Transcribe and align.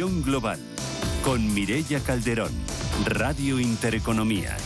Global 0.00 0.58
con 1.22 1.52
Mirella 1.52 2.00
Calderón, 2.00 2.50
Radio 3.04 3.60
Intereconomía. 3.60 4.56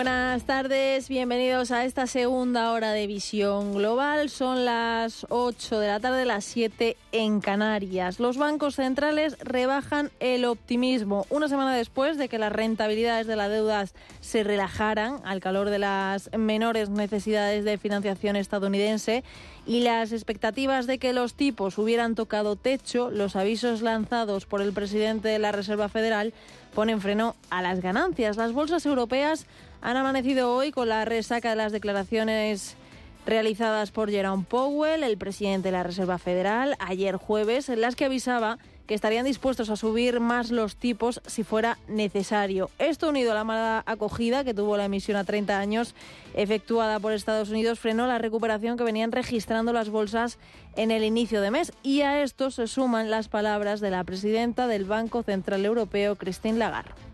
Buenas 0.00 0.44
tardes, 0.44 1.10
bienvenidos 1.10 1.70
a 1.70 1.84
esta 1.84 2.06
segunda 2.06 2.72
hora 2.72 2.92
de 2.92 3.06
Visión 3.06 3.74
Global. 3.74 4.30
Son 4.30 4.64
las 4.64 5.26
8 5.28 5.78
de 5.78 5.88
la 5.88 6.00
tarde, 6.00 6.24
las 6.24 6.46
7 6.46 6.96
en 7.12 7.42
Canarias. 7.42 8.18
Los 8.18 8.38
bancos 8.38 8.76
centrales 8.76 9.36
rebajan 9.40 10.10
el 10.18 10.46
optimismo 10.46 11.26
una 11.28 11.48
semana 11.48 11.76
después 11.76 12.16
de 12.16 12.30
que 12.30 12.38
las 12.38 12.50
rentabilidades 12.50 13.26
de 13.26 13.36
las 13.36 13.50
deudas 13.50 13.94
se 14.22 14.42
relajaran 14.42 15.20
al 15.22 15.40
calor 15.40 15.68
de 15.68 15.80
las 15.80 16.30
menores 16.34 16.88
necesidades 16.88 17.66
de 17.66 17.76
financiación 17.76 18.36
estadounidense 18.36 19.22
y 19.66 19.80
las 19.80 20.12
expectativas 20.12 20.86
de 20.86 20.96
que 20.96 21.12
los 21.12 21.34
tipos 21.34 21.76
hubieran 21.76 22.14
tocado 22.14 22.56
techo, 22.56 23.10
los 23.10 23.36
avisos 23.36 23.82
lanzados 23.82 24.46
por 24.46 24.62
el 24.62 24.72
presidente 24.72 25.28
de 25.28 25.38
la 25.38 25.52
Reserva 25.52 25.90
Federal 25.90 26.32
ponen 26.74 27.02
freno 27.02 27.36
a 27.50 27.60
las 27.60 27.82
ganancias. 27.82 28.38
Las 28.38 28.52
bolsas 28.52 28.86
europeas 28.86 29.46
han 29.82 29.96
amanecido 29.96 30.54
hoy 30.54 30.72
con 30.72 30.88
la 30.88 31.04
resaca 31.04 31.50
de 31.50 31.56
las 31.56 31.72
declaraciones 31.72 32.76
realizadas 33.26 33.90
por 33.90 34.10
Jerome 34.10 34.44
Powell, 34.48 35.02
el 35.02 35.18
presidente 35.18 35.68
de 35.68 35.72
la 35.72 35.82
Reserva 35.82 36.18
Federal, 36.18 36.76
ayer 36.78 37.16
jueves, 37.16 37.68
en 37.68 37.80
las 37.80 37.96
que 37.96 38.06
avisaba 38.06 38.58
que 38.86 38.94
estarían 38.94 39.24
dispuestos 39.24 39.70
a 39.70 39.76
subir 39.76 40.18
más 40.18 40.50
los 40.50 40.74
tipos 40.74 41.22
si 41.24 41.44
fuera 41.44 41.78
necesario. 41.86 42.70
Esto 42.80 43.08
unido 43.08 43.30
a 43.30 43.36
la 43.36 43.44
mala 43.44 43.84
acogida 43.86 44.42
que 44.42 44.52
tuvo 44.52 44.76
la 44.76 44.86
emisión 44.86 45.16
a 45.16 45.22
30 45.22 45.60
años 45.60 45.94
efectuada 46.34 46.98
por 46.98 47.12
Estados 47.12 47.50
Unidos 47.50 47.78
frenó 47.78 48.08
la 48.08 48.18
recuperación 48.18 48.76
que 48.76 48.82
venían 48.82 49.12
registrando 49.12 49.72
las 49.72 49.90
bolsas 49.90 50.38
en 50.74 50.90
el 50.90 51.04
inicio 51.04 51.40
de 51.40 51.52
mes 51.52 51.72
y 51.84 52.00
a 52.00 52.24
esto 52.24 52.50
se 52.50 52.66
suman 52.66 53.10
las 53.10 53.28
palabras 53.28 53.80
de 53.80 53.90
la 53.90 54.02
presidenta 54.02 54.66
del 54.66 54.86
Banco 54.86 55.22
Central 55.22 55.64
Europeo, 55.64 56.16
Christine 56.16 56.58
Lagarde. 56.58 57.09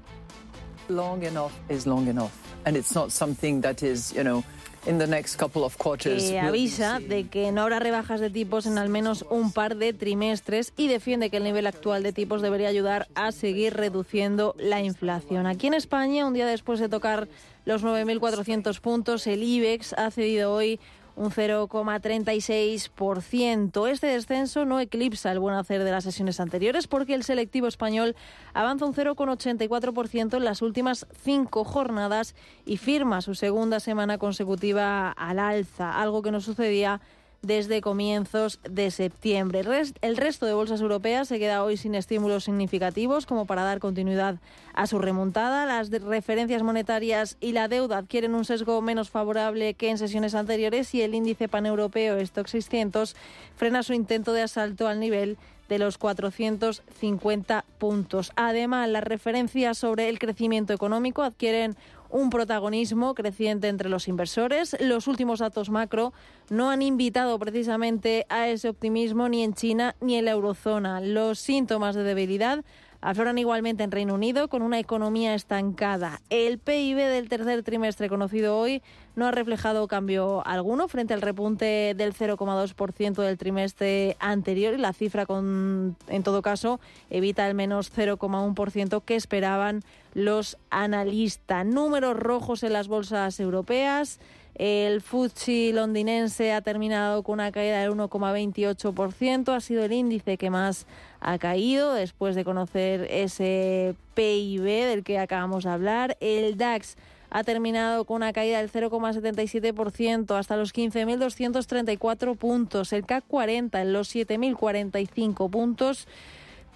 Long 0.88 1.22
enough 1.24 1.52
is 1.68 1.86
long 1.86 2.08
enough 2.08 2.32
and 2.64 2.76
it's 2.76 2.94
not 2.94 3.10
something 3.10 3.60
that 3.62 3.82
is, 3.82 4.12
you 4.12 4.22
know, 4.22 4.44
que 4.86 6.38
avisa 6.40 7.00
de 7.00 7.26
que 7.26 7.50
no 7.50 7.62
habrá 7.62 7.80
rebajas 7.80 8.20
de 8.20 8.30
tipos 8.30 8.66
en 8.66 8.78
al 8.78 8.88
menos 8.88 9.24
un 9.30 9.50
par 9.50 9.76
de 9.76 9.92
trimestres 9.92 10.72
y 10.76 10.86
defiende 10.86 11.28
que 11.28 11.38
el 11.38 11.44
nivel 11.44 11.66
actual 11.66 12.04
de 12.04 12.12
tipos 12.12 12.40
debería 12.40 12.68
ayudar 12.68 13.08
a 13.16 13.32
seguir 13.32 13.74
reduciendo 13.74 14.54
la 14.58 14.80
inflación. 14.82 15.46
Aquí 15.46 15.66
en 15.66 15.74
España, 15.74 16.24
un 16.24 16.34
día 16.34 16.46
después 16.46 16.78
de 16.78 16.88
tocar 16.88 17.26
los 17.64 17.82
9.400 17.82 18.80
puntos, 18.80 19.26
el 19.26 19.42
IBEX 19.42 19.92
ha 19.94 20.10
cedido 20.12 20.52
hoy 20.52 20.78
un 21.16 21.30
0,36%. 21.30 23.88
Este 23.88 24.06
descenso 24.06 24.64
no 24.64 24.78
eclipsa 24.78 25.32
el 25.32 25.40
buen 25.40 25.56
hacer 25.56 25.82
de 25.82 25.90
las 25.90 26.04
sesiones 26.04 26.38
anteriores 26.40 26.86
porque 26.86 27.14
el 27.14 27.24
selectivo 27.24 27.66
español 27.66 28.14
avanza 28.54 28.84
un 28.84 28.94
0,84% 28.94 30.36
en 30.36 30.44
las 30.44 30.62
últimas 30.62 31.06
cinco 31.22 31.64
jornadas 31.64 32.36
y 32.64 32.76
firma 32.76 33.22
su 33.22 33.34
segunda 33.34 33.80
semana 33.80 34.18
consecutiva 34.18 35.10
al 35.10 35.38
alza, 35.38 36.00
algo 36.00 36.22
que 36.22 36.30
no 36.30 36.40
sucedía 36.40 37.00
desde 37.46 37.80
comienzos 37.80 38.58
de 38.68 38.90
septiembre. 38.90 39.62
El 40.02 40.16
resto 40.16 40.46
de 40.46 40.54
bolsas 40.54 40.80
europeas 40.80 41.28
se 41.28 41.38
queda 41.38 41.62
hoy 41.62 41.76
sin 41.76 41.94
estímulos 41.94 42.44
significativos 42.44 43.24
como 43.24 43.46
para 43.46 43.62
dar 43.62 43.78
continuidad 43.78 44.36
a 44.74 44.86
su 44.86 44.98
remontada. 44.98 45.64
Las 45.64 45.90
referencias 45.90 46.62
monetarias 46.62 47.36
y 47.40 47.52
la 47.52 47.68
deuda 47.68 47.98
adquieren 47.98 48.34
un 48.34 48.44
sesgo 48.44 48.82
menos 48.82 49.10
favorable 49.10 49.74
que 49.74 49.90
en 49.90 49.98
sesiones 49.98 50.34
anteriores 50.34 50.92
y 50.94 51.02
el 51.02 51.14
índice 51.14 51.48
paneuropeo 51.48 52.16
Stock 52.18 52.48
600 52.48 53.14
frena 53.54 53.82
su 53.82 53.92
intento 53.92 54.32
de 54.32 54.42
asalto 54.42 54.88
al 54.88 54.98
nivel 54.98 55.38
de 55.68 55.78
los 55.78 55.98
450 55.98 57.64
puntos. 57.78 58.32
Además, 58.36 58.88
las 58.88 59.04
referencias 59.04 59.78
sobre 59.78 60.08
el 60.08 60.18
crecimiento 60.18 60.72
económico 60.72 61.22
adquieren 61.22 61.76
un 62.10 62.30
protagonismo 62.30 63.14
creciente 63.14 63.68
entre 63.68 63.88
los 63.88 64.08
inversores. 64.08 64.76
Los 64.80 65.06
últimos 65.06 65.40
datos 65.40 65.70
macro 65.70 66.12
no 66.50 66.70
han 66.70 66.82
invitado 66.82 67.38
precisamente 67.38 68.26
a 68.28 68.48
ese 68.48 68.68
optimismo 68.68 69.28
ni 69.28 69.42
en 69.42 69.54
China 69.54 69.94
ni 70.00 70.16
en 70.16 70.24
la 70.24 70.32
eurozona. 70.32 71.00
Los 71.00 71.38
síntomas 71.38 71.94
de 71.94 72.04
debilidad 72.04 72.64
afloran 73.00 73.38
igualmente 73.38 73.84
en 73.84 73.90
Reino 73.90 74.14
Unido 74.14 74.48
con 74.48 74.62
una 74.62 74.78
economía 74.78 75.34
estancada. 75.34 76.20
El 76.30 76.58
PIB 76.58 76.96
del 76.96 77.28
tercer 77.28 77.62
trimestre 77.62 78.08
conocido 78.08 78.58
hoy 78.58 78.82
no 79.14 79.26
ha 79.26 79.30
reflejado 79.30 79.86
cambio 79.86 80.44
alguno 80.46 80.88
frente 80.88 81.14
al 81.14 81.22
repunte 81.22 81.94
del 81.96 82.14
0,2% 82.14 83.14
del 83.22 83.38
trimestre 83.38 84.16
anterior 84.18 84.74
y 84.74 84.78
la 84.78 84.92
cifra 84.92 85.24
con 85.24 85.96
en 86.08 86.22
todo 86.22 86.42
caso 86.42 86.80
evita 87.10 87.46
el 87.46 87.54
menos 87.54 87.92
0,1% 87.96 89.02
que 89.04 89.14
esperaban 89.14 89.82
los 90.16 90.56
analistas. 90.70 91.66
Números 91.66 92.16
rojos 92.16 92.62
en 92.62 92.72
las 92.72 92.88
bolsas 92.88 93.38
europeas. 93.38 94.18
El 94.54 95.02
FTSE 95.02 95.72
londinense 95.74 96.54
ha 96.54 96.62
terminado 96.62 97.22
con 97.22 97.34
una 97.34 97.52
caída 97.52 97.82
del 97.82 97.90
1,28%. 97.90 99.54
Ha 99.54 99.60
sido 99.60 99.84
el 99.84 99.92
índice 99.92 100.38
que 100.38 100.48
más 100.48 100.86
ha 101.20 101.36
caído 101.36 101.92
después 101.92 102.34
de 102.34 102.44
conocer 102.44 103.06
ese 103.10 103.94
PIB 104.14 104.62
del 104.62 105.04
que 105.04 105.18
acabamos 105.18 105.64
de 105.64 105.70
hablar. 105.70 106.16
El 106.20 106.56
DAX 106.56 106.96
ha 107.28 107.44
terminado 107.44 108.06
con 108.06 108.16
una 108.16 108.32
caída 108.32 108.56
del 108.56 108.72
0,77% 108.72 110.34
hasta 110.38 110.56
los 110.56 110.72
15.234 110.72 112.36
puntos. 112.38 112.94
El 112.94 113.04
CAC 113.04 113.24
40 113.28 113.82
en 113.82 113.92
los 113.92 114.14
7.045 114.14 115.50
puntos 115.50 116.08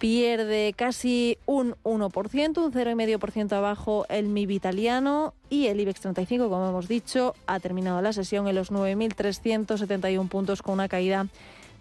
pierde 0.01 0.73
casi 0.75 1.37
un 1.45 1.77
1%, 1.85 2.59
un 2.59 2.73
0,5% 2.73 3.53
abajo 3.53 4.07
el 4.09 4.29
MIB 4.29 4.51
italiano 4.51 5.35
y 5.51 5.67
el 5.67 5.79
IBEX 5.79 6.01
35, 6.01 6.49
como 6.49 6.71
hemos 6.71 6.89
dicho, 6.89 7.35
ha 7.47 7.61
terminado 7.61 8.01
la 8.01 8.15
sesión 8.15 8.49
en 8.49 8.55
los 8.55 8.73
9.371 8.73 10.29
puntos 10.29 10.63
con 10.63 10.75
una 10.75 10.89
caída 10.89 11.27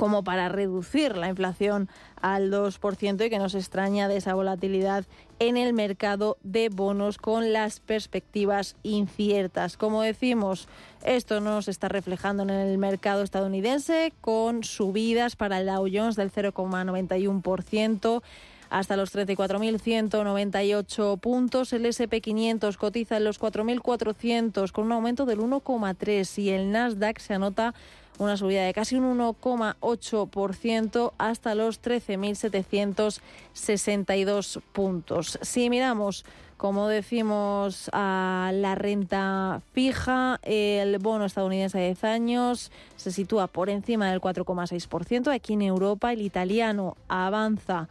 como 0.00 0.24
para 0.24 0.48
reducir 0.48 1.18
la 1.18 1.28
inflación 1.28 1.90
al 2.22 2.50
2% 2.50 3.26
y 3.26 3.28
que 3.28 3.38
nos 3.38 3.54
extraña 3.54 4.08
de 4.08 4.16
esa 4.16 4.32
volatilidad 4.32 5.04
en 5.40 5.58
el 5.58 5.74
mercado 5.74 6.38
de 6.42 6.70
bonos 6.70 7.18
con 7.18 7.52
las 7.52 7.80
perspectivas 7.80 8.76
inciertas. 8.82 9.76
Como 9.76 10.00
decimos, 10.00 10.68
esto 11.04 11.42
no 11.42 11.60
se 11.60 11.70
está 11.70 11.90
reflejando 11.90 12.44
en 12.44 12.48
el 12.48 12.78
mercado 12.78 13.22
estadounidense 13.22 14.14
con 14.22 14.64
subidas 14.64 15.36
para 15.36 15.60
el 15.60 15.66
Dow 15.66 15.86
Jones 15.92 16.16
del 16.16 16.32
0,91% 16.32 18.22
hasta 18.70 18.96
los 18.96 19.14
34.198 19.14 21.20
puntos. 21.20 21.74
El 21.74 21.84
SP500 21.84 22.78
cotiza 22.78 23.18
en 23.18 23.24
los 23.24 23.38
4.400 23.38 24.72
con 24.72 24.86
un 24.86 24.92
aumento 24.92 25.26
del 25.26 25.40
1,3 25.40 26.38
y 26.38 26.48
el 26.48 26.70
Nasdaq 26.70 27.18
se 27.18 27.34
anota 27.34 27.74
una 28.20 28.36
subida 28.36 28.64
de 28.64 28.72
casi 28.74 28.96
un 28.96 29.18
1,8% 29.18 31.12
hasta 31.16 31.54
los 31.54 31.80
13.762 31.82 34.60
puntos. 34.72 35.38
Si 35.40 35.70
miramos, 35.70 36.26
como 36.58 36.88
decimos, 36.88 37.88
a 37.94 38.50
la 38.52 38.74
renta 38.74 39.62
fija, 39.72 40.38
el 40.42 40.98
bono 40.98 41.24
estadounidense 41.24 41.78
de 41.78 41.86
10 41.86 42.04
años 42.04 42.70
se 42.96 43.10
sitúa 43.10 43.46
por 43.46 43.70
encima 43.70 44.10
del 44.10 44.20
4,6%. 44.20 45.34
Aquí 45.34 45.54
en 45.54 45.62
Europa 45.62 46.12
el 46.12 46.20
italiano 46.20 46.98
avanza 47.08 47.88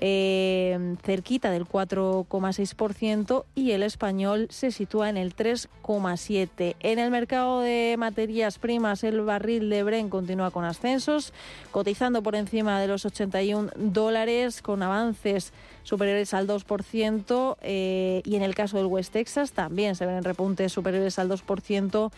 eh, 0.00 0.96
cerquita 1.04 1.50
del 1.50 1.66
4,6% 1.66 3.44
y 3.54 3.72
el 3.72 3.82
español 3.82 4.48
se 4.50 4.70
sitúa 4.70 5.08
en 5.08 5.16
el 5.16 5.36
3,7%. 5.36 6.76
En 6.80 6.98
el 6.98 7.10
mercado 7.10 7.60
de 7.60 7.96
materias 7.98 8.58
primas, 8.58 9.04
el 9.04 9.20
barril 9.20 9.68
de 9.68 9.82
Bren 9.82 10.08
continúa 10.08 10.50
con 10.50 10.64
ascensos, 10.64 11.32
cotizando 11.70 12.22
por 12.22 12.34
encima 12.34 12.80
de 12.80 12.88
los 12.88 13.04
81 13.04 13.70
dólares, 13.76 14.62
con 14.62 14.82
avances 14.82 15.52
superiores 15.82 16.34
al 16.34 16.46
2%, 16.46 17.56
eh, 17.62 18.22
y 18.24 18.36
en 18.36 18.42
el 18.42 18.54
caso 18.54 18.78
del 18.78 18.86
West 18.86 19.12
Texas 19.12 19.52
también 19.52 19.94
se 19.94 20.06
ven 20.06 20.24
repuntes 20.24 20.72
superiores 20.72 21.18
al 21.18 21.28
2% 21.28 22.10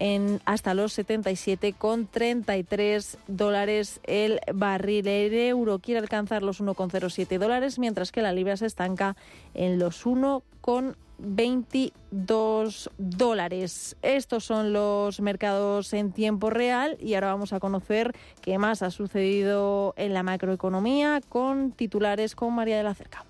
en 0.00 0.40
hasta 0.46 0.74
los 0.74 0.98
77,33 0.98 3.18
dólares 3.28 4.00
el 4.02 4.40
barril. 4.52 5.06
El 5.06 5.32
euro 5.34 5.78
quiere 5.78 6.00
alcanzar 6.00 6.42
los 6.42 6.60
1,07 6.60 7.38
dólares, 7.38 7.78
mientras 7.78 8.10
que 8.10 8.22
la 8.22 8.32
libra 8.32 8.56
se 8.56 8.66
estanca 8.66 9.14
en 9.54 9.78
los 9.78 10.04
1,22 10.06 12.90
dólares. 12.98 13.96
Estos 14.02 14.44
son 14.44 14.72
los 14.72 15.20
mercados 15.20 15.92
en 15.92 16.10
tiempo 16.12 16.50
real 16.50 16.96
y 16.98 17.14
ahora 17.14 17.34
vamos 17.34 17.52
a 17.52 17.60
conocer 17.60 18.12
qué 18.40 18.58
más 18.58 18.82
ha 18.82 18.90
sucedido 18.90 19.94
en 19.96 20.14
la 20.14 20.22
macroeconomía 20.22 21.20
con 21.28 21.72
titulares 21.72 22.34
con 22.34 22.54
María 22.54 22.78
de 22.78 22.84
la 22.84 22.94
Cerca. 22.94 23.26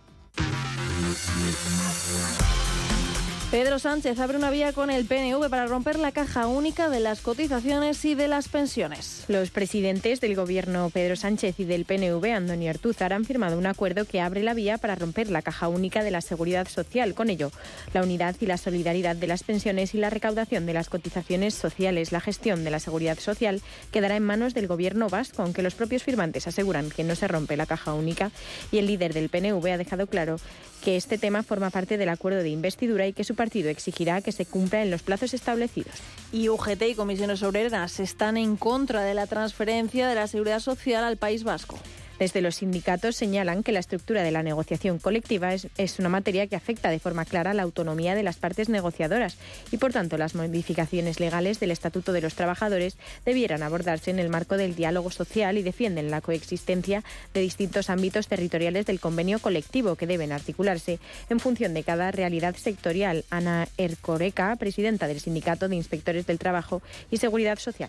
Pedro 3.50 3.80
Sánchez 3.80 4.20
abre 4.20 4.38
una 4.38 4.52
vía 4.52 4.72
con 4.72 4.90
el 4.90 5.06
PNV 5.06 5.50
para 5.50 5.66
romper 5.66 5.98
la 5.98 6.12
caja 6.12 6.46
única 6.46 6.88
de 6.88 7.00
las 7.00 7.20
cotizaciones 7.20 8.04
y 8.04 8.14
de 8.14 8.28
las 8.28 8.46
pensiones. 8.46 9.24
Los 9.26 9.50
presidentes 9.50 10.20
del 10.20 10.36
gobierno 10.36 10.88
Pedro 10.90 11.16
Sánchez 11.16 11.58
y 11.58 11.64
del 11.64 11.84
PNV, 11.84 12.24
Antonio 12.26 12.70
Artúzar, 12.70 13.12
han 13.12 13.24
firmado 13.24 13.58
un 13.58 13.66
acuerdo 13.66 14.04
que 14.04 14.20
abre 14.20 14.44
la 14.44 14.54
vía 14.54 14.78
para 14.78 14.94
romper 14.94 15.32
la 15.32 15.42
caja 15.42 15.66
única 15.66 16.04
de 16.04 16.12
la 16.12 16.20
seguridad 16.20 16.68
social. 16.68 17.12
Con 17.14 17.28
ello, 17.28 17.50
la 17.92 18.04
unidad 18.04 18.36
y 18.40 18.46
la 18.46 18.56
solidaridad 18.56 19.16
de 19.16 19.26
las 19.26 19.42
pensiones 19.42 19.96
y 19.96 19.98
la 19.98 20.10
recaudación 20.10 20.64
de 20.64 20.74
las 20.74 20.88
cotizaciones 20.88 21.54
sociales, 21.54 22.12
la 22.12 22.20
gestión 22.20 22.62
de 22.62 22.70
la 22.70 22.78
seguridad 22.78 23.18
social, 23.18 23.62
quedará 23.90 24.14
en 24.14 24.22
manos 24.22 24.54
del 24.54 24.68
gobierno 24.68 25.08
vasco, 25.08 25.42
aunque 25.42 25.62
los 25.62 25.74
propios 25.74 26.04
firmantes 26.04 26.46
aseguran 26.46 26.88
que 26.88 27.02
no 27.02 27.16
se 27.16 27.26
rompe 27.26 27.56
la 27.56 27.66
caja 27.66 27.94
única 27.94 28.30
y 28.70 28.78
el 28.78 28.86
líder 28.86 29.12
del 29.12 29.28
PNV 29.28 29.72
ha 29.72 29.76
dejado 29.76 30.06
claro 30.06 30.36
que 30.80 30.96
este 30.96 31.18
tema 31.18 31.42
forma 31.42 31.70
parte 31.70 31.98
del 31.98 32.08
acuerdo 32.08 32.42
de 32.42 32.48
investidura 32.48 33.06
y 33.06 33.12
que 33.12 33.24
su 33.24 33.34
partido 33.40 33.70
exigirá 33.70 34.20
que 34.20 34.32
se 34.32 34.44
cumpla 34.44 34.82
en 34.82 34.90
los 34.90 35.02
plazos 35.02 35.32
establecidos. 35.32 35.94
Y 36.30 36.50
UGT 36.50 36.82
y 36.90 36.94
comisiones 36.94 37.42
obreras 37.42 37.98
están 37.98 38.36
en 38.36 38.58
contra 38.58 39.00
de 39.02 39.14
la 39.14 39.26
transferencia 39.26 40.06
de 40.06 40.14
la 40.14 40.26
seguridad 40.26 40.60
social 40.60 41.04
al 41.04 41.16
País 41.16 41.42
Vasco. 41.42 41.78
Desde 42.20 42.42
los 42.42 42.56
sindicatos 42.56 43.16
señalan 43.16 43.62
que 43.62 43.72
la 43.72 43.80
estructura 43.80 44.22
de 44.22 44.30
la 44.30 44.42
negociación 44.42 44.98
colectiva 44.98 45.54
es, 45.54 45.98
una 45.98 46.10
materia 46.10 46.46
que 46.46 46.54
afecta 46.54 46.90
de 46.90 46.98
forma 46.98 47.24
clara 47.24 47.54
la 47.54 47.62
autonomía 47.62 48.14
de 48.14 48.22
las 48.22 48.36
partes 48.36 48.68
negociadoras 48.68 49.38
y, 49.70 49.78
por 49.78 49.94
tanto, 49.94 50.18
las 50.18 50.34
modificaciones 50.34 51.18
legales 51.18 51.60
del 51.60 51.70
Estatuto 51.70 52.12
de 52.12 52.20
los 52.20 52.34
Trabajadores 52.34 52.98
debieran 53.24 53.62
abordarse 53.62 54.10
en 54.10 54.18
el 54.18 54.28
marco 54.28 54.58
del 54.58 54.74
diálogo 54.74 55.10
social 55.10 55.56
y 55.56 55.62
defienden 55.62 56.10
la 56.10 56.20
coexistencia 56.20 57.02
de 57.32 57.40
distintos 57.40 57.88
ámbitos 57.88 58.28
territoriales 58.28 58.84
del 58.84 59.00
convenio 59.00 59.38
colectivo 59.38 59.96
que 59.96 60.06
deben 60.06 60.32
articularse 60.32 60.98
en 61.30 61.40
función 61.40 61.72
de 61.72 61.84
cada 61.84 62.10
realidad 62.10 62.54
sectorial. 62.54 63.24
Ana 63.30 63.66
Ercoreca, 63.78 64.54
presidenta 64.56 65.06
del 65.06 65.20
Sindicato 65.20 65.70
de 65.70 65.76
Inspectores 65.76 66.26
del 66.26 66.38
Trabajo 66.38 66.82
y 67.10 67.16
Seguridad 67.16 67.58
Social 67.58 67.88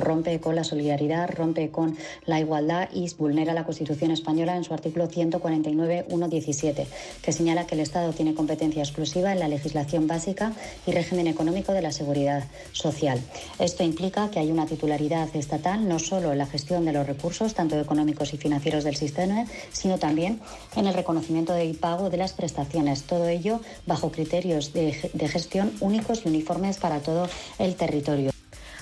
rompe 0.00 0.40
con 0.40 0.56
la 0.56 0.64
solidaridad, 0.64 1.30
rompe 1.30 1.70
con 1.70 1.96
la 2.26 2.40
igualdad 2.40 2.88
y 2.92 3.08
vulnera 3.14 3.54
la 3.54 3.64
Constitución 3.64 4.10
española 4.10 4.56
en 4.56 4.64
su 4.64 4.74
artículo 4.74 5.08
149.1.17, 5.08 6.86
que 7.22 7.32
señala 7.32 7.66
que 7.66 7.74
el 7.74 7.80
Estado 7.80 8.12
tiene 8.12 8.34
competencia 8.34 8.82
exclusiva 8.82 9.32
en 9.32 9.38
la 9.38 9.48
legislación 9.48 10.06
básica 10.06 10.52
y 10.86 10.92
régimen 10.92 11.26
económico 11.26 11.72
de 11.72 11.82
la 11.82 11.92
seguridad 11.92 12.44
social. 12.72 13.20
Esto 13.58 13.84
implica 13.84 14.30
que 14.30 14.38
hay 14.38 14.50
una 14.50 14.66
titularidad 14.66 15.28
estatal 15.34 15.88
no 15.88 15.98
solo 15.98 16.32
en 16.32 16.38
la 16.38 16.46
gestión 16.46 16.84
de 16.84 16.92
los 16.92 17.06
recursos, 17.06 17.54
tanto 17.54 17.78
económicos 17.78 18.32
y 18.34 18.38
financieros 18.38 18.84
del 18.84 18.96
sistema, 18.96 19.44
sino 19.72 19.98
también 19.98 20.40
en 20.76 20.86
el 20.86 20.94
reconocimiento 20.94 21.60
y 21.60 21.72
pago 21.72 22.10
de 22.10 22.16
las 22.16 22.32
prestaciones. 22.32 23.04
Todo 23.04 23.28
ello 23.28 23.60
bajo 23.86 24.10
criterios 24.10 24.72
de, 24.72 24.92
gestión 24.92 25.72
únicos 25.80 26.22
y 26.24 26.28
uniformes 26.28 26.78
para 26.78 27.00
todo 27.00 27.28
el 27.58 27.74
territorio. 27.76 28.30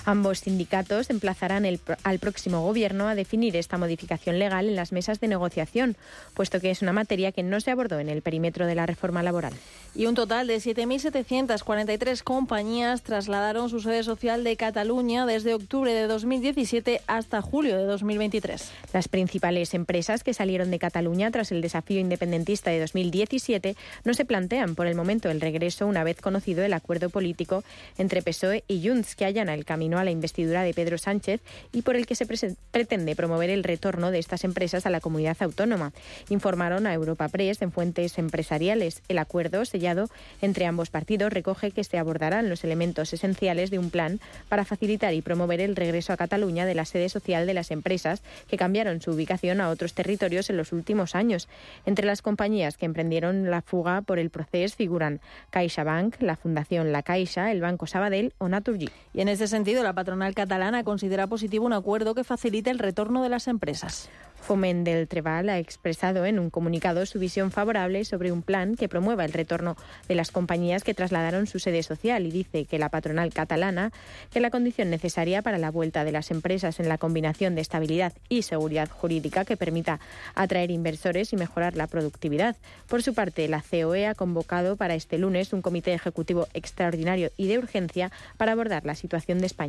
Ambos 0.05 0.39
sindicatos 0.39 1.09
emplazarán 1.09 1.65
el, 1.65 1.79
al 2.03 2.19
próximo 2.19 2.61
Gobierno 2.61 3.07
a 3.07 3.15
definir 3.15 3.55
esta 3.55 3.77
modificación 3.77 4.39
legal 4.39 4.67
en 4.67 4.75
las 4.75 4.91
mesas 4.91 5.19
de 5.19 5.27
negociación, 5.27 5.95
puesto 6.33 6.59
que 6.59 6.71
es 6.71 6.81
una 6.81 6.93
materia 6.93 7.31
que 7.31 7.43
no 7.43 7.59
se 7.59 7.71
abordó 7.71 7.99
en 7.99 8.09
el 8.09 8.21
perímetro 8.21 8.65
de 8.65 8.75
la 8.75 8.85
reforma 8.85 9.23
laboral. 9.23 9.53
Y 9.95 10.05
un 10.05 10.15
total 10.15 10.47
de 10.47 10.57
7.743 10.57 12.23
compañías 12.23 13.01
trasladaron 13.03 13.69
su 13.69 13.79
sede 13.79 14.03
social 14.03 14.43
de 14.43 14.55
Cataluña 14.55 15.25
desde 15.25 15.53
octubre 15.53 15.93
de 15.93 16.07
2017 16.07 17.01
hasta 17.07 17.41
julio 17.41 17.77
de 17.77 17.85
2023. 17.85 18.71
Las 18.93 19.07
principales 19.07 19.73
empresas 19.73 20.23
que 20.23 20.33
salieron 20.33 20.71
de 20.71 20.79
Cataluña 20.79 21.31
tras 21.31 21.51
el 21.51 21.61
desafío 21.61 21.99
independentista 21.99 22.71
de 22.71 22.79
2017 22.79 23.75
no 24.05 24.13
se 24.13 24.25
plantean 24.25 24.75
por 24.75 24.87
el 24.87 24.95
momento 24.95 25.29
el 25.29 25.41
regreso 25.41 25.87
una 25.87 26.03
vez 26.03 26.21
conocido 26.21 26.63
el 26.63 26.73
acuerdo 26.73 27.09
político 27.09 27.63
entre 27.97 28.21
PSOE 28.21 28.63
y 28.67 28.87
Junts 28.87 29.15
que 29.15 29.25
allana 29.25 29.53
el 29.53 29.65
camino 29.65 29.98
a 29.99 30.03
la 30.03 30.11
investidura 30.11 30.63
de 30.63 30.73
Pedro 30.73 30.97
Sánchez 30.97 31.41
y 31.71 31.81
por 31.81 31.95
el 31.95 32.05
que 32.05 32.15
se 32.15 32.25
pretende 32.71 33.15
promover 33.15 33.49
el 33.49 33.63
retorno 33.63 34.11
de 34.11 34.19
estas 34.19 34.43
empresas 34.43 34.85
a 34.85 34.89
la 34.89 34.99
comunidad 34.99 35.37
autónoma. 35.41 35.93
Informaron 36.29 36.87
a 36.87 36.93
Europa 36.93 37.27
Press 37.29 37.61
en 37.61 37.71
fuentes 37.71 38.17
empresariales. 38.17 39.01
El 39.07 39.17
acuerdo 39.17 39.65
sellado 39.65 40.09
entre 40.41 40.65
ambos 40.65 40.89
partidos 40.89 41.33
recoge 41.33 41.71
que 41.71 41.83
se 41.83 41.97
abordarán 41.97 42.49
los 42.49 42.63
elementos 42.63 43.13
esenciales 43.13 43.71
de 43.71 43.79
un 43.79 43.89
plan 43.89 44.19
para 44.47 44.65
facilitar 44.65 45.13
y 45.13 45.21
promover 45.21 45.61
el 45.61 45.75
regreso 45.75 46.13
a 46.13 46.17
Cataluña 46.17 46.65
de 46.65 46.75
la 46.75 46.85
sede 46.85 47.09
social 47.09 47.45
de 47.45 47.53
las 47.53 47.71
empresas 47.71 48.21
que 48.47 48.57
cambiaron 48.57 49.01
su 49.01 49.11
ubicación 49.11 49.61
a 49.61 49.69
otros 49.69 49.93
territorios 49.93 50.49
en 50.49 50.57
los 50.57 50.71
últimos 50.73 51.15
años. 51.15 51.47
Entre 51.85 52.05
las 52.05 52.21
compañías 52.21 52.77
que 52.77 52.85
emprendieron 52.85 53.49
la 53.49 53.61
fuga 53.61 54.01
por 54.01 54.19
el 54.19 54.29
proceso 54.29 54.75
figuran 54.75 55.21
CaixaBank, 55.51 56.21
la 56.21 56.35
Fundación 56.35 56.91
La 56.91 57.03
Caixa, 57.03 57.51
el 57.51 57.61
Banco 57.61 57.87
Sabadell 57.87 58.33
o 58.37 58.49
Naturgy. 58.49 58.89
Y 59.13 59.21
en 59.21 59.29
ese 59.29 59.47
sentido, 59.47 59.78
la 59.83 59.93
patronal 59.93 60.33
catalana 60.33 60.83
considera 60.83 61.27
positivo 61.27 61.65
un 61.65 61.73
acuerdo 61.73 62.15
que 62.15 62.23
facilite 62.23 62.69
el 62.69 62.79
retorno 62.79 63.23
de 63.23 63.29
las 63.29 63.47
empresas. 63.47 64.09
Foment 64.41 64.85
del 64.85 65.07
Trebal 65.07 65.49
ha 65.49 65.59
expresado 65.59 66.25
en 66.25 66.39
un 66.39 66.49
comunicado 66.49 67.05
su 67.05 67.19
visión 67.19 67.51
favorable 67.51 68.05
sobre 68.05 68.31
un 68.31 68.41
plan 68.41 68.75
que 68.75 68.89
promueva 68.89 69.25
el 69.25 69.33
retorno 69.33 69.75
de 70.07 70.15
las 70.15 70.31
compañías 70.31 70.83
que 70.83 70.93
trasladaron 70.93 71.45
su 71.45 71.59
sede 71.59 71.83
social 71.83 72.25
y 72.25 72.31
dice 72.31 72.65
que 72.65 72.79
la 72.79 72.89
patronal 72.89 73.33
catalana 73.33 73.91
que 74.31 74.39
la 74.39 74.49
condición 74.49 74.89
necesaria 74.89 75.41
para 75.41 75.57
la 75.57 75.71
vuelta 75.71 76.03
de 76.03 76.11
las 76.11 76.31
empresas 76.31 76.79
en 76.79 76.89
la 76.89 76.97
combinación 76.97 77.55
de 77.55 77.61
estabilidad 77.61 78.13
y 78.27 78.43
seguridad 78.43 78.89
jurídica 78.89 79.45
que 79.45 79.57
permita 79.57 79.99
atraer 80.35 80.71
inversores 80.71 81.33
y 81.33 81.35
mejorar 81.35 81.75
la 81.75 81.87
productividad. 81.87 82.55
Por 82.87 83.03
su 83.03 83.13
parte, 83.13 83.47
la 83.47 83.61
COE 83.61 84.07
ha 84.07 84.15
convocado 84.15 84.77
para 84.77 84.95
este 84.95 85.17
lunes 85.17 85.53
un 85.53 85.61
comité 85.61 85.93
ejecutivo 85.93 86.47
extraordinario 86.53 87.31
y 87.37 87.47
de 87.47 87.59
urgencia 87.59 88.11
para 88.37 88.53
abordar 88.53 88.85
la 88.85 88.95
situación 88.95 89.39
de 89.39 89.47
España. 89.47 89.68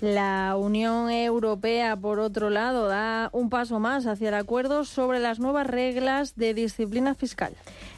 La 0.00 0.56
Unión 0.56 1.10
Europea, 1.10 1.94
por 1.94 2.20
otro 2.20 2.48
lado, 2.48 2.88
da 2.88 3.28
un 3.34 3.50
paso 3.50 3.80
más 3.80 4.06
hacia 4.06 4.28
el 4.28 4.34
acuerdo 4.34 4.86
sobre 4.86 5.20
las 5.20 5.40
nuevas 5.40 5.66
reglas 5.66 6.36
de 6.36 6.54
disciplina 6.54 7.14
fiscal. 7.14 7.52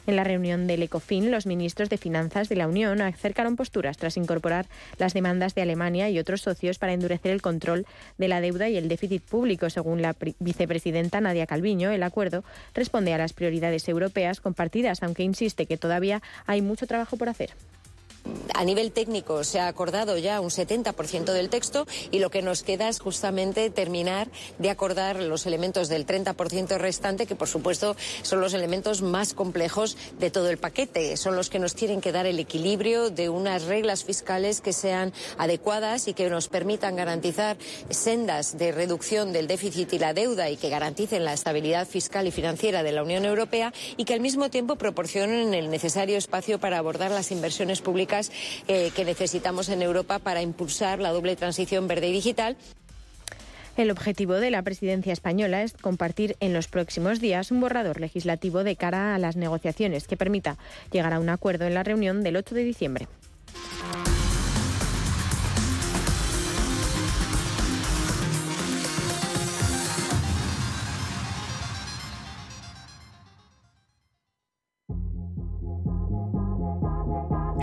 En 0.05 0.17
la 0.17 0.25
reunión 0.25 0.67
del 0.67 0.83
ECOFIN, 0.83 1.31
los 1.31 1.45
ministros 1.45 1.89
de 1.89 1.97
Finanzas 1.97 2.49
de 2.49 2.57
la 2.57 2.67
Unión 2.67 2.99
acercaron 2.99 3.55
posturas 3.55 3.95
tras 3.95 4.17
incorporar 4.17 4.65
las 4.97 5.13
demandas 5.13 5.55
de 5.55 5.61
Alemania 5.61 6.09
y 6.09 6.19
otros 6.19 6.41
socios 6.41 6.77
para 6.77 6.91
endurecer 6.91 7.31
el 7.31 7.41
control 7.41 7.85
de 8.17 8.27
la 8.27 8.41
deuda 8.41 8.67
y 8.67 8.75
el 8.75 8.89
déficit 8.89 9.23
público. 9.23 9.69
Según 9.69 10.01
la 10.01 10.13
vicepresidenta 10.39 11.21
Nadia 11.21 11.47
Calviño, 11.47 11.89
el 11.89 12.03
acuerdo 12.03 12.43
responde 12.73 13.13
a 13.13 13.17
las 13.17 13.31
prioridades 13.31 13.87
europeas 13.87 14.41
compartidas, 14.41 15.03
aunque 15.03 15.23
insiste 15.23 15.67
que 15.67 15.77
todavía 15.77 16.21
hay 16.47 16.61
mucho 16.61 16.85
trabajo 16.85 17.15
por 17.15 17.29
hacer. 17.29 17.51
A 18.53 18.63
nivel 18.63 18.91
técnico 18.91 19.43
se 19.43 19.59
ha 19.59 19.67
acordado 19.67 20.17
ya 20.17 20.39
un 20.39 20.49
70% 20.49 21.33
del 21.33 21.49
texto 21.49 21.85
y 22.11 22.19
lo 22.19 22.29
que 22.29 22.41
nos 22.41 22.63
queda 22.63 22.87
es 22.87 22.99
justamente 22.99 23.69
terminar 23.69 24.29
de 24.59 24.69
acordar 24.69 25.17
los 25.17 25.45
elementos 25.45 25.89
del 25.89 26.05
30% 26.05 26.77
restante, 26.77 27.25
que 27.25 27.35
por 27.35 27.49
supuesto 27.49 27.97
son 28.21 28.39
los 28.39 28.53
elementos 28.53 29.01
más 29.01 29.33
complejos 29.33 29.97
de 30.19 30.29
todo 30.29 30.49
el 30.49 30.57
paquete. 30.57 31.17
Son 31.17 31.35
los 31.35 31.49
que 31.49 31.59
nos 31.59 31.75
tienen 31.75 31.99
que 31.99 32.11
dar 32.11 32.25
el 32.25 32.39
equilibrio 32.39 33.09
de 33.09 33.27
unas 33.27 33.63
reglas 33.63 34.03
fiscales 34.03 34.61
que 34.61 34.71
sean 34.71 35.11
adecuadas 35.37 36.07
y 36.07 36.13
que 36.13 36.29
nos 36.29 36.47
permitan 36.47 36.95
garantizar 36.95 37.57
sendas 37.89 38.57
de 38.57 38.71
reducción 38.71 39.33
del 39.33 39.47
déficit 39.47 39.91
y 39.93 39.99
la 39.99 40.13
deuda 40.13 40.49
y 40.49 40.57
que 40.57 40.69
garanticen 40.69 41.25
la 41.25 41.33
estabilidad 41.33 41.87
fiscal 41.87 42.27
y 42.27 42.31
financiera 42.31 42.83
de 42.83 42.91
la 42.91 43.03
Unión 43.03 43.25
Europea 43.25 43.73
y 43.97 44.05
que 44.05 44.13
al 44.13 44.21
mismo 44.21 44.49
tiempo 44.49 44.75
proporcionen 44.77 45.53
el 45.53 45.69
necesario 45.69 46.17
espacio 46.17 46.59
para 46.59 46.77
abordar 46.77 47.11
las 47.11 47.31
inversiones 47.31 47.81
públicas 47.81 48.12
eh, 48.67 48.91
que 48.95 49.05
necesitamos 49.05 49.69
en 49.69 49.81
Europa 49.81 50.19
para 50.19 50.41
impulsar 50.41 50.99
la 50.99 51.11
doble 51.11 51.35
transición 51.35 51.87
verde 51.87 52.09
y 52.09 52.13
digital. 52.13 52.57
El 53.75 53.89
objetivo 53.89 54.35
de 54.35 54.51
la 54.51 54.61
presidencia 54.61 55.13
española 55.13 55.63
es 55.63 55.73
compartir 55.73 56.35
en 56.39 56.53
los 56.53 56.67
próximos 56.67 57.19
días 57.19 57.49
un 57.49 57.59
borrador 57.59 57.99
legislativo 57.99 58.63
de 58.63 58.75
cara 58.75 59.15
a 59.15 59.19
las 59.19 59.35
negociaciones 59.35 60.07
que 60.07 60.15
permita 60.15 60.57
llegar 60.91 61.13
a 61.13 61.19
un 61.19 61.29
acuerdo 61.29 61.65
en 61.65 61.73
la 61.73 61.81
reunión 61.81 62.21
del 62.21 62.35
8 62.35 62.53
de 62.53 62.63
diciembre. 62.63 63.07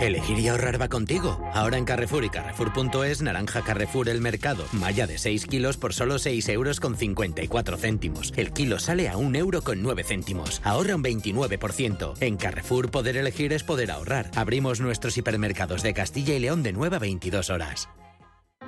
Elegir 0.01 0.39
y 0.39 0.47
ahorrar 0.47 0.81
va 0.81 0.89
contigo. 0.89 1.39
Ahora 1.53 1.77
en 1.77 1.85
Carrefour 1.85 2.23
y 2.23 2.29
Carrefour.es, 2.29 3.21
naranja 3.21 3.61
Carrefour 3.61 4.09
el 4.09 4.19
mercado, 4.19 4.65
malla 4.71 5.05
de 5.05 5.19
6 5.19 5.45
kilos 5.45 5.77
por 5.77 5.93
solo 5.93 6.17
6 6.17 6.49
euros 6.49 6.79
con 6.79 6.97
54 6.97 7.77
céntimos. 7.77 8.33
El 8.35 8.51
kilo 8.51 8.79
sale 8.79 9.09
a 9.09 9.17
1 9.17 9.37
euro 9.37 9.61
con 9.61 9.83
9 9.83 10.03
céntimos. 10.03 10.59
Ahorra 10.63 10.95
un 10.95 11.03
29%. 11.03 12.15
En 12.19 12.37
Carrefour 12.37 12.89
poder 12.89 13.15
elegir 13.15 13.53
es 13.53 13.63
poder 13.63 13.91
ahorrar. 13.91 14.31
Abrimos 14.35 14.81
nuestros 14.81 15.15
hipermercados 15.17 15.83
de 15.83 15.93
Castilla 15.93 16.33
y 16.33 16.39
León 16.39 16.63
de 16.63 16.73
9 16.73 16.95
a 16.95 16.99
22 16.99 17.51
horas. 17.51 17.87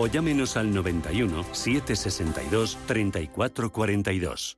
o 0.00 0.06
llámenos 0.06 0.56
al 0.56 0.72
91 0.72 1.44
762 1.52 2.78
3442. 2.86 4.56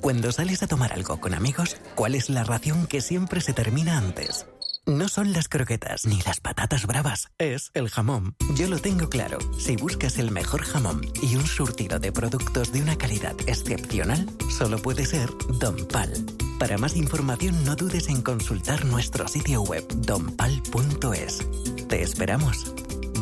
Cuando 0.00 0.32
sales 0.32 0.62
a 0.62 0.66
tomar 0.66 0.92
algo 0.94 1.20
con 1.20 1.34
amigos, 1.34 1.76
¿cuál 1.94 2.14
es 2.14 2.28
la 2.28 2.42
ración 2.42 2.86
que 2.86 3.00
siempre 3.00 3.40
se 3.40 3.52
termina 3.52 3.98
antes? 3.98 4.46
No 4.86 5.08
son 5.08 5.32
las 5.32 5.48
croquetas 5.48 6.06
ni 6.06 6.20
las 6.22 6.40
patatas 6.40 6.86
bravas, 6.86 7.28
es 7.38 7.70
el 7.74 7.88
jamón. 7.88 8.34
Yo 8.54 8.68
lo 8.68 8.78
tengo 8.80 9.08
claro. 9.08 9.38
Si 9.58 9.76
buscas 9.76 10.18
el 10.18 10.30
mejor 10.30 10.62
jamón 10.62 11.02
y 11.22 11.36
un 11.36 11.46
surtido 11.46 11.98
de 11.98 12.12
productos 12.12 12.72
de 12.72 12.82
una 12.82 12.98
calidad 12.98 13.34
excepcional, 13.46 14.28
solo 14.50 14.78
puede 14.78 15.06
ser 15.06 15.30
Don 15.60 15.76
Pal. 15.86 16.12
Para 16.58 16.78
más 16.78 16.96
información 16.96 17.64
no 17.64 17.76
dudes 17.76 18.08
en 18.08 18.22
consultar 18.22 18.84
nuestro 18.84 19.28
sitio 19.28 19.62
web 19.62 19.86
donpal.es. 19.88 21.46
Te 21.88 22.02
esperamos. 22.02 22.74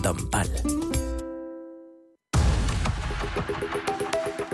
Don 0.02 0.30
Pal. 0.30 0.50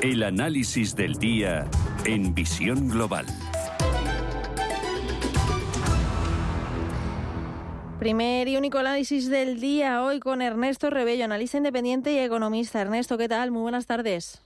El 0.03 0.23
análisis 0.23 0.95
del 0.95 1.15
día 1.15 1.67
en 2.05 2.35
Visión 2.35 2.89
Global. 2.89 3.27
Primer 7.99 8.47
y 8.47 8.57
único 8.57 8.79
análisis 8.79 9.29
del 9.29 9.61
día 9.61 10.03
hoy 10.05 10.21
con 10.21 10.41
Ernesto 10.41 10.89
Rebello, 10.89 11.25
analista 11.25 11.57
independiente 11.57 12.13
y 12.13 12.19
economista. 12.19 12.81
Ernesto, 12.81 13.19
¿qué 13.19 13.29
tal? 13.29 13.51
Muy 13.51 13.63
buenas 13.63 13.87
tardes. 13.87 14.41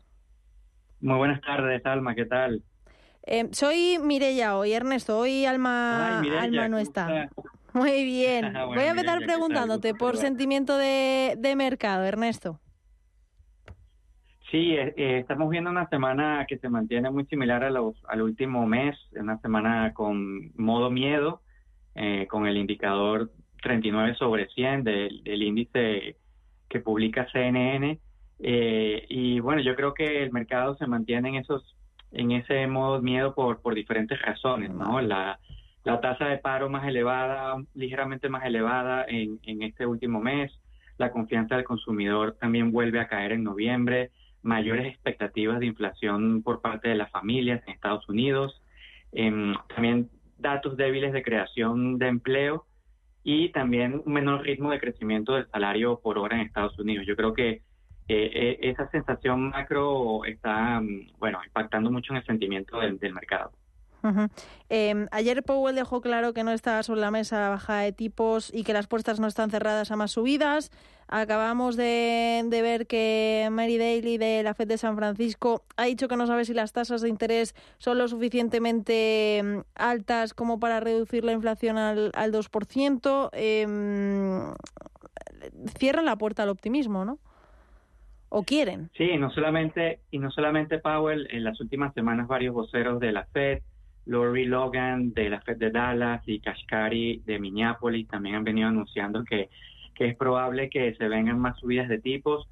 Muy 1.01 1.17
buenas 1.17 1.41
tardes, 1.43 1.85
Alma, 1.85 2.15
¿qué 2.15 2.25
tal? 2.25 2.63
Eh, 3.25 3.49
soy 3.53 3.99
Mirella 4.03 4.57
hoy, 4.57 4.73
Ernesto. 4.73 5.19
Hoy 5.19 5.45
Alma, 5.45 6.17
Ay, 6.17 6.23
Mireia, 6.23 6.43
Alma 6.43 6.69
no 6.69 6.77
¿cómo 6.77 6.79
está. 6.79 7.25
está? 7.25 7.43
Muy 7.75 8.05
bien. 8.05 8.47
Bueno, 8.53 8.67
Voy 8.69 8.85
a 8.85 8.91
empezar 8.91 9.19
preguntándote 9.21 9.95
por 9.95 10.17
sentimiento 10.17 10.79
de, 10.79 11.35
de 11.39 11.55
mercado, 11.55 12.05
Ernesto. 12.05 12.59
Sí, 14.53 14.75
eh, 14.75 14.93
eh, 14.99 15.19
estamos 15.19 15.49
viendo 15.49 15.71
una 15.71 15.89
semana 15.89 16.45
que 16.47 16.59
se 16.59 16.69
mantiene 16.69 17.11
muy 17.11 17.25
similar 17.25 17.65
a 17.65 17.71
los, 17.71 17.97
al 18.07 18.21
último 18.21 18.67
mes, 18.67 18.95
una 19.13 19.39
semana 19.39 19.95
con 19.95 20.53
modo 20.57 20.91
miedo, 20.91 21.41
eh, 21.95 22.27
con 22.29 22.47
el 22.47 22.59
indicador 22.59 23.31
39 23.63 24.15
sobre 24.17 24.49
100 24.49 24.85
del, 24.85 25.23
del 25.25 25.43
índice 25.43 26.19
que 26.69 26.81
publica 26.81 27.27
CNN. 27.33 27.99
Eh, 28.41 29.07
y 29.09 29.41
bueno, 29.41 29.63
yo 29.63 29.75
creo 29.75 29.95
que 29.95 30.23
el 30.23 30.33
mercado 30.33 30.77
se 30.77 30.87
mantiene 30.87 31.31
en 31.31 31.35
esos 31.37 31.75
en 32.11 32.33
ese 32.33 32.67
modo 32.67 33.01
miedo 33.01 33.35
por, 33.35 33.63
por 33.63 33.75
diferentes 33.75 34.21
razones, 34.21 34.69
¿no? 34.69 35.01
La, 35.01 35.41
la 35.83 35.99
tasa 36.03 36.27
de 36.27 36.37
paro 36.37 36.69
más 36.69 36.87
elevada, 36.87 37.57
ligeramente 37.73 38.29
más 38.29 38.45
elevada 38.45 39.07
en, 39.09 39.41
en 39.45 39.63
este 39.63 39.87
último 39.87 40.21
mes, 40.21 40.53
la 40.99 41.11
confianza 41.11 41.57
del 41.57 41.65
consumidor 41.65 42.37
también 42.39 42.71
vuelve 42.71 43.01
a 43.01 43.09
caer 43.09 43.33
en 43.33 43.45
noviembre, 43.45 44.11
mayores 44.43 44.87
expectativas 44.87 45.61
de 45.61 45.67
inflación 45.67 46.43
por 46.43 46.61
parte 46.61 46.89
de 46.89 46.95
las 46.97 47.11
familias 47.11 47.63
en 47.67 47.75
Estados 47.75 48.09
Unidos, 48.09 48.63
em, 49.13 49.55
también 49.75 50.11
datos 50.39 50.77
débiles 50.77 51.13
de 51.13 51.23
creación 51.23 51.99
de 51.99 52.09
empleo 52.09 52.67
y 53.25 53.51
también 53.51 54.03
un 54.05 54.13
menor 54.13 54.43
ritmo 54.43 54.71
de 54.71 54.81
crecimiento 54.81 55.35
del 55.35 55.49
salario 55.49 56.01
por 56.01 56.19
hora 56.19 56.37
en 56.37 56.47
Estados 56.47 56.79
Unidos. 56.79 57.07
Yo 57.07 57.17
creo 57.17 57.33
que 57.33 57.63
eh, 58.09 58.31
eh, 58.35 58.59
esa 58.63 58.89
sensación 58.91 59.51
macro 59.51 60.25
está, 60.25 60.81
mm, 60.81 61.13
bueno, 61.19 61.39
impactando 61.45 61.91
mucho 61.91 62.13
en 62.13 62.19
el 62.19 62.27
sentimiento 62.27 62.81
del 62.81 63.15
mercado. 63.15 63.53
Eh, 64.69 65.07
ayer 65.11 65.43
Powell 65.43 65.75
dejó 65.75 66.01
claro 66.01 66.33
que 66.33 66.45
no 66.45 66.53
está 66.53 66.83
sobre 66.83 67.01
la 67.01 67.11
mesa 67.11 67.41
la 67.41 67.49
bajada 67.51 67.81
de 67.81 67.93
tipos 67.93 68.53
y 68.53 68.65
que 68.65 68.73
las 68.73 68.87
puertas 68.87 69.21
no 69.21 69.27
están 69.27 69.51
cerradas 69.51 69.91
a 69.91 69.97
más 69.97 70.13
subidas. 70.13 70.71
Acabamos 71.09 71.77
de, 71.77 72.47
ver 72.51 72.87
que 72.87 73.49
Mary 73.51 73.77
Daly 73.77 74.17
de 74.17 74.43
la 74.43 74.55
Fed 74.55 74.69
de 74.69 74.79
San 74.79 74.97
Francisco 74.97 75.63
ha 75.77 75.85
dicho 75.85 76.09
que 76.09 76.17
no 76.17 76.27
sabe 76.27 76.45
si 76.45 76.55
las 76.55 76.73
tasas 76.73 77.03
de 77.03 77.09
interés 77.09 77.55
son 77.79 77.99
lo 77.99 78.09
suficientemente 78.09 79.43
mm, 79.45 79.59
altas 79.75 80.33
como 80.33 80.59
para 80.59 80.81
reducir 80.81 81.25
la 81.25 81.33
inflación 81.33 81.77
al, 81.77 82.13
al 82.15 82.33
2%. 82.33 83.29
Eh, 83.33 83.67
cierran 85.79 86.05
la 86.05 86.17
puerta 86.17 86.45
al 86.45 86.49
optimismo, 86.49 87.05
¿no? 87.05 87.19
¿O 88.29 88.45
quieren? 88.45 88.91
Sí, 88.97 89.19
no 89.19 89.31
solamente, 89.31 90.01
y 90.11 90.19
no 90.19 90.31
solamente 90.31 90.79
Powell, 90.79 91.29
en 91.31 91.45
las 91.45 91.61
últimas 91.61 91.93
semanas 91.93 92.27
varios 92.27 92.55
voceros 92.55 92.99
de 92.99 93.13
la 93.13 93.27
Fed, 93.27 93.63
Lori 94.07 94.45
Logan 94.47 95.13
de 95.15 95.31
la 95.31 95.41
Fed 95.41 95.57
de 95.59 95.71
Dallas 95.71 96.23
y 96.27 96.41
Kashkari 96.41 97.23
de 97.25 97.39
Minneapolis 97.39 98.09
también 98.09 98.37
han 98.37 98.45
venido 98.45 98.69
anunciando 98.69 99.25
que, 99.25 99.49
que 99.95 100.07
es 100.09 100.17
probable 100.17 100.71
que 100.71 100.95
se 100.95 101.09
vengan 101.09 101.39
más 101.39 101.59
subidas 101.59 101.89
de 101.89 101.99
tipos, 102.01 102.49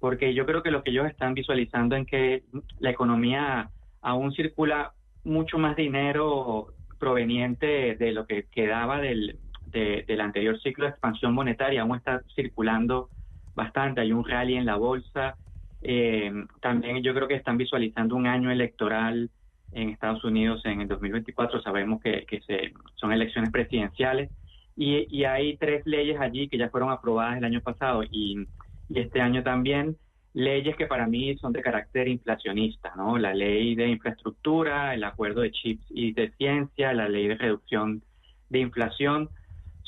porque 0.00 0.34
yo 0.34 0.46
creo 0.46 0.62
que 0.62 0.70
lo 0.70 0.82
que 0.82 0.90
ellos 0.90 1.06
están 1.06 1.34
visualizando 1.34 1.96
en 1.96 2.06
que 2.06 2.44
la 2.78 2.90
economía 2.90 3.70
aún 4.02 4.32
circula 4.32 4.92
mucho 5.24 5.58
más 5.58 5.76
dinero 5.76 6.74
proveniente 6.98 7.96
de 7.96 8.12
lo 8.12 8.26
que 8.26 8.46
quedaba 8.50 9.00
del, 9.00 9.38
de- 9.66 10.04
del 10.06 10.20
anterior 10.20 10.58
ciclo 10.60 10.84
de 10.84 10.90
expansión 10.92 11.34
monetaria, 11.34 11.82
aún 11.82 11.96
está 11.96 12.22
circulando 12.34 13.10
bastante, 13.54 14.00
hay 14.00 14.12
un 14.12 14.24
rally 14.26 14.56
en 14.56 14.66
la 14.66 14.76
bolsa, 14.76 15.36
eh, 15.80 16.32
también 16.60 17.02
yo 17.02 17.14
creo 17.14 17.28
que 17.28 17.34
están 17.34 17.56
visualizando 17.58 18.16
un 18.16 18.26
año 18.26 18.50
electoral 18.50 19.30
en 19.74 19.90
Estados 19.90 20.24
Unidos 20.24 20.62
en 20.64 20.80
el 20.80 20.88
2024, 20.88 21.60
sabemos 21.62 22.00
que, 22.00 22.24
que 22.26 22.40
se, 22.42 22.72
son 22.94 23.12
elecciones 23.12 23.50
presidenciales 23.50 24.30
y, 24.76 25.06
y 25.10 25.24
hay 25.24 25.56
tres 25.56 25.86
leyes 25.86 26.20
allí 26.20 26.48
que 26.48 26.58
ya 26.58 26.70
fueron 26.70 26.90
aprobadas 26.90 27.38
el 27.38 27.44
año 27.44 27.60
pasado 27.60 28.02
y, 28.04 28.46
y 28.88 29.00
este 29.00 29.20
año 29.20 29.42
también, 29.42 29.96
leyes 30.32 30.76
que 30.76 30.86
para 30.86 31.06
mí 31.06 31.36
son 31.38 31.52
de 31.52 31.62
carácter 31.62 32.08
inflacionista, 32.08 32.92
¿no? 32.96 33.18
La 33.18 33.34
ley 33.34 33.74
de 33.74 33.88
infraestructura, 33.88 34.94
el 34.94 35.04
acuerdo 35.04 35.42
de 35.42 35.52
chips 35.52 35.84
y 35.90 36.12
de 36.12 36.30
ciencia, 36.32 36.92
la 36.92 37.08
ley 37.08 37.28
de 37.28 37.36
reducción 37.36 38.02
de 38.50 38.58
inflación, 38.58 39.30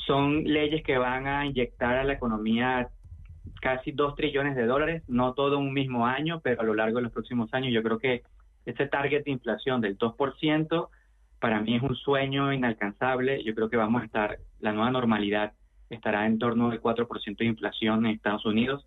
son 0.06 0.44
leyes 0.44 0.84
que 0.84 0.98
van 0.98 1.26
a 1.26 1.46
inyectar 1.46 1.96
a 1.96 2.04
la 2.04 2.12
economía 2.12 2.88
casi 3.60 3.90
dos 3.90 4.14
trillones 4.14 4.54
de 4.54 4.66
dólares, 4.66 5.02
no 5.08 5.34
todo 5.34 5.58
un 5.58 5.72
mismo 5.72 6.06
año, 6.06 6.40
pero 6.40 6.60
a 6.60 6.64
lo 6.64 6.74
largo 6.74 6.98
de 6.98 7.04
los 7.04 7.12
próximos 7.12 7.52
años 7.52 7.72
yo 7.72 7.82
creo 7.82 7.98
que 7.98 8.22
ese 8.66 8.86
target 8.86 9.24
de 9.24 9.30
inflación 9.30 9.80
del 9.80 9.96
2% 9.96 10.88
para 11.40 11.60
mí 11.60 11.76
es 11.76 11.82
un 11.82 11.94
sueño 11.96 12.52
inalcanzable. 12.52 13.42
Yo 13.44 13.54
creo 13.54 13.70
que 13.70 13.76
vamos 13.76 14.02
a 14.02 14.06
estar, 14.06 14.38
la 14.60 14.72
nueva 14.72 14.90
normalidad 14.90 15.52
estará 15.90 16.26
en 16.26 16.38
torno 16.38 16.70
del 16.70 16.80
4% 16.80 17.36
de 17.38 17.44
inflación 17.44 18.06
en 18.06 18.12
Estados 18.12 18.44
Unidos. 18.44 18.86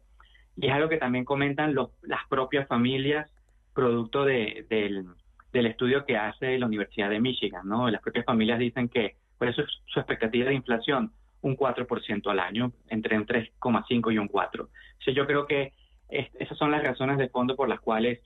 Y 0.57 0.67
es 0.67 0.74
algo 0.74 0.89
que 0.89 0.98
también 0.98 1.25
comentan 1.25 1.74
los, 1.74 1.91
las 2.01 2.19
propias 2.29 2.67
familias, 2.67 3.31
producto 3.74 4.25
de, 4.25 4.65
del, 4.69 5.05
del 5.53 5.65
estudio 5.67 6.05
que 6.05 6.17
hace 6.17 6.57
la 6.59 6.65
Universidad 6.65 7.09
de 7.09 7.19
Michigan. 7.21 7.67
¿no? 7.67 7.89
Las 7.89 8.01
propias 8.01 8.25
familias 8.25 8.59
dicen 8.59 8.89
que 8.89 9.15
por 9.38 9.48
eso 9.48 9.62
es 9.62 9.67
su 9.86 10.00
expectativa 10.00 10.50
de 10.50 10.55
inflación 10.55 11.13
un 11.41 11.55
4% 11.55 12.27
al 12.29 12.39
año, 12.39 12.74
entre 12.89 13.17
un 13.17 13.25
3,5 13.25 14.13
y 14.13 14.17
un 14.17 14.27
4. 14.27 14.67
Entonces 14.91 15.15
yo 15.15 15.25
creo 15.25 15.45
que 15.48 15.71
es- 16.09 16.29
esas 16.39 16.57
son 16.57 16.71
las 16.71 16.83
razones 16.83 17.17
de 17.17 17.29
fondo 17.29 17.55
por 17.55 17.69
las 17.69 17.79
cuales 17.79 18.19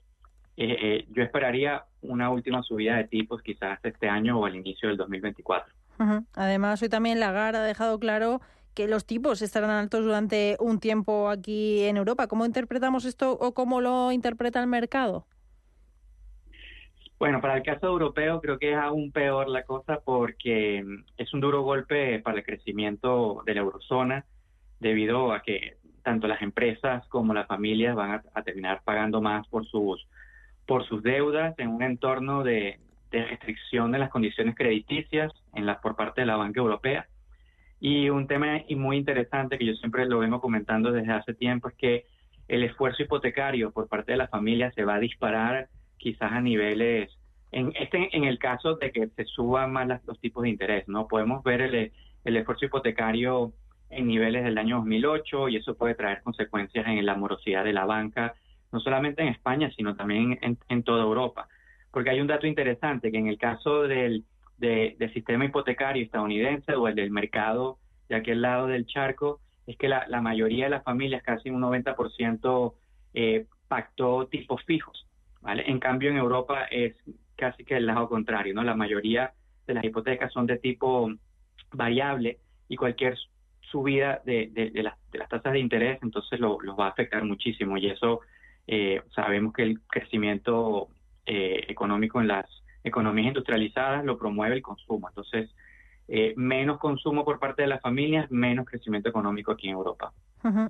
eh, 0.56 0.76
eh, 0.80 1.06
yo 1.10 1.22
esperaría 1.22 1.84
una 2.02 2.30
última 2.30 2.62
subida 2.62 2.96
de 2.96 3.04
tipos 3.04 3.42
quizás 3.42 3.78
este 3.82 4.08
año 4.08 4.38
o 4.38 4.46
al 4.46 4.56
inicio 4.56 4.88
del 4.88 4.98
2024. 4.98 5.72
Ujú. 5.98 6.26
Además, 6.34 6.82
hoy 6.82 6.88
también 6.88 7.20
Lagarde 7.20 7.58
ha 7.58 7.62
dejado 7.62 7.98
claro 7.98 8.40
que 8.74 8.88
los 8.88 9.06
tipos 9.06 9.40
estarán 9.42 9.70
altos 9.70 10.04
durante 10.04 10.56
un 10.60 10.80
tiempo 10.80 11.28
aquí 11.28 11.84
en 11.84 11.96
Europa. 11.96 12.26
¿Cómo 12.26 12.44
interpretamos 12.44 13.04
esto 13.04 13.32
o 13.32 13.54
cómo 13.54 13.80
lo 13.80 14.10
interpreta 14.10 14.60
el 14.60 14.66
mercado? 14.66 15.26
Bueno, 17.18 17.40
para 17.40 17.56
el 17.56 17.62
caso 17.62 17.86
europeo 17.86 18.40
creo 18.40 18.58
que 18.58 18.72
es 18.72 18.76
aún 18.76 19.12
peor 19.12 19.48
la 19.48 19.64
cosa 19.64 20.00
porque 20.04 20.82
mm, 20.84 21.04
es 21.16 21.32
un 21.32 21.40
duro 21.40 21.62
golpe 21.62 22.18
para 22.18 22.38
el 22.38 22.44
crecimiento 22.44 23.42
de 23.46 23.54
la 23.54 23.60
eurozona 23.60 24.26
debido 24.80 25.32
a 25.32 25.42
que 25.42 25.78
tanto 26.02 26.26
las 26.26 26.42
empresas 26.42 27.06
como 27.08 27.32
las 27.32 27.46
familias 27.46 27.94
van 27.96 28.22
a, 28.34 28.42
terminar 28.42 28.82
pagando 28.84 29.22
más 29.22 29.48
por 29.48 29.64
sus 29.66 30.06
por 30.66 30.86
sus 30.86 31.02
deudas 31.02 31.54
en 31.58 31.68
un 31.68 31.82
entorno 31.82 32.42
de, 32.42 32.78
restricción 33.10 33.92
de 33.92 33.98
las 33.98 34.10
condiciones 34.10 34.56
crediticias 34.56 35.32
en 35.54 35.66
la, 35.66 35.80
por 35.80 35.94
parte 35.94 36.22
de 36.22 36.26
la 36.26 36.36
banca 36.36 36.60
europea. 36.60 37.06
Y 37.78 38.08
un 38.10 38.26
tema 38.26 38.62
muy 38.70 38.96
interesante 38.96 39.56
que 39.56 39.66
yo 39.66 39.74
siempre 39.74 40.06
lo 40.06 40.18
vengo 40.18 40.40
comentando 40.40 40.90
desde 40.90 41.12
hace 41.12 41.32
tiempo 41.32 41.68
es 41.68 41.74
que 41.74 42.06
el 42.48 42.64
esfuerzo 42.64 43.04
hipotecario 43.04 43.70
por 43.70 43.88
parte 43.88 44.12
de 44.12 44.18
la 44.18 44.26
familia 44.26 44.72
se 44.72 44.84
va 44.84 44.96
a 44.96 44.98
disparar 44.98 45.68
quizás 45.96 46.32
a 46.32 46.40
niveles, 46.40 47.16
en, 47.52 47.72
este, 47.78 48.16
en 48.16 48.24
el 48.24 48.38
caso 48.38 48.74
de 48.76 48.90
que 48.90 49.08
se 49.08 49.24
suban 49.26 49.72
más 49.72 49.88
los 50.06 50.18
tipos 50.20 50.42
de 50.42 50.48
interés, 50.48 50.88
¿no? 50.88 51.06
Podemos 51.06 51.42
ver 51.44 51.60
el, 51.60 51.92
el 52.24 52.36
esfuerzo 52.36 52.66
hipotecario 52.66 53.52
en 53.90 54.08
niveles 54.08 54.44
del 54.44 54.58
año 54.58 54.78
2008 54.78 55.50
y 55.50 55.56
eso 55.56 55.76
puede 55.76 55.94
traer 55.94 56.22
consecuencias 56.22 56.86
en 56.86 57.04
la 57.06 57.14
morosidad 57.14 57.64
de 57.64 57.72
la 57.72 57.84
banca, 57.84 58.34
no 58.74 58.80
solamente 58.80 59.22
en 59.22 59.28
España, 59.28 59.70
sino 59.76 59.94
también 59.94 60.36
en, 60.42 60.82
toda 60.82 61.04
Europa. 61.04 61.46
Porque 61.92 62.10
hay 62.10 62.20
un 62.20 62.26
dato 62.26 62.48
interesante, 62.48 63.12
que 63.12 63.18
en 63.18 63.28
el 63.28 63.38
caso 63.38 63.82
del, 63.84 64.24
del 64.58 65.12
sistema 65.14 65.44
hipotecario 65.44 66.02
estadounidense 66.02 66.74
o 66.74 66.88
el 66.88 66.96
del 66.96 67.12
mercado 67.12 67.78
de 68.08 68.16
aquel 68.16 68.42
lado 68.42 68.66
del 68.66 68.84
charco, 68.86 69.40
es 69.68 69.76
que 69.76 69.86
la, 69.86 70.06
la 70.08 70.20
mayoría 70.20 70.64
de 70.64 70.70
las 70.70 70.82
familias, 70.82 71.22
casi 71.22 71.50
un 71.50 71.62
90%, 71.62 72.74
eh, 73.14 73.46
pactó 73.68 74.26
tipos 74.26 74.60
fijos. 74.64 75.06
¿vale? 75.40 75.62
En 75.68 75.78
cambio, 75.78 76.10
en 76.10 76.16
Europa 76.16 76.64
es 76.64 76.96
casi 77.36 77.64
que 77.64 77.76
el 77.76 77.86
lado 77.86 78.08
contrario, 78.08 78.54
¿no? 78.54 78.64
La 78.64 78.74
mayoría 78.74 79.34
de 79.68 79.74
las 79.74 79.84
hipotecas 79.84 80.32
son 80.32 80.46
de 80.46 80.58
tipo 80.58 81.08
variable 81.72 82.38
y 82.68 82.74
cualquier 82.74 83.16
subida 83.60 84.20
de, 84.24 84.50
de, 84.52 84.82
las, 84.82 84.94
de 85.12 85.18
las 85.20 85.28
tasas 85.28 85.52
de 85.52 85.60
interés, 85.60 86.00
entonces 86.02 86.40
lo, 86.40 86.60
los 86.60 86.76
va 86.76 86.86
a 86.86 86.90
afectar 86.90 87.24
muchísimo 87.24 87.76
y 87.78 87.86
eso 87.86 88.20
eh, 88.66 89.02
sabemos 89.14 89.52
que 89.52 89.62
el 89.62 89.80
crecimiento 89.82 90.88
eh, 91.26 91.64
económico 91.68 92.20
en 92.20 92.28
las 92.28 92.46
economías 92.82 93.28
industrializadas 93.28 94.04
lo 94.04 94.18
promueve 94.18 94.56
el 94.56 94.62
consumo. 94.62 95.08
Entonces, 95.08 95.50
eh, 96.08 96.34
menos 96.36 96.78
consumo 96.78 97.24
por 97.24 97.38
parte 97.38 97.62
de 97.62 97.68
las 97.68 97.80
familias, 97.80 98.30
menos 98.30 98.66
crecimiento 98.66 99.08
económico 99.08 99.52
aquí 99.52 99.68
en 99.68 99.74
Europa. 99.74 100.12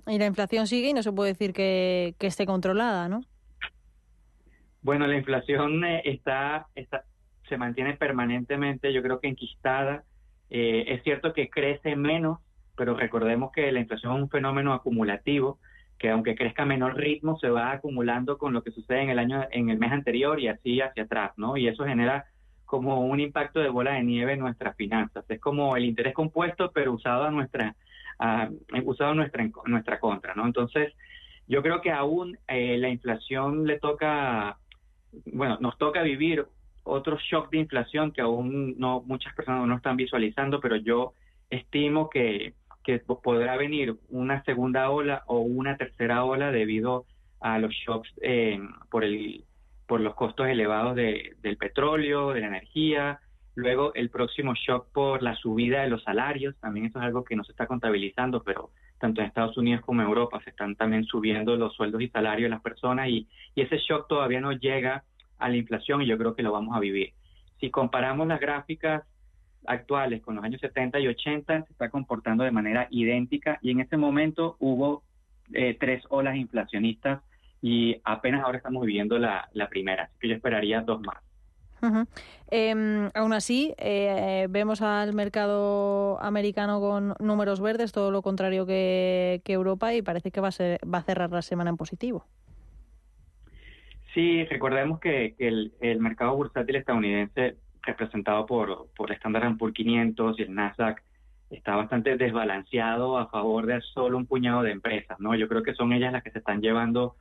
Y 0.07 0.19
la 0.19 0.27
inflación 0.27 0.69
sigue 0.69 0.91
y 0.91 0.93
no 0.93 1.03
se 1.03 1.13
puede 1.13 1.33
decir 1.33 1.53
que, 1.53 2.15
que 2.19 2.29
esté 2.29 2.47
controlada, 2.47 3.09
¿no? 3.09 3.25
Bueno, 4.83 5.07
la 5.09 5.17
inflación 5.17 5.83
está, 5.85 6.69
está, 6.77 7.05
se 7.49 7.57
mantiene 7.57 7.95
permanentemente, 7.95 8.93
yo 8.93 9.03
creo 9.03 9.19
que 9.19 9.29
enquistada. 9.29 10.05
es 10.51 11.03
cierto 11.03 11.33
que 11.33 11.51
crece 11.51 11.97
menos 11.97 12.39
pero 12.77 12.97
recordemos 12.97 13.53
que 13.53 13.71
la 13.73 13.81
inflación 13.81 14.17
es 14.17 14.23
un 14.23 14.31
fenómeno 14.31 14.73
acumulativo 14.73 15.59
que 15.99 16.11
aunque 16.11 16.35
crezca 16.35 16.63
a 16.65 16.67
menor 16.67 16.97
ritmo 16.97 17.39
se 17.39 17.49
va 17.49 17.73
acumulando 17.73 18.39
con 18.39 18.53
lo 18.53 18.63
que 18.63 18.71
sucede 18.73 19.03
en 19.03 19.11
el 19.11 19.19
año 19.19 19.47
en 19.51 19.71
el 19.71 19.79
mes 19.79 19.93
anterior 19.93 20.41
y 20.41 20.49
así 20.49 20.81
hacia 20.81 21.05
atrás, 21.05 21.33
¿no? 21.37 21.57
Y 21.57 21.69
eso 21.69 21.85
genera 21.85 22.27
como 22.65 23.01
un 23.07 23.21
impacto 23.21 23.61
de 23.61 23.69
bola 23.69 23.93
de 23.93 24.03
nieve 24.03 24.33
en 24.33 24.41
nuestras 24.41 24.77
finanzas. 24.77 25.25
Es 25.29 25.41
como 25.41 25.77
el 25.77 25.85
interés 25.85 26.15
compuesto 26.15 26.73
pero 26.73 26.93
usado 26.93 27.25
a 27.25 27.31
nuestra 27.31 27.75
usado 28.85 29.11
a 29.11 29.15
nuestra 29.15 29.49
nuestra 29.67 30.01
contra, 30.01 30.35
¿no? 30.35 30.47
Entonces, 30.47 30.93
yo 31.47 31.63
creo 31.63 31.81
que 31.81 31.91
aún 31.91 32.39
eh, 32.49 32.79
la 32.79 32.89
inflación 32.89 33.67
le 33.67 33.79
toca 33.79 34.59
bueno, 35.27 35.59
nos 35.61 35.79
toca 35.79 36.03
vivir 36.03 36.47
otro 36.83 37.19
shock 37.19 37.51
de 37.51 37.59
inflación 37.59 38.13
que 38.13 38.21
aún 38.21 38.79
no 38.79 39.03
muchas 39.03 39.35
personas 39.35 39.67
no 39.67 39.77
están 39.77 39.97
visualizando, 39.97 40.61
pero 40.61 40.77
yo 40.77 41.15
estimo 41.51 42.11
que 42.11 42.55
que 42.85 42.99
podrá 42.99 43.57
venir 43.57 43.97
una 44.11 44.45
segunda 44.45 44.91
ola 44.91 45.25
o 45.27 45.41
una 45.41 45.77
tercera 45.77 46.25
ola 46.25 46.53
debido 46.53 47.07
a 47.41 47.59
los 47.59 47.73
shocks 47.73 48.13
eh, 48.21 48.61
por, 48.91 49.05
el, 49.05 49.45
por 49.87 50.01
los 50.01 50.15
costos 50.15 50.49
elevados 50.49 50.95
de, 50.95 51.35
del 51.43 51.57
petróleo, 51.57 52.33
de 52.33 52.41
la 52.41 52.49
energía, 52.49 53.21
luego 53.55 53.95
el 53.95 54.11
próximo 54.11 54.55
shock 54.55 54.93
por 54.93 55.23
la 55.23 55.35
subida 55.35 55.83
de 55.83 55.89
los 55.89 56.03
salarios, 56.03 56.57
también 56.61 56.87
eso 56.87 56.99
es 56.99 57.05
algo 57.07 57.25
que 57.25 57.37
no 57.37 57.45
se 57.45 57.53
está 57.53 57.67
contabilizando, 57.67 58.43
pero 58.43 58.71
tanto 58.99 59.21
en 59.21 59.27
Estados 59.27 59.57
Unidos 59.57 59.85
como 59.85 60.03
en 60.03 60.09
Europa 60.09 60.41
se 60.45 60.51
están 60.51 60.77
también 60.77 61.05
subiendo 61.05 61.57
los 61.57 61.75
sueldos 61.75 62.03
y 62.03 62.09
salarios 62.09 62.47
de 62.47 62.51
las 62.51 62.63
personas 62.63 63.09
y, 63.09 63.29
y 63.55 63.63
ese 63.63 63.79
shock 63.79 64.09
todavía 64.09 64.41
no 64.41 64.53
llega 64.53 65.05
a 65.39 65.49
la 65.49 65.57
inflación 65.57 66.03
y 66.03 66.07
yo 66.07 66.19
creo 66.19 66.35
que 66.35 66.43
lo 66.43 66.53
vamos 66.53 66.77
a 66.77 66.81
vivir. 66.81 67.13
Si 67.61 67.71
comparamos 67.71 68.27
las 68.27 68.41
gráficas 68.41 69.05
actuales 69.67 70.23
con 70.23 70.37
los 70.37 70.45
años 70.45 70.61
70 70.61 71.01
y 71.01 71.09
80 71.09 71.65
se 71.65 71.73
está 71.73 71.91
comportando 71.91 72.45
de 72.45 72.51
manera 72.51 72.87
idéntica 72.91 73.59
y 73.63 73.71
en 73.71 73.81
ese 73.81 73.97
momento 73.97 74.57
hubo 74.61 75.03
eh, 75.53 75.77
tres 75.79 76.03
olas 76.09 76.37
inflacionistas 76.37 77.21
y 77.61 78.01
apenas 78.05 78.45
ahora 78.45 78.59
estamos 78.59 78.85
viviendo 78.85 79.19
la, 79.19 79.49
primera, 79.71 80.05
así 80.05 80.19
que 80.21 80.29
yo 80.29 80.35
esperaría 80.35 80.83
dos 80.83 81.01
más. 81.01 81.17
Em, 82.51 83.11
aún 83.15 83.33
así, 83.35 83.75
eh, 83.77 84.47
vemos 84.49 84.81
al 84.81 85.13
mercado 85.13 86.19
americano 86.23 86.81
con 86.81 87.15
números 87.21 87.61
verdes, 87.61 87.93
todo 87.93 88.11
lo 88.11 88.23
contrario 88.23 88.65
que, 88.65 89.43
Europa, 89.47 89.95
y 89.95 90.01
parece 90.01 90.31
que 90.31 90.41
va 90.41 90.49
a, 90.49 90.53
ser, 90.53 90.79
va 90.83 90.99
a 90.99 91.03
cerrar 91.03 91.31
la 91.31 91.43
semana 91.43 91.71
en 91.71 91.77
positivo. 91.77 92.25
Sí, 94.15 94.45
recordemos 94.45 95.01
que, 95.01 95.35
el, 95.39 95.73
el 95.81 96.01
mercado 96.01 96.37
bursátil 96.37 96.77
estadounidense 96.77 97.57
representado 97.85 98.47
por, 98.47 98.89
por 98.97 99.13
Standard 99.13 99.57
Poor's 99.57 99.75
500 99.75 100.39
y 100.39 100.43
el 100.43 100.55
Nasdaq 100.55 101.03
está 101.51 101.77
bastante 101.77 102.17
desbalanceado 102.17 103.19
a 103.19 103.29
favor 103.29 103.67
de 103.67 103.81
solo 103.81 104.17
un 104.17 104.27
puñado 104.27 104.63
de 104.63 104.73
empresas, 104.73 105.19
¿no? 105.21 105.35
Yo 105.35 105.49
creo 105.49 105.63
que 105.63 105.75
son 105.75 105.93
ellas 105.93 106.13
las 106.13 106.23
que 106.23 106.31
se 106.31 106.39
están 106.39 106.61
llevando 106.61 107.17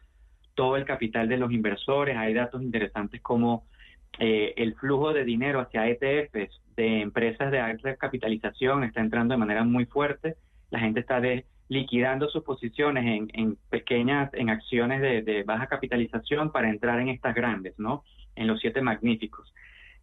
todo 0.55 0.77
el 0.77 0.85
capital 0.85 1.27
de 1.27 1.37
los 1.37 1.51
inversores. 1.51 2.17
Hay 2.17 2.33
datos 2.33 2.61
interesantes 2.61 3.21
como 3.21 3.65
eh, 4.19 4.53
el 4.57 4.75
flujo 4.75 5.13
de 5.13 5.23
dinero 5.23 5.59
hacia 5.59 5.87
ETFs 5.87 6.61
de 6.75 7.01
empresas 7.01 7.51
de 7.51 7.59
alta 7.59 7.95
capitalización 7.95 8.83
está 8.83 9.01
entrando 9.01 9.33
de 9.33 9.39
manera 9.39 9.63
muy 9.63 9.85
fuerte. 9.85 10.35
La 10.69 10.79
gente 10.79 10.99
está 10.99 11.21
liquidando 11.69 12.29
sus 12.29 12.43
posiciones 12.43 13.05
en, 13.05 13.29
en 13.33 13.57
pequeñas, 13.69 14.31
en 14.33 14.49
acciones 14.49 15.01
de, 15.01 15.21
de, 15.21 15.43
baja 15.43 15.67
capitalización 15.67 16.51
para 16.51 16.69
entrar 16.69 16.99
en 16.99 17.09
estas 17.09 17.35
grandes, 17.35 17.77
¿no? 17.77 18.03
En 18.35 18.47
los 18.47 18.59
siete 18.59 18.81
magníficos. 18.81 19.53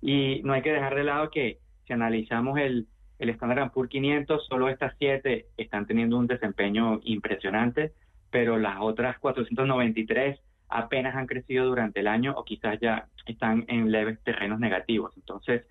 Y 0.00 0.40
no 0.44 0.52
hay 0.52 0.62
que 0.62 0.72
dejar 0.72 0.94
de 0.94 1.04
lado 1.04 1.30
que 1.30 1.58
si 1.86 1.92
analizamos 1.92 2.58
el, 2.58 2.86
el 3.18 3.30
Standard 3.30 3.72
Poor's 3.72 3.90
500, 3.90 4.46
solo 4.46 4.68
estas 4.68 4.94
siete 4.98 5.46
están 5.56 5.86
teniendo 5.86 6.18
un 6.18 6.26
desempeño 6.26 7.00
impresionante, 7.04 7.92
pero 8.30 8.58
las 8.58 8.78
otras 8.80 9.18
493 9.18 10.40
apenas 10.68 11.16
han 11.16 11.26
crecido 11.26 11.66
durante 11.66 12.00
el 12.00 12.06
año 12.06 12.32
o 12.36 12.44
quizás 12.44 12.78
ya 12.80 13.08
están 13.26 13.64
en 13.68 13.90
leves 13.90 14.22
terrenos 14.22 14.60
negativos. 14.60 15.12
Entonces, 15.16 15.66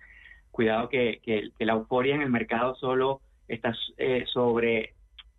cuidado 0.50 0.88
que, 0.88 1.20
que, 1.24 1.50
la 1.64 1.72
euforia 1.72 2.14
en 2.14 2.22
el 2.22 2.30
mercado 2.30 2.74
solo 2.76 3.20
está 3.48 3.74
eh, 3.96 4.24
sobre 4.32 4.94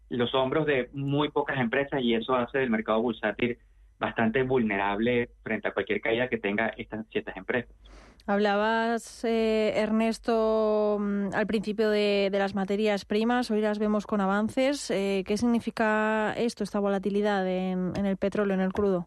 los 0.10 0.34
hombros 0.36 0.66
de 0.66 0.90
muy 0.94 1.30
pocas 1.30 1.60
empresas 1.60 2.02
y 2.02 2.16
eso 2.16 2.36
hace 2.36 2.58
del 2.58 2.70
mercado 2.70 3.02
bursátil 3.02 3.58
bastante 4.00 4.44
vulnerable 4.44 5.30
frente 5.44 5.68
a 5.68 5.74
cualquier 5.74 6.02
caída 6.02 6.28
que 6.28 6.40
tenga 6.40 6.70
estas 6.70 7.06
siete 7.12 7.32
empresas. 7.36 7.76
Hablabas, 8.32 9.26
eh, 9.26 9.74
Ernesto, 9.76 10.98
mm, 10.98 11.34
al 11.34 11.48
principio 11.48 11.90
de, 11.90 12.30
las 12.32 12.56
materias 12.56 13.04
primas, 13.04 13.52
hoy 13.52 13.60
las 13.60 13.78
vemos 13.78 14.08
con 14.08 14.22
avances. 14.22 14.90
Eh, 14.90 15.26
¿Qué 15.28 15.36
significa 15.36 16.34
esto, 16.38 16.64
esta 16.64 16.80
volatilidad 16.80 17.46
en, 17.46 17.94
el 17.98 18.16
petróleo, 18.16 18.54
en 18.54 18.62
el 18.62 18.72
crudo? 18.72 19.06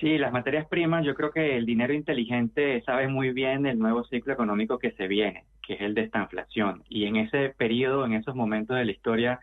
Sí, 0.00 0.18
las 0.18 0.32
materias 0.32 0.66
primas, 0.66 1.06
yo 1.06 1.14
creo 1.14 1.30
que 1.30 1.56
el 1.56 1.66
dinero 1.66 1.94
inteligente 1.94 2.82
sabe 2.84 3.06
muy 3.06 3.30
bien 3.30 3.64
el 3.64 3.78
nuevo 3.78 4.02
ciclo 4.02 4.32
económico 4.32 4.80
que 4.80 4.90
se 4.90 5.06
viene, 5.06 5.44
que 5.64 5.74
es 5.74 5.82
el 5.82 5.94
de 5.94 6.02
esta 6.02 6.22
inflación. 6.22 6.82
Y 6.88 7.04
en 7.04 7.14
ese 7.14 7.50
periodo, 7.50 8.06
en 8.06 8.14
esos 8.14 8.34
momentos 8.34 8.76
de 8.76 8.86
la 8.86 8.90
historia, 8.90 9.38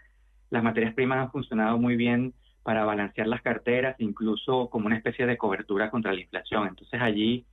las 0.49 0.61
materias 0.61 0.93
primas 0.93 1.19
han 1.19 1.31
funcionado 1.31 1.77
muy 1.77 1.95
bien 1.95 2.33
para 2.63 2.83
balancear 2.83 3.27
las 3.27 3.41
carteras, 3.41 3.95
incluso 3.99 4.69
como 4.69 4.87
una 4.87 4.97
especie 4.97 5.25
de 5.25 5.37
cobertura 5.37 5.89
contra 5.89 6.11
la 6.11 6.19
inflación. 6.19 6.67
Entonces 6.67 7.01
allí 7.01 7.45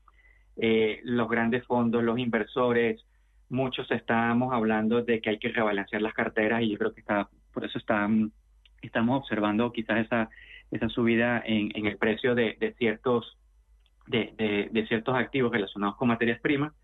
eh, 0.63 1.01
los 1.05 1.27
grandes 1.27 1.65
fondos, 1.65 2.05
los 2.05 2.19
inversores, 2.19 3.03
muchos 3.49 3.91
estamos 3.91 4.53
hablando 4.53 5.03
de 5.03 5.23
que 5.23 5.31
hay 5.31 5.39
que 5.39 5.49
rebalancear 5.49 6.03
las 6.03 6.13
carteras 6.13 6.61
y 6.61 6.71
yo 6.71 6.77
creo 6.77 6.93
que 6.93 7.01
está, 7.01 7.31
por 7.55 7.65
eso 7.65 7.79
estamos 7.79 9.19
observando 9.19 9.73
quizás 9.73 10.05
esa, 10.05 10.29
esa 10.71 10.89
subida 10.91 11.43
en, 11.47 11.87
el 11.87 11.97
precio 11.97 12.35
de, 12.35 12.75
ciertos 12.77 13.39
de, 14.07 14.69
de, 14.71 14.87
ciertos 14.87 15.15
activos 15.15 15.51
relacionados 15.51 15.97
con 15.97 16.09
materias 16.09 16.41
primas, 16.41 16.75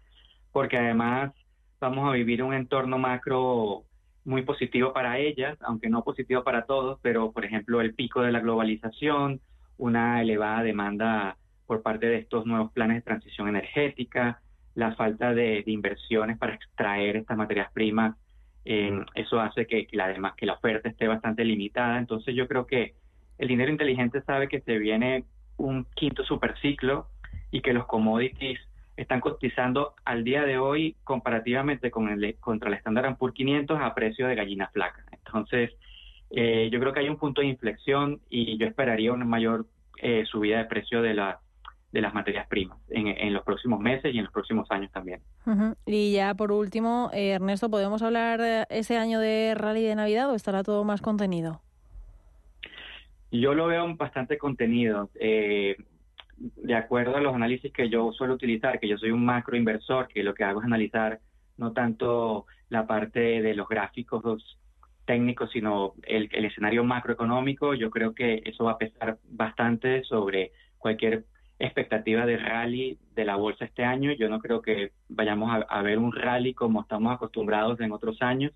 porque 0.53 0.79
además 0.79 1.33
vamos 1.79 2.09
a 2.09 2.13
vivir 2.13 2.43
un 2.43 2.55
entorno 2.55 2.97
macro 2.97 3.85
muy 4.25 4.41
positivo 4.41 4.95
para 4.95 5.19
ellas, 5.19 5.59
aunque 5.61 5.91
no 5.91 6.03
positivo 6.03 6.43
para 6.45 6.65
todos, 6.65 6.99
pero 7.03 7.31
por 7.31 7.45
ejemplo 7.45 7.83
el 7.83 7.95
pico 7.95 8.23
de 8.23 8.33
la 8.33 8.41
globalización, 8.41 9.43
una 9.77 10.23
elevada 10.23 10.63
demanda 10.63 11.37
por 11.67 11.83
parte 11.83 12.07
de 12.07 12.19
estos 12.19 12.47
nuevos 12.47 12.73
planes 12.73 12.97
de 12.97 13.03
transición 13.03 13.49
energética, 13.49 14.41
la 14.75 14.95
falta 14.95 15.35
de, 15.35 15.63
inversiones 15.67 16.39
para 16.39 16.55
extraer 16.55 17.17
estas 17.17 17.37
materias 17.37 17.71
primas, 17.73 18.17
eh, 18.65 18.93
eso 19.15 19.41
hace 19.41 19.67
que, 19.67 19.87
que, 19.87 20.01
además 20.01 20.35
que 20.37 20.47
la 20.47 20.55
oferta 20.55 20.89
esté 20.89 21.07
bastante 21.09 21.45
limitada. 21.45 21.99
Entonces 21.99 22.35
yo 22.35 22.47
creo 22.47 22.67
que 22.67 22.95
el 23.39 23.49
dinero 23.49 23.71
inteligente 23.71 24.23
sabe 24.23 24.49
que 24.49 24.61
se 24.61 24.79
viene 24.79 25.25
un 25.57 25.87
quinto 25.95 26.25
superciclo 26.25 27.09
y 27.51 27.61
que 27.61 27.73
los 27.73 27.87
commodities 27.87 28.61
están 28.97 29.21
cotizando 29.21 29.95
al 30.05 30.25
día 30.25 30.45
de 30.45 30.59
hoy 30.59 30.97
comparativamente 31.05 31.91
con 31.91 32.09
el, 32.09 32.37
contra 32.41 32.69
el 32.69 32.75
Standard 32.77 33.17
Poor's 33.17 33.35
500 33.35 33.79
a 33.81 33.95
precio 33.95 34.27
de 34.27 34.35
gallina 34.35 34.69
flaca. 34.69 35.05
Entonces, 35.13 35.73
eh, 36.31 36.69
yo 36.73 36.81
creo 36.81 36.93
que 36.93 37.01
hay 37.01 37.09
un 37.09 37.19
punto 37.19 37.41
de 37.41 37.49
inflexión 37.49 38.21
y 38.31 38.57
yo 38.59 38.67
esperaría 38.67 39.13
una 39.13 39.25
mayor 39.25 39.67
eh, 39.99 40.25
subida 40.27 40.59
de 40.59 40.65
precio 40.65 41.03
de, 41.03 41.15
la, 41.15 41.41
de 41.93 42.01
las 42.01 42.13
materias 42.13 42.47
primas 42.49 42.79
en, 42.91 43.33
los 43.33 43.43
próximos 43.43 43.81
meses 43.81 44.15
y 44.15 44.19
en 44.19 44.25
los 44.25 44.33
próximos 44.33 44.71
años 44.71 44.91
también. 44.93 45.21
Y 45.87 46.13
ya 46.13 46.35
por 46.35 46.53
último, 46.53 47.11
eh, 47.13 47.31
Ernesto, 47.31 47.71
¿podemos 47.71 48.03
hablar 48.03 48.67
ese 48.69 48.99
año 48.99 49.21
de 49.21 49.55
rally 49.55 49.83
de 49.83 49.95
Navidad 49.95 50.31
o 50.31 50.35
estará 50.35 50.63
todo 50.63 50.85
más 50.85 51.01
contenido? 51.01 51.63
Yo 53.31 53.55
lo 53.55 53.67
veo 53.67 53.95
bastante 53.97 54.39
contenido. 54.39 55.11
Eh, 55.15 55.77
de 56.37 56.75
acuerdo 56.75 57.17
a 57.17 57.21
los 57.21 57.35
análisis 57.35 57.73
que 57.73 57.89
yo 57.89 58.13
suelo 58.13 58.35
utilizar, 58.35 58.79
que 58.79 58.89
yo 58.89 58.99
soy 58.99 59.11
un 59.11 59.25
macro 59.25 59.57
inversor, 59.57 60.09
que 60.09 60.23
lo 60.23 60.35
que 60.35 60.45
hago 60.45 60.61
es 60.61 60.67
analizar 60.67 61.21
no 61.57 61.73
tanto 61.73 62.47
la 62.69 62.87
parte 62.87 63.41
de 63.41 63.55
los 63.55 63.69
gráficos 63.69 64.59
técnicos, 65.07 65.51
sino 65.53 65.95
el, 66.03 66.29
escenario 66.33 66.85
macroeconómico, 66.85 67.75
yo 67.75 67.91
creo 67.91 68.15
que 68.15 68.43
eso 68.45 68.65
va 68.65 68.73
a 68.73 68.79
pesar 68.79 69.19
bastante 69.25 70.03
sobre 70.05 70.53
cualquier 70.79 71.25
expectativa 71.59 72.27
de 72.27 72.37
rally 72.37 72.99
de 73.15 73.25
la 73.25 73.37
bolsa 73.37 73.65
este 73.65 73.85
año. 73.85 74.13
Yo 74.13 74.29
no 74.29 74.41
creo 74.41 74.61
que 74.63 74.93
vayamos 75.09 75.65
a, 75.69 75.83
ver 75.83 75.99
un 75.99 76.13
rally 76.13 76.55
como 76.55 76.83
estamos 76.83 77.15
acostumbrados 77.15 77.81
en 77.81 77.93
otros 77.93 78.21
años. 78.23 78.53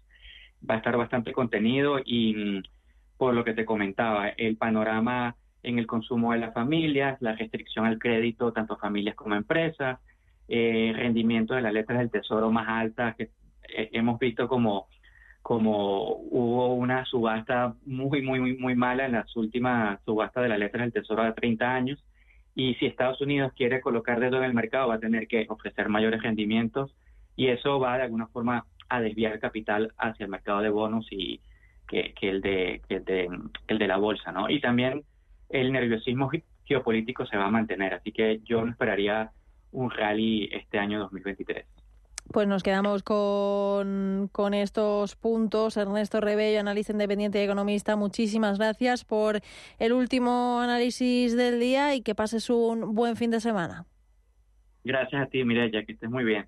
Va 0.69 0.75
a 0.75 0.79
estar 0.79 0.97
bastante 0.97 1.33
contenido 1.33 1.99
y 2.05 2.63
por 3.17 3.35
lo 3.35 3.45
que 3.45 3.55
te 3.55 3.65
comentaba, 3.65 4.29
el 4.29 4.57
panorama 4.57 5.37
en 5.63 5.79
el 5.79 5.87
consumo 5.87 6.33
de 6.33 6.39
las 6.39 6.55
familias, 6.55 7.21
la 7.21 7.35
restricción 7.35 7.85
al 7.85 7.99
crédito 7.99 8.53
tanto 8.53 8.77
familias 8.79 9.15
como 9.15 9.35
empresas, 9.35 9.99
eh, 10.49 10.93
rendimiento 10.97 11.55
de 11.55 11.63
las 11.63 11.73
letras 11.73 11.99
del 11.99 12.11
tesoro 12.11 12.51
más 12.51 12.67
altas 12.69 13.15
que 13.17 13.31
eh, 13.69 13.91
hemos 13.93 14.19
visto 14.19 14.49
como 14.49 14.89
como 15.43 16.17
hubo 16.17 16.75
una 16.75 17.05
subasta 17.05 17.75
muy 17.87 18.21
muy 18.23 18.41
muy 18.41 18.57
muy 18.57 18.75
mala 18.75 19.07
en 19.07 19.13
las 19.13 19.35
últimas 19.37 20.01
subastas 20.05 20.43
de 20.43 20.49
las 20.49 20.59
letras 20.59 20.83
del 20.85 20.93
tesoro 20.93 21.25
de 21.25 21.33
30 21.33 21.75
años 21.75 22.05
y 22.55 22.75
si 22.75 22.87
Estados 22.87 23.21
Unidos 23.21 23.53
quiere 23.57 23.81
colocar 23.81 24.21
dedo 24.21 24.39
en 24.39 24.45
el 24.45 24.55
mercado 24.55 24.89
va 24.89 24.95
a 24.95 25.01
tener 25.01 25.29
que 25.29 25.47
ofrecer 25.49 25.89
mayores 25.89 26.23
rendimientos 26.23 26.95
y 27.37 27.49
eso 27.49 27.79
va 27.79 27.97
de 27.97 28.05
alguna 28.05 28.27
forma 28.27 28.67
a 28.89 29.01
desviar 29.01 29.39
capital 29.39 29.93
hacia 29.97 30.25
el 30.25 30.31
mercado 30.31 30.61
de 30.61 30.71
bonos 30.71 31.07
y 31.11 31.41
que, 31.87 32.13
que 32.15 32.29
el 32.29 32.41
de, 32.41 32.83
que 32.89 32.97
el 32.97 33.05
de 33.05 33.29
el 33.69 33.79
de 33.79 33.87
la 33.89 33.97
bolsa 33.97 34.33
no 34.33 34.51
y 34.51 34.61
también 34.61 35.05
el 35.51 35.73
nerviosismo 35.73 36.31
geopolítico 36.65 37.27
se 37.27 37.37
va 37.37 37.47
a 37.47 37.51
mantener. 37.51 37.95
Así 37.95 38.13
que 38.13 38.41
yo 38.45 38.65
no 38.65 38.71
esperaría 38.71 39.31
un 39.73 39.91
rally 39.91 40.49
este 40.53 40.79
año 40.79 41.01
2023. 41.01 41.67
Pues 42.33 42.47
nos 42.47 42.63
quedamos 42.63 43.03
con, 43.03 44.29
con 44.31 44.55
estos 44.55 45.17
puntos. 45.17 45.77
Ernesto 45.77 46.21
Rebello, 46.21 46.61
analista 46.61 46.93
independiente 46.93 47.41
y 47.41 47.45
economista, 47.45 47.97
muchísimas 47.97 48.59
gracias 48.59 49.05
por 49.05 49.41
el 49.81 49.93
último 49.93 50.61
análisis 50.61 51.37
del 51.37 51.59
día 51.59 51.95
y 51.97 52.03
que 52.03 52.15
pases 52.15 52.49
un 52.49 52.95
buen 52.95 53.17
fin 53.17 53.33
de 53.33 53.41
semana. 53.41 53.85
Gracias 54.85 55.23
a 55.23 55.27
ti, 55.27 55.45
Mireya, 55.45 55.85
que 55.85 55.93
estés 55.93 56.09
muy 56.09 56.23
bien. 56.25 56.47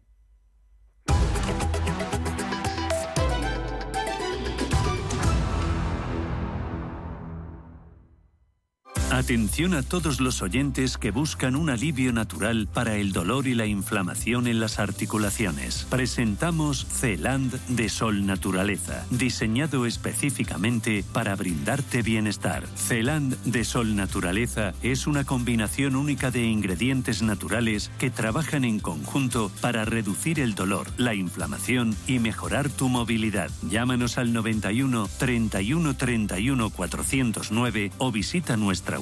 Atención 9.13 9.75
a 9.75 9.83
todos 9.83 10.23
los 10.23 10.41
oyentes 10.41 10.97
que 10.97 11.11
buscan 11.11 11.55
un 11.55 11.69
alivio 11.69 12.15
natural 12.15 12.67
para 12.73 12.97
el 12.97 13.13
dolor 13.13 13.47
y 13.47 13.55
la 13.55 13.67
inflamación 13.67 14.47
en 14.47 14.59
las 14.59 14.79
articulaciones. 14.79 15.87
Presentamos 15.91 16.87
Celand 16.87 17.61
de 17.69 17.91
Sol 17.91 18.25
Naturaleza, 18.25 19.05
diseñado 19.11 19.85
específicamente 19.85 21.05
para 21.13 21.37
brindarte 21.37 22.01
bienestar. 22.01 22.67
Celand 22.75 23.37
de 23.45 23.65
Sol 23.65 23.97
Naturaleza 23.97 24.73
es 24.83 25.07
una 25.07 25.25
combinación 25.25 25.95
única 25.95 26.31
de 26.31 26.45
ingredientes 26.45 27.21
naturales 27.21 27.91
que 27.99 28.09
trabajan 28.09 28.65
en 28.65 28.81
conjunto 28.81 29.53
para 29.61 29.85
reducir 29.85 30.41
el 30.41 30.55
dolor, 30.55 30.87
la 30.97 31.15
inflamación 31.15 31.95
y 32.07 32.19
mejorar 32.19 32.71
tu 32.71 32.89
movilidad. 32.89 33.51
Llámanos 33.69 34.17
al 34.17 34.33
91 34.33 35.07
31 35.19 35.97
31 35.97 36.71
409 36.71 37.93
o 37.99 38.11
visita 38.11 38.57
nuestra 38.57 39.02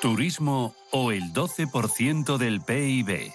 Turismo 0.00 0.74
o 0.90 1.10
el 1.10 1.32
12% 1.32 2.36
del 2.36 2.60
PIB. 2.60 3.32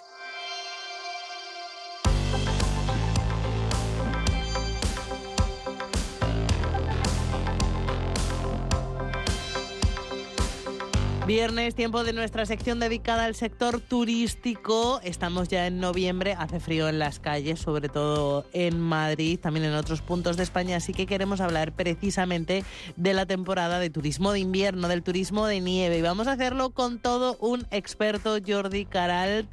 Viernes, 11.31 11.75
tiempo 11.75 12.03
de 12.03 12.11
nuestra 12.11 12.45
sección 12.45 12.81
dedicada 12.81 13.23
al 13.23 13.35
sector 13.35 13.79
turístico. 13.79 14.99
Estamos 15.01 15.47
ya 15.47 15.65
en 15.65 15.79
noviembre, 15.79 16.35
hace 16.37 16.59
frío 16.59 16.89
en 16.89 16.99
las 16.99 17.21
calles, 17.21 17.57
sobre 17.61 17.87
todo 17.87 18.43
en 18.51 18.81
Madrid, 18.81 19.39
también 19.39 19.65
en 19.65 19.73
otros 19.73 20.01
puntos 20.01 20.35
de 20.35 20.43
España, 20.43 20.75
así 20.75 20.91
que 20.91 21.05
queremos 21.05 21.39
hablar 21.39 21.71
precisamente 21.71 22.65
de 22.97 23.13
la 23.13 23.25
temporada 23.25 23.79
de 23.79 23.89
turismo 23.89 24.33
de 24.33 24.39
invierno, 24.39 24.89
del 24.89 25.03
turismo 25.03 25.45
de 25.45 25.61
nieve. 25.61 25.99
Y 25.99 26.01
vamos 26.01 26.27
a 26.27 26.33
hacerlo 26.33 26.71
con 26.71 26.99
todo 26.99 27.37
un 27.39 27.65
experto, 27.71 28.35
Jordi 28.45 28.83
Caral, 28.83 29.47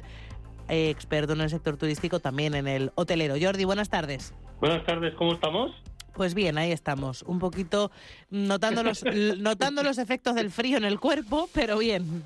eh, 0.67 0.89
experto 0.89 1.31
en 1.31 1.39
el 1.39 1.49
sector 1.49 1.77
turístico, 1.77 2.19
también 2.19 2.55
en 2.55 2.67
el 2.67 2.91
hotelero. 2.95 3.35
Jordi, 3.41 3.63
buenas 3.63 3.87
tardes. 3.87 4.33
Buenas 4.59 4.85
tardes, 4.85 5.15
¿cómo 5.15 5.31
estamos? 5.31 5.71
Pues 6.13 6.33
bien, 6.33 6.57
ahí 6.57 6.71
estamos, 6.71 7.23
un 7.23 7.39
poquito 7.39 7.91
notando 8.29 8.83
los, 8.83 9.03
notando 9.37 9.83
los 9.83 9.97
efectos 9.97 10.35
del 10.35 10.51
frío 10.51 10.77
en 10.77 10.85
el 10.85 10.99
cuerpo, 10.99 11.49
pero 11.53 11.77
bien. 11.77 12.23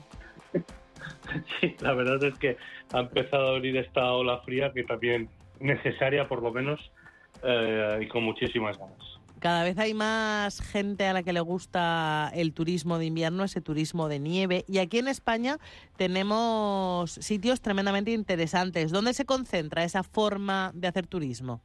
Sí, 1.59 1.75
la 1.79 1.93
verdad 1.93 2.23
es 2.23 2.37
que 2.37 2.57
ha 2.91 2.99
empezado 2.99 3.49
a 3.49 3.51
venir 3.53 3.77
esta 3.77 4.11
ola 4.11 4.39
fría 4.41 4.71
que 4.73 4.83
también 4.83 5.29
necesaria 5.59 6.27
por 6.27 6.41
lo 6.41 6.51
menos 6.51 6.79
eh, 7.43 7.99
y 8.01 8.07
con 8.07 8.23
muchísimas 8.23 8.77
ganas. 8.77 9.19
Cada 9.39 9.65
vez 9.65 9.77
hay 9.77 9.93
más 9.93 10.61
gente 10.61 11.05
a 11.05 11.11
la 11.11 11.21
que 11.21 11.33
le 11.33 11.41
gusta 11.41 12.31
el 12.33 12.53
turismo 12.53 12.97
de 12.97 13.07
invierno, 13.07 13.43
ese 13.43 13.59
turismo 13.59 14.07
de 14.07 14.19
nieve. 14.19 14.63
Y 14.69 14.77
aquí 14.77 14.99
en 14.99 15.09
España 15.09 15.57
tenemos 15.97 17.11
sitios 17.11 17.59
tremendamente 17.59 18.11
interesantes. 18.11 18.91
¿Dónde 18.91 19.13
se 19.13 19.25
concentra 19.25 19.83
esa 19.83 20.03
forma 20.03 20.71
de 20.73 20.87
hacer 20.87 21.07
turismo? 21.07 21.59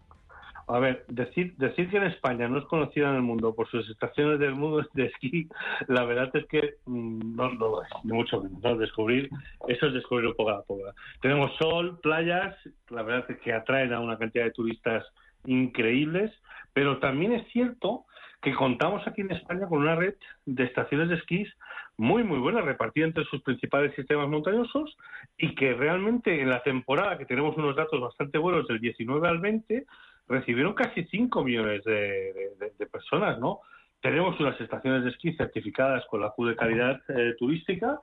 A 0.69 0.79
ver, 0.79 1.05
decir, 1.09 1.55
decir 1.57 1.89
que 1.89 1.97
en 1.97 2.05
España 2.05 2.47
no 2.47 2.59
es 2.59 2.65
conocida 2.67 3.09
en 3.09 3.17
el 3.17 3.23
mundo 3.23 3.55
por 3.55 3.69
sus 3.71 3.89
estaciones 3.89 4.39
del 4.39 4.55
mundo 4.55 4.87
de 4.93 5.07
esquí, 5.07 5.49
la 5.87 6.05
verdad 6.05 6.31
es 6.35 6.47
que 6.47 6.75
mm, 6.85 7.37
no, 7.37 7.51
lo 7.53 7.83
es, 7.83 7.89
ni 8.05 8.13
mucho 8.13 8.43
menos. 8.43 8.79
Descubrir, 8.79 9.31
eso 9.67 9.87
es 9.87 9.95
descubrir 9.95 10.27
un 10.27 10.35
poco 10.35 10.51
a 10.51 10.63
poco. 10.63 10.83
Tenemos 11.23 11.53
sol, 11.57 11.99
playas, 12.03 12.55
la 12.91 13.03
verdad 13.03 13.31
es 13.31 13.39
que 13.41 13.53
atraen 13.55 13.95
a 13.95 14.01
una 14.01 14.19
cantidad 14.19 14.45
de 14.45 14.51
turistas 14.51 15.07
increíbles, 15.47 16.31
pero 16.75 16.99
también 16.99 17.33
es 17.33 17.51
cierto 17.51 18.05
que 18.43 18.55
contamos 18.55 19.07
aquí 19.07 19.23
en 19.23 19.33
España 19.33 19.67
con 19.67 19.79
una 19.79 19.97
red 19.97 20.15
de 20.45 20.65
estaciones 20.65 21.09
de 21.09 21.17
esquís 21.17 21.49
muy, 21.97 22.23
muy 22.23 22.39
buena, 22.39 22.61
repartida 22.61 23.07
entre 23.07 23.25
sus 23.25 23.43
principales 23.43 23.95
sistemas 23.97 24.29
montañosos 24.29 24.97
y 25.37 25.55
que 25.57 25.73
realmente 25.73 26.41
en 26.41 26.49
la 26.49 26.63
temporada, 26.63 27.19
que 27.19 27.27
tenemos 27.27 27.57
unos 27.57 27.75
datos 27.75 28.01
bastante 28.01 28.39
buenos 28.39 28.69
del 28.69 28.81
19 28.81 29.27
al 29.27 29.39
20, 29.39 29.85
recibieron 30.29 30.75
casi 30.75 31.05
5 31.05 31.43
millones 31.43 31.83
de, 31.85 32.89
personas, 32.93 33.39
¿no? 33.39 33.61
Tenemos 34.01 34.39
unas 34.41 34.61
estaciones 34.61 35.05
de 35.05 35.11
esquí 35.11 35.33
certificadas 35.35 36.05
con 36.07 36.21
la 36.21 36.31
Q 36.31 36.47
de 36.47 36.57
calidad 36.57 37.01
eh, 37.09 37.35
turística 37.39 37.99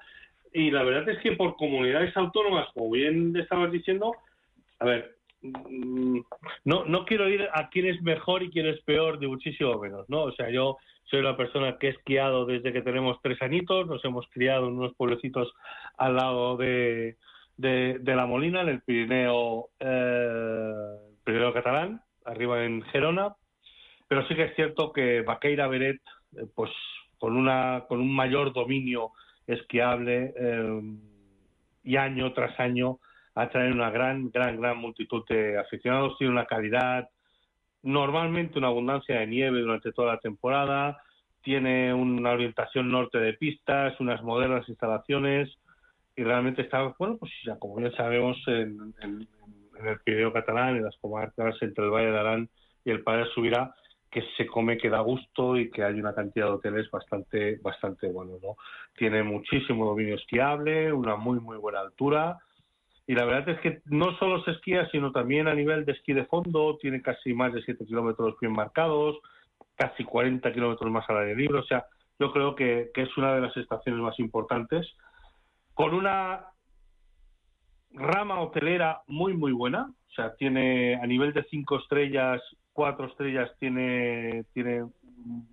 y 0.54 0.72
la 0.72 0.84
verdad 0.84 1.10
es 1.10 1.20
que 1.20 1.34
por 1.34 1.56
comunidades 1.56 2.16
autónomas, 2.18 2.68
como 2.74 2.92
bien 2.92 3.36
estabas 3.36 3.72
diciendo, 3.72 4.14
a 4.80 4.86
ver, 4.86 5.16
mm, 5.42 6.20
no, 6.66 6.86
no 6.86 7.06
quiero 7.06 7.30
ir 7.30 7.48
a 7.54 7.70
quién 7.70 7.88
es 7.88 8.02
mejor 8.02 8.44
y 8.44 8.50
quién 8.50 8.68
es 8.68 8.82
peor, 8.82 9.20
de 9.20 9.28
muchísimo 9.28 9.80
menos, 9.80 10.10
¿no? 10.10 10.24
O 10.24 10.32
sea, 10.34 10.50
yo 10.50 10.78
soy 11.06 11.20
una 11.20 11.38
persona 11.38 11.78
que 11.78 11.88
he 11.88 11.92
esquiado 11.92 12.46
desde 12.46 12.74
que 12.74 12.82
tenemos 12.82 13.18
tres 13.22 13.42
añitos, 13.42 13.88
nos 13.88 14.04
hemos 14.06 14.28
criado 14.30 14.68
en 14.68 14.78
unos 14.78 14.96
pueblecitos 14.96 15.54
al 15.98 16.16
lado 16.16 16.58
de, 16.58 17.18
de, 17.58 18.00
La 18.16 18.26
Molina, 18.26 18.62
en 18.62 18.70
el 18.70 18.82
Pirineo, 18.82 19.70
eh, 19.80 20.74
Pirineo 21.24 21.54
catalán, 21.54 22.02
arriba 22.26 22.64
en 22.64 22.82
Gerona, 22.84 23.36
pero 24.08 24.28
sí 24.28 24.36
que 24.36 24.44
es 24.44 24.56
cierto 24.56 24.92
que 24.92 25.22
Baqueira 25.22 25.68
Beret, 25.68 26.02
eh, 26.36 26.46
pues 26.54 26.72
con, 27.18 27.36
una, 27.36 27.86
con 27.88 28.00
un 28.00 28.14
mayor 28.14 28.54
dominio 28.54 29.12
esquiable 29.48 30.34
eh, 30.38 30.82
y 31.84 31.98
año 31.98 32.34
tras 32.34 32.60
año 32.60 33.00
atrae 33.36 33.72
una 33.72 33.90
gran, 33.90 34.32
gran, 34.32 34.60
gran 34.60 34.78
multitud 34.78 35.24
de 35.28 35.60
aficionados, 35.60 36.18
tiene 36.18 36.34
una 36.34 36.46
calidad, 36.46 37.10
normalmente 37.84 38.58
una 38.58 38.68
abundancia 38.68 39.20
de 39.20 39.28
nieve 39.28 39.60
durante 39.60 39.92
toda 39.92 40.14
la 40.14 40.20
temporada, 40.20 41.02
tiene 41.42 41.94
una 41.94 42.32
orientación 42.32 42.90
norte 42.90 43.20
de 43.20 43.34
pistas, 43.34 44.00
unas 44.00 44.24
modernas 44.24 44.68
instalaciones 44.68 45.56
y 46.16 46.24
realmente 46.24 46.64
está, 46.64 46.96
bueno, 46.98 47.18
pues 47.18 47.32
ya 47.46 47.60
como 47.60 47.80
ya 47.80 47.92
sabemos, 47.96 48.38
en, 48.48 48.94
el 49.84 50.00
Pirineo 50.00 50.34
catalán, 50.34 50.76
en 50.78 50.84
las 50.84 50.98
comarcas 50.98 51.56
entre 51.62 51.86
el 51.86 51.92
Valle 51.92 52.12
de 52.12 52.20
Arán 52.20 52.50
y 52.84 52.92
el 52.92 53.04
Padre 53.04 53.26
Subirá, 53.34 53.74
que 54.10 54.24
se 54.38 54.46
come, 54.46 54.78
que 54.78 54.90
da 54.90 55.02
gusto 55.02 55.58
y 55.58 55.70
que 55.70 55.84
hay 55.84 56.00
una 56.00 56.14
cantidad 56.14 56.46
de 56.46 56.54
hoteles 56.54 56.90
bastante, 56.90 57.58
bastante 57.62 58.08
buenos, 58.08 58.42
¿no? 58.42 58.56
Tiene 58.96 59.24
muchísimo 59.24 59.86
dominio 59.86 60.16
esquiable, 60.16 60.94
una 60.94 61.18
muy, 61.18 61.40
muy 61.40 61.58
buena 61.58 61.82
altura, 61.82 62.38
y 63.08 63.14
la 63.14 63.26
verdad 63.26 63.50
es 63.50 63.60
que 63.60 63.82
no 63.86 64.18
solo 64.18 64.44
se 64.44 64.52
esquía, 64.52 64.88
sino 64.90 65.12
también 65.12 65.48
a 65.48 65.54
nivel 65.54 65.86
de 65.86 65.92
esquí 65.92 66.14
de 66.14 66.26
fondo, 66.26 66.78
tiene 66.78 67.02
casi 67.02 67.34
más 67.34 67.54
de 67.54 67.62
7 67.62 67.86
kilómetros 67.86 68.36
bien 68.40 68.54
marcados, 68.54 69.18
casi 69.76 70.04
40 70.04 70.52
kilómetros 70.54 70.90
más 70.92 71.08
al 71.10 71.20
aire 71.20 71.36
libre, 71.36 71.60
o 71.60 71.66
sea, 71.66 71.86
yo 72.18 72.32
creo 72.32 72.56
que, 72.56 72.92
es 72.96 73.18
una 73.18 73.36
de 73.36 73.42
las 73.42 73.56
estaciones 73.58 74.02
más 74.02 74.18
importantes, 74.20 74.88
con 75.74 75.94
una 75.94 76.46
rama 77.96 78.40
hotelera 78.42 79.02
muy, 79.08 79.34
muy 79.34 79.52
buena, 79.52 79.90
o 79.90 80.14
sea, 80.14 80.36
tiene 80.36 80.96
a 80.96 81.06
nivel 81.08 81.34
de 81.34 81.44
5 81.44 81.80
estrellas, 81.80 82.42
4 82.74 83.08
estrellas, 83.08 83.52
tiene, 83.60 84.46
tiene 84.54 84.86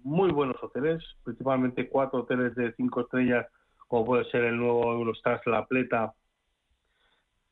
muy 0.05 0.31
buenos 0.31 0.57
hoteles, 0.63 1.03
principalmente 1.25 1.89
cuatro 1.89 2.21
hoteles 2.21 2.55
de 2.55 2.73
5 2.75 3.01
estrellas, 3.01 3.47
como 3.89 4.05
puede 4.05 4.25
ser 4.31 4.45
el 4.45 4.57
nuevo 4.57 4.93
Eurostars 4.93 5.47
La 5.47 5.67
Pleta, 5.67 6.15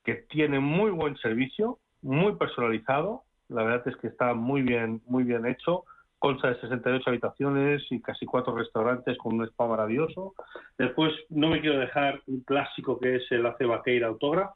que 0.05 0.15
tiene 0.29 0.61
muy 0.61 0.91
buen 0.91 1.17
servicio, 1.17 1.79
muy 2.03 2.35
personalizado, 2.37 3.25
la 3.49 3.63
verdad 3.65 3.89
es 3.89 3.97
que 3.97 4.09
está 4.09 4.35
muy 4.35 4.63
bien, 4.63 5.03
muy 5.07 5.25
bien 5.25 5.47
hecho, 5.47 5.85
consta 6.19 6.49
de 6.49 6.61
68 6.61 7.11
habitaciones 7.11 7.83
y 7.91 8.01
casi 8.01 8.27
cuatro 8.27 8.55
restaurantes 8.55 9.17
con 9.19 9.35
un 9.35 9.45
spa 9.47 9.67
maravilloso. 9.67 10.35
Después 10.79 11.13
no 11.31 11.49
me 11.49 11.61
quiero 11.61 11.79
dejar 11.79 12.21
un 12.27 12.41
clásico 12.41 12.99
que 12.99 13.17
es 13.17 13.33
el 13.33 13.47
Ace 13.47 13.65
Vaqueira 13.65 14.09
Autograph, 14.09 14.55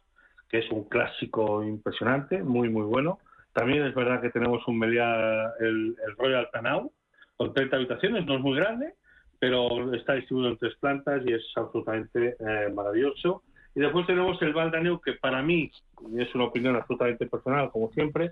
que 0.54 0.60
es 0.60 0.70
un 0.70 0.84
clásico 0.84 1.64
impresionante, 1.64 2.40
muy 2.40 2.68
muy 2.68 2.84
bueno. 2.84 3.18
También 3.52 3.82
es 3.82 3.92
verdad 3.92 4.20
que 4.20 4.30
tenemos 4.30 4.62
un 4.68 4.78
Meliá, 4.78 5.52
el, 5.58 5.96
Royal 6.16 6.48
Tanau, 6.52 6.92
con 7.36 7.52
30 7.52 7.74
habitaciones, 7.74 8.24
no 8.24 8.36
es 8.36 8.40
muy 8.40 8.54
grande, 8.54 8.94
pero 9.40 9.92
está 9.94 10.14
distribuido 10.14 10.52
en 10.52 10.58
tres 10.58 10.76
plantas 10.76 11.22
y 11.26 11.32
es 11.32 11.42
absolutamente 11.56 12.36
eh, 12.38 12.72
maravilloso. 12.72 13.42
Y 13.74 13.80
después 13.80 14.06
tenemos 14.06 14.40
el 14.42 14.52
Valdaneu, 14.52 15.00
que 15.00 15.14
para 15.14 15.42
mí, 15.42 15.72
y 16.12 16.22
es 16.22 16.32
una 16.36 16.44
opinión 16.44 16.76
absolutamente 16.76 17.26
personal, 17.26 17.72
como 17.72 17.90
siempre, 17.90 18.30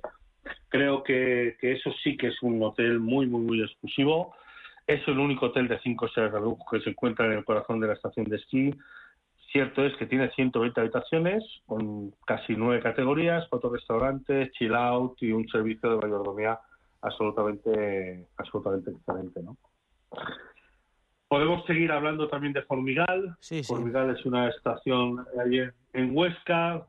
creo 0.68 1.02
que, 1.02 1.56
eso 1.60 1.90
sí 2.04 2.16
que 2.16 2.28
es 2.28 2.40
un 2.40 2.62
hotel 2.62 3.00
muy, 3.00 3.26
muy, 3.26 3.40
muy 3.40 3.62
exclusivo. 3.62 4.32
Es 4.86 5.00
el 5.08 5.18
único 5.18 5.46
hotel 5.46 5.66
de 5.66 5.80
cinco 5.80 6.06
estrellas 6.06 6.34
de 6.34 6.40
lujo 6.40 6.64
que 6.70 6.82
se 6.82 6.90
encuentra 6.90 7.26
en 7.26 7.32
el 7.32 7.44
corazón 7.44 7.80
de 7.80 7.88
la 7.88 7.94
estación 7.94 8.26
de 8.26 8.36
esquí. 8.36 8.70
Cierto 9.52 9.84
es 9.84 9.94
que 9.96 10.06
tiene 10.06 10.30
120 10.30 10.80
habitaciones 10.80 11.44
con 11.66 12.12
casi 12.26 12.54
nueve 12.56 12.82
categorías, 12.82 13.46
cuatro 13.50 13.70
restaurantes, 13.70 14.50
chill 14.52 14.74
out 14.74 15.22
y 15.22 15.30
un 15.30 15.46
servicio 15.48 15.90
de 15.90 15.96
mayordomía 15.96 16.58
absolutamente, 17.02 18.28
absolutamente 18.38 18.90
excelente, 18.92 19.42
¿no? 19.42 19.58
Podemos 21.28 21.64
seguir 21.66 21.92
hablando 21.92 22.28
también 22.28 22.52
de 22.52 22.62
Formigal. 22.62 23.36
Formigal 23.66 24.16
es 24.16 24.24
una 24.26 24.48
estación 24.48 25.24
ayer 25.42 25.74
en 25.92 26.16
Huesca, 26.16 26.86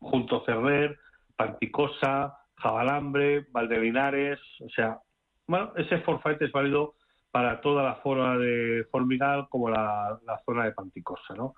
junto 0.00 0.36
a 0.36 0.44
Cerrer, 0.44 0.98
Panticosa, 1.36 2.38
Jabalambre, 2.56 3.46
Valdelinares. 3.50 4.40
O 4.60 4.68
sea, 4.70 4.98
bueno, 5.46 5.72
ese 5.76 5.98
forfait 5.98 6.40
es 6.42 6.52
válido 6.52 6.94
para 7.30 7.60
toda 7.60 7.82
la 7.82 8.02
zona 8.02 8.36
de 8.36 8.84
Formigal 8.90 9.48
como 9.48 9.70
la, 9.70 10.18
zona 10.44 10.64
de 10.64 10.72
Panticosa, 10.72 11.34
¿no? 11.34 11.54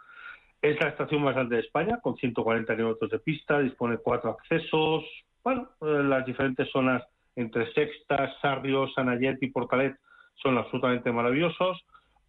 Es 0.62 0.81
la 0.81 0.88
estación 0.88 1.23
más 1.23 1.35
grande 1.35 1.57
de 1.57 1.62
España, 1.62 2.01
con 2.01 2.16
140 2.16 2.77
kilómetros 2.77 3.11
de 3.11 3.18
pista, 3.18 3.61
dispone 3.61 3.96
de 3.96 4.03
cuatro 4.03 4.31
accesos. 4.31 5.05
Bueno, 5.42 5.70
eh, 5.81 6.03
las 6.05 6.27
diferentes 6.27 6.70
zonas 6.70 7.03
entre 7.37 7.73
Sexta, 7.73 8.33
Sarrio, 8.42 8.88
Sanayet 8.88 9.42
y 9.42 9.51
Portalet 9.51 9.96
son 10.35 10.59
absolutamente 10.59 11.11
maravillosos 11.12 11.83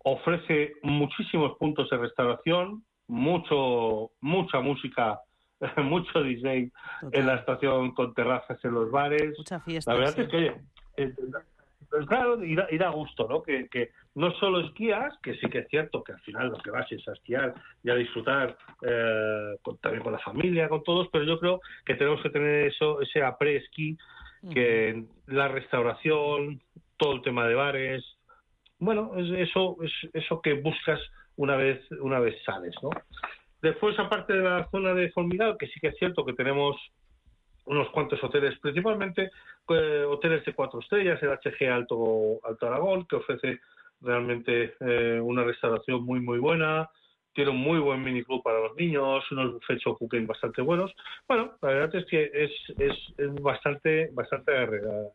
ofrece 0.04 0.74
muchísimos 0.84 1.58
puntos 1.58 1.90
de 1.90 1.98
restauración, 1.98 2.84
mucho, 3.08 4.12
mucha 4.22 4.60
música, 4.60 5.20
mucho 5.78 6.24
DJ 6.24 6.72
en 7.12 7.28
la 7.28 7.36
estación 7.36 7.94
con 7.94 8.14
terrazas 8.14 8.64
en 8.64 8.74
los 8.74 8.92
bares. 8.92 9.38
Mucha 9.38 9.60
fiesta. 9.60 9.94
La 9.94 10.00
verdad 10.00 10.20
es 10.20 10.28
que, 10.28 10.38
oye, 10.38 10.56
pues 11.92 12.08
claro, 12.08 12.44
y 12.44 12.56
da, 12.56 12.90
gusto, 12.90 13.28
¿no? 13.28 13.44
Que, 13.44 13.68
que, 13.68 13.92
no 14.16 14.32
solo 14.36 14.62
esquías, 14.62 15.14
que 15.22 15.36
sí 15.36 15.48
que 15.50 15.60
es 15.60 15.68
cierto 15.68 16.04
que 16.04 16.14
al 16.14 16.22
final 16.22 16.48
lo 16.48 16.58
que 16.58 16.72
vas 16.72 16.90
es 16.92 17.06
a 17.08 17.12
esquiar 17.12 17.54
y 17.84 17.90
a 17.90 17.96
disfrutar 17.96 18.58
eh, 18.82 19.58
también 19.82 20.04
con 20.04 20.14
la 20.14 20.20
familia, 20.20 20.70
con 20.70 20.84
todos, 20.84 21.10
pero 21.12 21.26
yo 21.26 21.38
creo 21.40 21.60
que 21.86 21.96
tenemos 21.96 22.22
que 22.22 22.30
tener 22.30 22.68
eso, 22.68 23.02
ese 23.02 23.22
après-esquí, 23.22 23.98
que 24.54 25.04
la 25.28 25.50
restauración, 25.50 26.62
todo 26.98 27.14
el 27.14 27.22
tema 27.22 27.48
de 27.48 27.56
bares, 27.56 28.04
bueno, 28.80 29.12
es 29.18 29.50
eso, 29.50 29.78
es 29.84 29.92
eso 30.14 30.42
que 30.42 30.54
buscas 30.54 31.00
una 31.36 31.58
vez, 31.58 31.80
una 32.00 32.20
vez 32.20 32.42
sales, 32.44 32.74
¿no? 32.82 32.90
Después, 33.62 34.00
aparte 34.00 34.34
de 34.34 34.42
la 34.42 34.68
zona 34.72 34.94
de 34.94 35.12
Formigal, 35.12 35.58
que 35.60 35.68
sí 35.68 35.80
que 35.80 35.90
es 35.90 35.98
cierto 35.98 36.26
que 36.26 36.34
tenemos 36.34 36.76
unos 37.66 37.90
cuantos 37.90 38.24
hoteles, 38.24 38.58
principalmente 38.60 39.32
eh, 39.70 40.06
hoteles 40.08 40.44
de 40.46 40.54
cuatro 40.54 40.80
estrellas, 40.80 41.22
el 41.22 41.30
HG 41.30 41.72
Alto, 41.72 42.40
Alto 42.44 42.68
Aragón, 42.68 43.06
que 43.06 43.18
ofrece 43.18 43.60
realmente 44.02 44.76
eh, 44.80 45.20
una 45.22 45.44
restauración 45.44 46.04
muy, 46.04 46.20
muy 46.20 46.40
buena, 46.40 46.90
tiene 47.34 47.52
un 47.52 47.58
muy 47.58 47.80
buen 47.80 48.04
miniclub 48.04 48.44
para 48.44 48.60
los 48.60 48.76
niños, 48.76 49.24
unos 49.32 49.54
buffets 49.54 49.88
o 49.88 49.98
cooking 49.98 50.28
bastante 50.28 50.62
buenos. 50.62 50.94
Bueno, 51.28 51.54
la 51.62 51.70
verdad 51.70 51.96
es 51.96 52.06
que 52.08 52.30
es, 52.34 52.52
es, 52.78 53.34
bastante, 53.42 54.10
bastante 54.12 54.52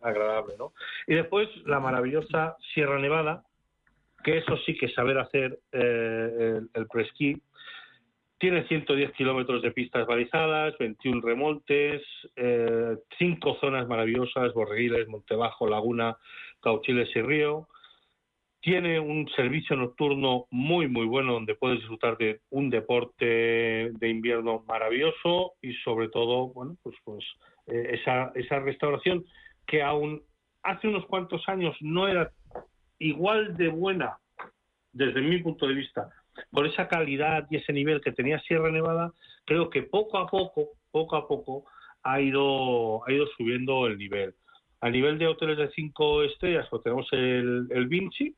agradable, 0.01 0.55
¿no? 0.59 0.73
Y 1.07 1.15
después 1.15 1.49
la 1.67 1.79
maravillosa 1.79 2.57
Sierra 2.73 2.99
Nevada, 2.99 3.43
que 4.25 4.39
eso 4.39 4.57
sí 4.65 4.77
que 4.77 4.89
saber 4.89 5.19
hacer 5.19 5.59
eh, 5.73 6.59
el, 6.59 6.71
el 6.73 6.87
presquí. 6.87 7.41
Tiene 8.39 8.69
110 8.69 9.13
kilómetros 9.13 9.63
de 9.63 9.71
pistas 9.71 10.07
balizadas, 10.07 10.77
21 10.79 11.23
remontes, 11.23 12.03
eh, 12.37 12.97
cinco 13.19 13.57
zonas 13.61 13.89
maravillosas, 13.89 14.53
Borreguiles, 14.53 15.09
Montebajo, 15.09 15.67
Laguna, 15.67 16.19
Cauchiles 16.61 17.09
y 17.17 17.23
Río. 17.23 17.69
Tiene 18.61 19.01
un 19.01 19.27
servicio 19.37 19.75
nocturno 19.77 20.47
muy, 20.51 20.87
muy 20.87 21.07
bueno 21.07 21.33
donde 21.33 21.55
puedes 21.55 21.79
disfrutar 21.79 22.19
de 22.19 22.41
un 22.51 22.69
deporte 22.69 23.25
de 23.93 24.09
invierno 24.09 24.65
maravilloso 24.69 25.55
y 25.63 25.73
sobre 25.77 26.09
todo, 26.09 26.49
bueno, 26.49 26.77
pues, 26.83 26.97
pues 27.05 27.25
eh, 27.69 27.99
esa, 28.01 28.33
esa 28.35 28.61
restauración 28.61 29.25
que 29.67 29.83
aún 29.83 30.23
hace 30.63 30.89
unos 30.89 31.07
cuantos 31.07 31.49
años 31.49 31.75
no 31.81 32.07
era 32.07 32.31
igual 32.99 33.57
de 33.57 33.69
buena 33.69 34.19
desde 34.93 35.23
mi 35.23 35.39
punto 35.39 35.67
de 35.67 35.75
vista 35.75 36.11
por 36.51 36.67
esa 36.67 36.89
calidad 36.89 37.47
y 37.51 37.57
ese 37.57 37.73
nivel 37.73 38.01
que 38.01 38.13
tenía 38.13 38.41
Sierra 38.41 38.71
Nevada, 38.71 39.13
creo 39.45 39.71
que 39.71 39.83
poco 39.83 40.19
a 40.19 40.27
poco, 40.27 40.71
poco 40.91 41.17
a 41.17 41.27
poco 41.27 41.65
ha 42.03 42.21
ido, 42.21 43.07
ha 43.07 43.13
ido 43.13 43.27
subiendo 43.37 43.87
el 43.87 43.99
nivel. 43.99 44.35
A 44.81 44.91
nivel 44.91 45.19
de 45.19 45.27
hoteles 45.27 45.59
de 45.59 45.71
cinco 45.71 46.23
estrellas, 46.23 46.67
pues 46.71 46.83
tenemos 46.83 47.09
el, 47.13 47.67
el 47.71 47.87
Vinci, 47.89 48.35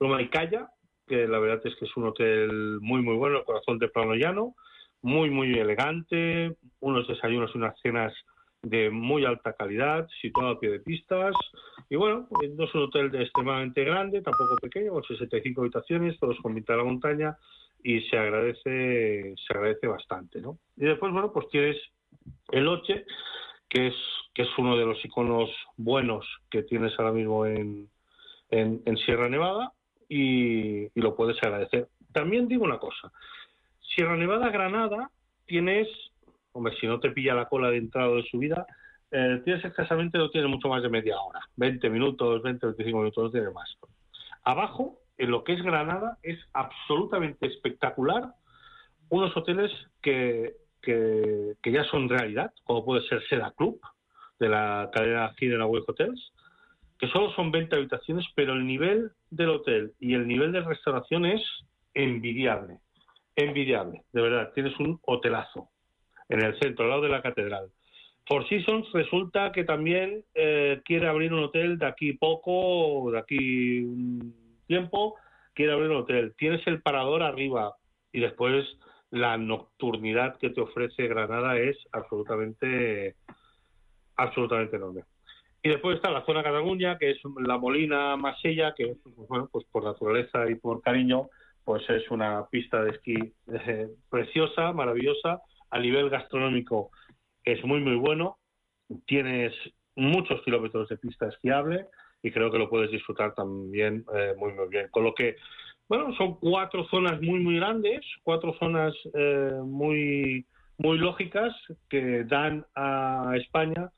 hay 0.00 0.28
Calla, 0.28 0.70
que 1.06 1.26
la 1.26 1.38
verdad 1.38 1.60
es 1.64 1.74
que 1.76 1.84
es 1.84 1.96
un 1.96 2.06
hotel 2.06 2.78
muy, 2.80 3.02
muy 3.02 3.16
bueno, 3.16 3.38
el 3.38 3.44
corazón 3.44 3.78
de 3.78 3.88
Plano 3.88 4.14
Llano, 4.14 4.54
muy, 5.02 5.30
muy 5.30 5.58
elegante, 5.58 6.56
unos 6.80 7.06
desayunos 7.08 7.50
y 7.54 7.58
unas 7.58 7.78
cenas 7.80 8.12
de 8.62 8.90
muy 8.90 9.24
alta 9.24 9.54
calidad, 9.54 10.08
situado 10.20 10.50
a 10.50 10.60
pie 10.60 10.70
de 10.70 10.80
pistas. 10.80 11.34
Y 11.88 11.96
bueno, 11.96 12.28
no 12.30 12.64
es 12.64 12.74
un 12.74 12.82
hotel 12.82 13.14
extremadamente 13.14 13.84
grande, 13.84 14.22
tampoco 14.22 14.56
pequeño, 14.56 14.92
con 14.92 15.04
65 15.04 15.60
habitaciones, 15.62 16.18
todos 16.18 16.38
con 16.40 16.54
vista 16.54 16.74
a 16.74 16.78
la 16.78 16.84
montaña, 16.84 17.36
y 17.82 18.00
se 18.02 18.18
agradece, 18.18 19.34
se 19.36 19.52
agradece 19.54 19.86
bastante, 19.86 20.40
¿no? 20.40 20.58
Y 20.76 20.84
después, 20.84 21.12
bueno, 21.12 21.32
pues 21.32 21.48
tienes 21.48 21.76
el 22.50 22.68
Oche, 22.68 23.06
que 23.68 23.88
es, 23.88 23.94
que 24.34 24.42
es 24.42 24.48
uno 24.58 24.76
de 24.76 24.84
los 24.84 25.02
iconos 25.04 25.50
buenos 25.76 26.26
que 26.50 26.62
tienes 26.62 26.92
ahora 26.98 27.12
mismo 27.12 27.46
en, 27.46 27.88
en, 28.50 28.96
Sierra 28.98 29.28
Nevada, 29.28 29.72
y, 30.08 30.84
y 30.86 31.00
lo 31.00 31.16
puedes 31.16 31.42
agradecer. 31.42 31.88
También 32.12 32.48
digo 32.48 32.64
una 32.64 32.78
cosa, 32.78 33.10
Sierra 33.94 34.16
Nevada 34.16 34.50
Granada 34.50 35.10
tienes 35.46 35.88
hombre, 36.52 36.74
si 36.80 36.86
no 36.86 37.00
te 37.00 37.10
pilla 37.10 37.34
la 37.34 37.48
cola 37.48 37.70
de 37.70 37.78
entrada 37.78 38.14
de 38.14 38.22
subida, 38.24 38.66
eh, 39.10 39.40
tienes 39.44 39.64
escasamente, 39.64 40.18
no 40.18 40.30
tienes 40.30 40.50
mucho 40.50 40.68
más 40.68 40.82
de 40.82 40.88
media 40.88 41.20
hora, 41.20 41.40
20 41.56 41.90
minutos, 41.90 42.42
20, 42.42 42.66
25 42.66 42.98
minutos, 42.98 43.24
no 43.24 43.30
tienes 43.30 43.52
más. 43.52 43.76
Abajo, 44.44 45.00
en 45.18 45.30
lo 45.30 45.44
que 45.44 45.54
es 45.54 45.62
Granada, 45.62 46.18
es 46.22 46.38
absolutamente 46.52 47.46
espectacular 47.46 48.34
unos 49.08 49.36
hoteles 49.36 49.70
que, 50.00 50.54
que, 50.80 51.56
ya 51.64 51.84
son 51.84 52.08
realidad, 52.08 52.52
como 52.64 52.84
puede 52.84 53.06
ser 53.08 53.22
Seda 53.28 53.52
Club, 53.56 53.80
de 54.38 54.48
la 54.48 54.90
cadena 54.92 55.32
la 55.40 55.66
Web 55.66 55.84
Hotels, 55.86 56.32
que 56.98 57.08
solo 57.08 57.32
son 57.32 57.50
20 57.50 57.74
habitaciones, 57.76 58.24
pero 58.34 58.52
el 58.52 58.66
nivel 58.66 59.10
del 59.30 59.50
hotel 59.50 59.92
y 59.98 60.14
el 60.14 60.26
nivel 60.26 60.52
de 60.52 60.60
restauración 60.60 61.26
es 61.26 61.42
envidiable. 61.94 62.78
Envidiable, 63.36 64.02
de 64.12 64.22
verdad. 64.22 64.52
Tienes 64.54 64.78
un 64.78 64.98
hotelazo 65.02 65.68
en 66.30 66.42
el 66.42 66.58
centro, 66.58 66.84
al 66.84 66.90
lado 66.90 67.02
de 67.02 67.08
la 67.10 67.22
catedral. 67.22 67.68
Four 68.26 68.48
Seasons 68.48 68.90
resulta 68.92 69.50
que 69.52 69.64
también 69.64 70.24
eh, 70.34 70.80
quiere 70.84 71.08
abrir 71.08 71.32
un 71.32 71.44
hotel 71.44 71.78
de 71.78 71.86
aquí 71.86 72.12
poco, 72.12 73.10
de 73.10 73.18
aquí 73.18 73.80
un 73.80 74.34
tiempo, 74.66 75.16
quiere 75.52 75.72
abrir 75.72 75.90
un 75.90 75.96
hotel. 75.96 76.34
Tienes 76.38 76.64
el 76.66 76.80
parador 76.80 77.22
arriba 77.22 77.74
y 78.12 78.20
después 78.20 78.64
la 79.10 79.36
nocturnidad 79.36 80.38
que 80.38 80.50
te 80.50 80.60
ofrece 80.60 81.08
Granada 81.08 81.58
es 81.58 81.76
absolutamente, 81.90 83.16
absolutamente 84.16 84.76
enorme. 84.76 85.02
Y 85.62 85.68
después 85.68 85.96
está 85.96 86.10
la 86.10 86.24
zona 86.24 86.42
Cataluña, 86.44 86.96
que 86.96 87.10
es 87.10 87.18
la 87.44 87.58
Molina 87.58 88.16
Masella, 88.16 88.74
que 88.74 88.96
pues, 89.02 89.28
bueno, 89.28 89.48
pues 89.50 89.66
por 89.72 89.84
naturaleza 89.84 90.48
y 90.48 90.54
por 90.54 90.80
cariño, 90.80 91.28
pues 91.64 91.82
es 91.90 92.08
una 92.10 92.46
pista 92.46 92.82
de 92.82 92.90
esquí 92.92 93.16
eh, 93.52 93.88
preciosa, 94.08 94.72
maravillosa, 94.72 95.42
a 95.70 95.78
nivel 95.78 96.10
gastronómico 96.10 96.90
es 97.44 97.64
muy, 97.64 97.80
muy 97.80 97.96
bueno. 97.96 98.38
Tienes 99.06 99.52
muchos 99.96 100.42
kilómetros 100.42 100.88
de 100.88 100.96
pista 100.96 101.28
esquiable 101.28 101.86
y 102.22 102.30
creo 102.30 102.50
que 102.50 102.58
lo 102.58 102.68
puedes 102.68 102.90
disfrutar 102.90 103.34
también 103.34 104.04
eh, 104.14 104.34
muy, 104.36 104.52
muy 104.52 104.68
bien. 104.68 104.88
Con 104.90 105.04
lo 105.04 105.14
que, 105.14 105.36
bueno, 105.88 106.14
son 106.16 106.36
cuatro 106.36 106.86
zonas 106.88 107.20
muy, 107.20 107.40
muy 107.40 107.56
grandes, 107.56 108.00
cuatro 108.22 108.54
zonas 108.58 108.94
eh, 109.14 109.58
muy, 109.64 110.46
muy 110.78 110.98
lógicas 110.98 111.54
que 111.88 112.24
dan 112.24 112.66
a 112.74 113.32
España 113.36 113.90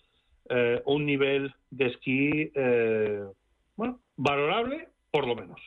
eh, 0.51 0.83
un 0.85 1.07
nivel 1.07 1.55
de 1.71 1.87
esquí, 1.87 2.53
bueno, 3.77 4.01
valorable 4.17 4.89
por 5.11 5.27
lo 5.27 5.35
menos. 5.37 5.61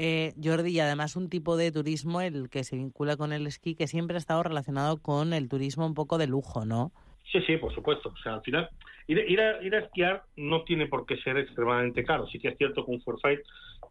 Eh, 0.00 0.32
Jordi, 0.40 0.70
y 0.70 0.78
además 0.78 1.16
un 1.16 1.28
tipo 1.28 1.56
de 1.56 1.72
turismo 1.72 2.20
el 2.20 2.48
que 2.50 2.62
se 2.62 2.76
vincula 2.76 3.16
con 3.16 3.32
el 3.32 3.48
esquí 3.48 3.74
que 3.74 3.88
siempre 3.88 4.14
ha 4.14 4.18
estado 4.18 4.44
relacionado 4.44 5.02
con 5.02 5.32
el 5.32 5.48
turismo 5.48 5.84
un 5.84 5.94
poco 5.94 6.18
de 6.18 6.28
lujo, 6.28 6.64
¿no? 6.64 6.92
Sí, 7.32 7.40
sí, 7.42 7.56
por 7.56 7.74
supuesto. 7.74 8.10
O 8.10 8.16
sea, 8.22 8.34
al 8.34 8.42
final, 8.42 8.68
ir, 9.08 9.40
a, 9.40 9.60
ir 9.60 9.74
a 9.74 9.80
esquiar 9.80 10.22
no 10.36 10.62
tiene 10.62 10.86
por 10.86 11.04
qué 11.04 11.16
ser 11.16 11.36
extremadamente 11.36 12.04
caro. 12.04 12.28
Sí 12.28 12.38
que 12.38 12.46
es 12.46 12.56
cierto 12.56 12.84
que 12.84 12.92
un 12.92 13.02
forfait 13.02 13.40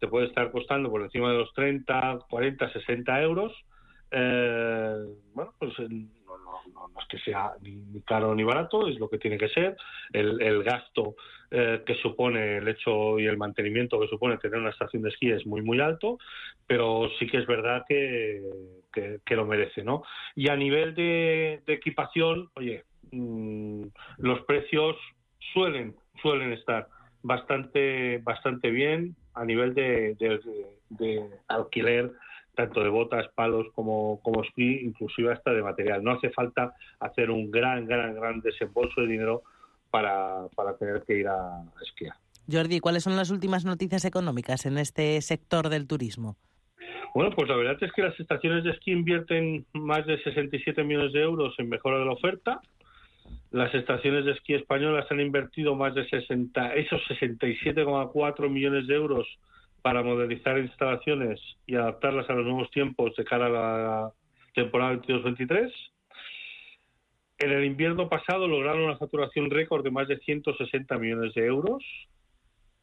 te 0.00 0.08
puede 0.08 0.28
estar 0.28 0.50
costando 0.50 0.88
por 0.88 1.02
encima 1.02 1.30
de 1.30 1.40
los 1.40 1.52
30, 1.52 2.20
40, 2.30 2.72
60 2.72 3.20
euros. 3.20 3.52
Eh, 4.10 5.04
bueno, 5.34 5.52
pues 5.58 5.78
no, 5.78 7.00
es 7.00 7.06
que 7.10 7.18
sea 7.18 7.52
ni, 7.60 8.00
caro 8.00 8.34
ni 8.34 8.44
barato, 8.44 8.88
es 8.88 8.98
lo 8.98 9.10
que 9.10 9.18
tiene 9.18 9.36
que 9.36 9.50
ser. 9.50 9.76
El, 10.12 10.62
gasto 10.62 11.16
eh, 11.50 11.82
que 11.86 11.94
supone 11.96 12.58
el 12.58 12.68
hecho 12.68 13.18
y 13.18 13.26
el 13.26 13.38
mantenimiento 13.38 13.98
que 13.98 14.08
supone 14.08 14.38
tener 14.38 14.58
una 14.58 14.70
estación 14.70 15.02
de 15.02 15.08
esquí 15.08 15.30
es 15.30 15.46
muy, 15.46 15.62
muy 15.62 15.80
alto, 15.80 16.18
pero 16.66 17.08
sí 17.18 17.26
que 17.26 17.38
es 17.38 17.46
verdad 17.46 17.84
que, 17.88 18.42
que, 19.24 19.36
lo 19.36 19.46
merece, 19.46 19.82
¿no? 19.82 20.02
Y 20.34 20.48
a 20.48 20.56
nivel 20.56 20.94
de, 20.94 21.62
equipación, 21.66 22.50
oye, 22.54 22.84
mm, 23.12 23.84
los 24.18 24.40
precios 24.42 24.96
suelen, 25.52 25.94
suelen 26.20 26.52
estar 26.52 26.88
bastante, 27.22 28.18
bastante 28.18 28.70
bien 28.70 29.16
a 29.34 29.44
nivel 29.44 29.74
de, 29.74 30.16
de 30.90 31.22
alquiler 31.46 32.12
tanto 32.58 32.82
de 32.82 32.88
botas, 32.88 33.28
palos 33.36 33.68
como, 33.72 34.20
como 34.20 34.42
esquí, 34.42 34.80
inclusive 34.82 35.32
hasta 35.32 35.52
de 35.52 35.62
material. 35.62 36.02
No 36.02 36.10
hace 36.10 36.30
falta 36.30 36.74
hacer 36.98 37.30
un 37.30 37.52
gran, 37.52 37.86
gran, 37.86 38.16
gran 38.16 38.40
desembolso 38.40 39.00
de 39.00 39.06
dinero 39.06 39.44
para, 39.90 40.48
para 40.54 40.76
tener 40.76 41.02
que 41.06 41.18
ir 41.18 41.28
a 41.28 41.62
esquiar. 41.82 42.14
Jordi, 42.50 42.80
¿cuáles 42.80 43.04
son 43.04 43.16
las 43.16 43.30
últimas 43.30 43.64
noticias 43.64 44.04
económicas 44.04 44.64
en 44.64 44.78
este 44.78 45.20
sector 45.20 45.68
del 45.68 45.86
turismo? 45.86 46.36
Bueno, 47.14 47.30
pues 47.34 47.48
la 47.48 47.56
verdad 47.56 47.76
es 47.80 47.92
que 47.92 48.02
las 48.02 48.18
estaciones 48.18 48.64
de 48.64 48.70
esquí 48.70 48.92
invierten 48.92 49.66
más 49.72 50.06
de 50.06 50.22
67 50.22 50.82
millones 50.84 51.12
de 51.12 51.22
euros 51.22 51.54
en 51.58 51.68
mejora 51.68 51.98
de 51.98 52.04
la 52.04 52.12
oferta. 52.12 52.60
Las 53.50 53.74
estaciones 53.74 54.24
de 54.24 54.32
esquí 54.32 54.54
españolas 54.54 55.06
han 55.10 55.20
invertido 55.20 55.74
más 55.74 55.94
de 55.94 56.08
60, 56.08 56.74
esos 56.74 57.00
67,4 57.08 58.48
millones 58.48 58.86
de 58.86 58.94
euros 58.94 59.26
para 59.82 60.02
modernizar 60.02 60.58
instalaciones 60.58 61.40
y 61.66 61.76
adaptarlas 61.76 62.28
a 62.28 62.34
los 62.34 62.44
nuevos 62.44 62.70
tiempos 62.70 63.14
de 63.16 63.24
cara 63.24 63.46
a 63.46 63.50
la 63.50 64.12
temporada 64.54 64.94
22-23. 64.94 65.70
En 67.38 67.52
el 67.52 67.64
invierno 67.64 68.08
pasado 68.08 68.48
lograron 68.48 68.82
una 68.82 68.98
facturación 68.98 69.50
récord 69.50 69.84
de 69.84 69.90
más 69.90 70.08
de 70.08 70.18
160 70.18 70.98
millones 70.98 71.34
de 71.34 71.46
euros 71.46 71.84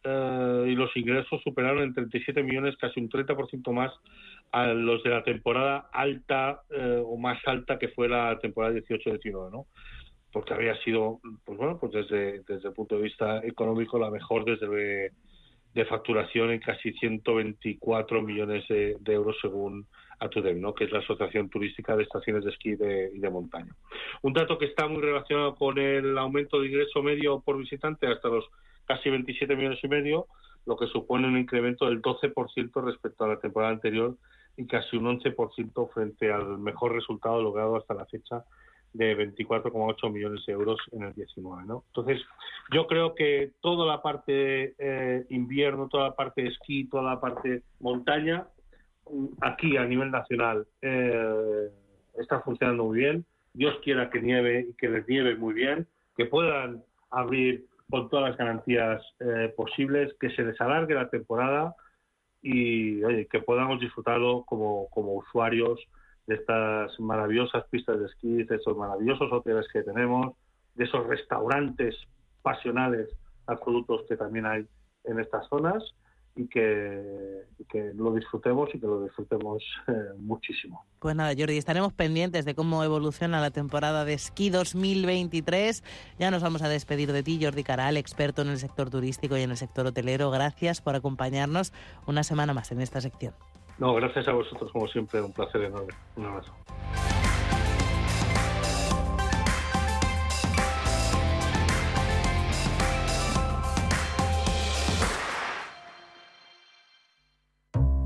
eh, 0.04 0.66
y 0.68 0.76
los 0.76 0.96
ingresos 0.96 1.42
superaron 1.44 1.84
en 1.84 1.94
37 1.94 2.42
millones, 2.44 2.78
casi 2.78 3.00
un 3.00 3.10
30% 3.10 3.72
más 3.74 3.92
a 4.52 4.68
los 4.68 5.04
de 5.04 5.10
la 5.10 5.24
temporada 5.24 5.90
alta 5.92 6.62
eh, 6.70 7.02
o 7.06 7.18
más 7.18 7.40
alta 7.46 7.78
que 7.78 7.90
fue 7.90 8.08
la 8.08 8.40
temporada 8.40 8.76
18-19, 8.76 9.52
¿no? 9.52 9.66
Porque 10.32 10.54
había 10.54 10.76
sido, 10.84 11.20
pues 11.44 11.58
bueno, 11.58 11.78
pues 11.80 11.92
desde, 11.92 12.44
desde 12.48 12.70
el 12.70 12.74
punto 12.74 12.96
de 12.96 13.04
vista 13.04 13.40
económico 13.44 14.00
la 14.00 14.12
mejor 14.12 14.46
desde 14.46 15.12
de 15.76 15.86
facturación 15.86 16.52
en 16.52 16.60
casi 16.60 16.94
124 16.94 18.22
millones 18.22 18.66
de, 18.70 18.98
euros 19.08 19.36
según 19.42 19.86
ATUDEM, 20.20 20.62
¿no? 20.62 20.74
que 20.74 20.86
es 20.86 20.92
la 20.92 21.00
Asociación 21.00 21.50
Turística 21.50 21.96
de 21.96 22.04
Estaciones 22.04 22.44
de 22.44 22.52
Esquí 22.52 22.72
y 22.72 22.76
de 22.76 23.30
Montaña. 23.30 23.74
Un 24.22 24.34
dato 24.34 24.58
que 24.58 24.66
está 24.66 24.88
muy 24.88 25.02
relacionado 25.02 25.56
con 25.56 25.78
el 25.78 26.18
aumento 26.18 26.60
de 26.60 26.68
ingreso 26.68 27.02
medio 27.04 27.40
por 27.40 27.58
visitante 27.58 28.08
hasta 28.08 28.30
los 28.30 28.46
casi 28.86 29.10
27 29.10 29.56
millones 29.56 29.80
y 29.84 29.88
medio, 29.88 30.28
lo 30.66 30.78
que 30.78 30.88
supone 30.88 31.28
un 31.28 31.38
incremento 31.38 31.86
del 31.86 32.02
12% 32.02 32.84
respecto 32.84 33.24
a 33.24 33.30
la 33.30 33.40
temporada 33.40 33.74
anterior 33.74 34.16
y 34.58 34.66
casi 34.66 34.98
un 34.98 35.20
11% 35.20 35.90
frente 35.94 36.32
al 36.32 36.58
mejor 36.58 36.94
resultado 36.94 37.42
logrado 37.42 37.76
hasta 37.76 37.94
la 37.94 38.06
fecha 38.06 38.44
de 38.94 39.18
24,8 39.18 40.12
millones 40.12 40.46
de 40.46 40.54
euros 40.54 40.80
en 40.94 41.04
el 41.04 41.14
19. 41.14 41.64
¿no? 41.66 41.84
Entonces, 41.88 42.22
yo 42.72 42.88
creo 42.88 43.14
que 43.14 43.52
toda 43.60 43.86
la 43.86 44.02
parte 44.02 44.74
eh, 44.78 45.26
invierno, 45.30 45.90
toda 45.90 46.10
la 46.10 46.16
parte 46.16 46.48
esquí, 46.48 46.86
toda 46.86 47.04
la 47.04 47.20
parte 47.20 47.64
montaña, 47.80 48.48
aquí 49.42 49.78
a 49.78 49.86
nivel 49.86 50.12
nacional 50.12 50.68
eh, 50.82 51.70
está 52.18 52.42
funcionando 52.42 52.86
muy 52.86 53.00
bien. 53.00 53.26
Dios 53.54 53.76
quiera 53.84 54.10
que 54.10 54.22
nieve 54.22 54.68
y 54.70 54.74
que 54.74 54.90
les 54.90 55.08
nieve 55.08 55.36
muy 55.36 55.54
bien, 55.54 55.88
que 56.18 56.26
puedan 56.26 56.84
abrir 57.10 57.66
con 57.90 58.10
todas 58.10 58.30
las 58.30 58.38
garantías 58.38 59.02
eh, 59.20 59.54
posibles, 59.56 60.14
que 60.20 60.30
se 60.32 60.44
les 60.44 60.60
alargue 60.60 60.96
la 60.96 61.10
temporada 61.10 61.76
y 62.42 63.04
oye, 63.04 63.28
que 63.28 63.40
podamos 63.40 63.80
disfrutarlo 63.80 64.44
como, 64.46 64.88
usuarios 64.94 65.80
de 66.28 66.36
estas 66.36 67.00
maravillosas 67.00 67.66
pistas 67.70 68.00
de 68.00 68.06
esquí, 68.06 68.44
de 68.44 68.56
esos 68.56 68.76
maravillosos 68.76 69.32
hoteles 69.32 69.68
que 69.72 69.84
tenemos, 69.84 70.36
de 70.74 70.84
esos 70.84 71.06
restaurantes 71.08 71.96
pasionales 72.42 73.10
absolutos 73.48 74.04
que 74.10 74.18
también 74.18 74.46
hay 74.46 74.68
en 75.06 75.20
estas 75.20 75.48
zonas 75.48 75.84
y 76.36 76.48
que, 76.48 77.44
que 77.70 77.92
lo 77.96 78.14
disfrutemos 78.14 78.70
y 78.74 78.80
que 78.80 78.88
lo 78.88 79.04
disfrutemos 79.04 79.64
eh, 79.88 79.94
muchísimo. 80.18 80.86
Pues 81.00 81.16
nada, 81.16 81.34
Jordi, 81.38 81.58
estaremos 81.58 81.94
pendientes 81.94 82.46
de 82.46 82.56
cómo 82.56 82.84
evoluciona 82.84 83.40
la 83.40 83.52
temporada 83.52 84.04
de 84.06 84.14
esquí 84.14 84.50
2023. 84.50 85.84
Ya 86.20 86.32
nos 86.32 86.44
vamos 86.44 86.62
a 86.62 86.70
despedir 86.70 87.14
de 87.14 87.24
ti, 87.24 87.40
Jordi 87.42 87.64
Caral, 87.64 87.96
experto 87.96 88.42
en 88.42 88.50
el 88.50 88.58
sector 88.58 88.90
turístico 88.90 89.38
y 89.38 89.42
en 89.42 89.52
el 89.52 89.58
sector 89.58 89.86
hotelero. 89.88 90.30
Gracias 90.30 90.82
por 90.82 90.96
acompañarnos 90.96 91.72
una 92.06 92.24
semana 92.24 92.54
más 92.54 92.72
en 92.72 92.82
esta 92.82 93.00
sección. 93.00 93.34
No, 93.78 93.94
gracias 93.94 94.28
a 94.28 94.34
vosotros, 94.34 94.72
como 94.72 94.88
siempre, 94.88 95.22
un 95.22 95.34
placer 95.34 95.62
enorme. 95.64 95.94
Un 96.16 96.26
abrazo. 96.26 96.52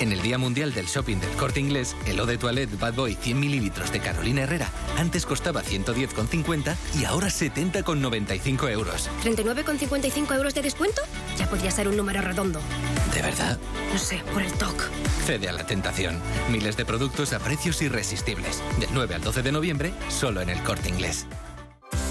En 0.00 0.12
el 0.12 0.22
Día 0.22 0.38
Mundial 0.38 0.74
del 0.74 0.86
Shopping 0.86 1.16
del 1.16 1.30
Corte 1.30 1.60
Inglés, 1.60 1.96
el 2.06 2.18
Eau 2.18 2.26
de 2.26 2.38
Toilette 2.38 2.78
Bad 2.78 2.94
Boy 2.94 3.14
100 3.14 3.40
mililitros 3.40 3.92
de 3.92 4.00
Carolina 4.00 4.42
Herrera 4.42 4.70
antes 4.98 5.26
costaba 5.26 5.62
110,50 5.62 6.74
y 7.00 7.04
ahora 7.04 7.28
70,95 7.28 8.70
euros. 8.70 9.08
¿39,55 9.24 10.34
euros 10.34 10.54
de 10.54 10.62
descuento? 10.62 11.02
Ya 11.38 11.48
podría 11.48 11.70
ser 11.70 11.88
un 11.88 11.96
número 11.96 12.20
redondo. 12.20 12.60
¿De 13.14 13.22
verdad? 13.22 13.58
No 13.92 13.98
sé, 13.98 14.22
por 14.32 14.42
el 14.42 14.52
TOC. 14.52 14.90
Cede 15.26 15.48
a 15.48 15.52
la 15.52 15.66
tentación. 15.66 16.20
Miles 16.50 16.76
de 16.76 16.84
productos 16.84 17.32
a 17.32 17.38
precios 17.38 17.80
irresistibles. 17.82 18.62
Del 18.78 18.90
9 18.92 19.14
al 19.14 19.22
12 19.22 19.42
de 19.42 19.52
noviembre, 19.52 19.92
solo 20.08 20.40
en 20.40 20.50
el 20.50 20.62
Corte 20.62 20.88
Inglés. 20.88 21.26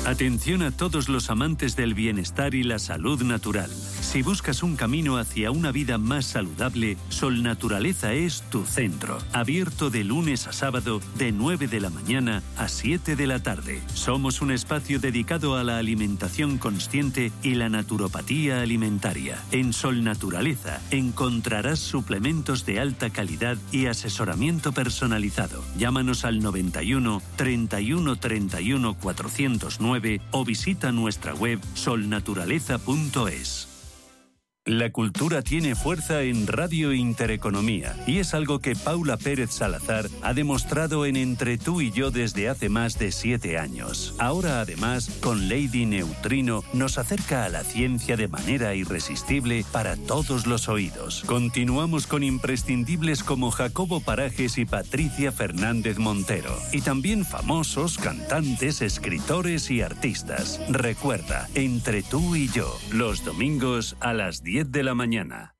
Atención 0.05 0.61
a 0.61 0.69
todos 0.69 1.09
los 1.09 1.31
amantes 1.31 1.75
del 1.75 1.95
bienestar 1.95 2.53
y 2.53 2.63
la 2.63 2.77
salud 2.77 3.23
natural. 3.23 3.71
Si 4.15 4.21
buscas 4.21 4.63
un 4.63 4.77
camino 4.77 5.17
hacia 5.17 5.51
una 5.51 5.73
vida 5.73 5.97
más 5.97 6.25
saludable, 6.25 6.95
Sol 7.09 7.43
Naturaleza 7.43 8.13
es 8.13 8.43
tu 8.49 8.63
centro. 8.63 9.17
Abierto 9.33 9.89
de 9.89 10.05
lunes 10.05 10.47
a 10.47 10.53
sábado 10.53 11.01
de 11.17 11.33
9 11.33 11.67
de 11.67 11.81
la 11.81 11.89
mañana 11.89 12.41
a 12.55 12.69
7 12.69 13.17
de 13.17 13.27
la 13.27 13.43
tarde. 13.43 13.81
Somos 13.93 14.41
un 14.41 14.53
espacio 14.53 15.01
dedicado 15.01 15.57
a 15.57 15.65
la 15.65 15.79
alimentación 15.79 16.59
consciente 16.59 17.33
y 17.43 17.55
la 17.55 17.67
naturopatía 17.67 18.61
alimentaria. 18.61 19.43
En 19.51 19.73
Sol 19.73 20.01
Naturaleza 20.05 20.79
encontrarás 20.91 21.79
suplementos 21.79 22.65
de 22.65 22.79
alta 22.79 23.09
calidad 23.09 23.57
y 23.73 23.87
asesoramiento 23.87 24.71
personalizado. 24.71 25.61
Llámanos 25.77 26.23
al 26.23 26.39
91 26.39 27.21
31 27.35 28.15
31 28.15 28.93
409 28.93 30.21
o 30.31 30.45
visita 30.45 30.93
nuestra 30.93 31.33
web 31.33 31.59
solnaturaleza.es. 31.73 33.74
La 34.67 34.91
cultura 34.91 35.43
tiene 35.43 35.75
fuerza 35.75 36.23
en 36.23 36.47
Radio 36.47 36.91
Intereconomía 36.91 37.95
y 38.07 38.17
es 38.17 38.33
algo 38.33 38.57
que 38.57 38.75
Paula 38.75 39.15
Pérez 39.15 39.51
Salazar 39.51 40.07
ha 40.23 40.33
demostrado 40.33 41.05
en 41.05 41.17
Entre 41.17 41.59
tú 41.59 41.81
y 41.81 41.91
yo 41.91 42.09
desde 42.09 42.49
hace 42.49 42.67
más 42.67 42.97
de 42.97 43.11
siete 43.11 43.59
años. 43.59 44.15
Ahora 44.17 44.61
además, 44.61 45.19
con 45.21 45.49
Lady 45.49 45.85
Neutrino, 45.85 46.63
nos 46.73 46.97
acerca 46.97 47.45
a 47.45 47.49
la 47.49 47.63
ciencia 47.63 48.17
de 48.17 48.27
manera 48.27 48.73
irresistible 48.73 49.63
para 49.71 49.97
todos 49.97 50.47
los 50.47 50.67
oídos. 50.67 51.23
Continuamos 51.27 52.07
con 52.07 52.23
imprescindibles 52.23 53.21
como 53.23 53.51
Jacobo 53.51 53.99
Parajes 53.99 54.57
y 54.57 54.65
Patricia 54.65 55.31
Fernández 55.31 55.99
Montero. 55.99 56.57
Y 56.71 56.81
también 56.81 57.23
famosos, 57.23 57.99
cantantes, 57.99 58.81
escritores 58.81 59.69
y 59.69 59.83
artistas. 59.83 60.59
Recuerda, 60.69 61.47
Entre 61.53 62.01
tú 62.01 62.35
y 62.35 62.49
yo, 62.49 62.75
los 62.91 63.23
domingos 63.23 63.95
a 63.99 64.13
las 64.13 64.41
10 64.41 64.54
10 64.55 64.71
de 64.71 64.83
la 64.83 64.95
mañana. 64.95 65.53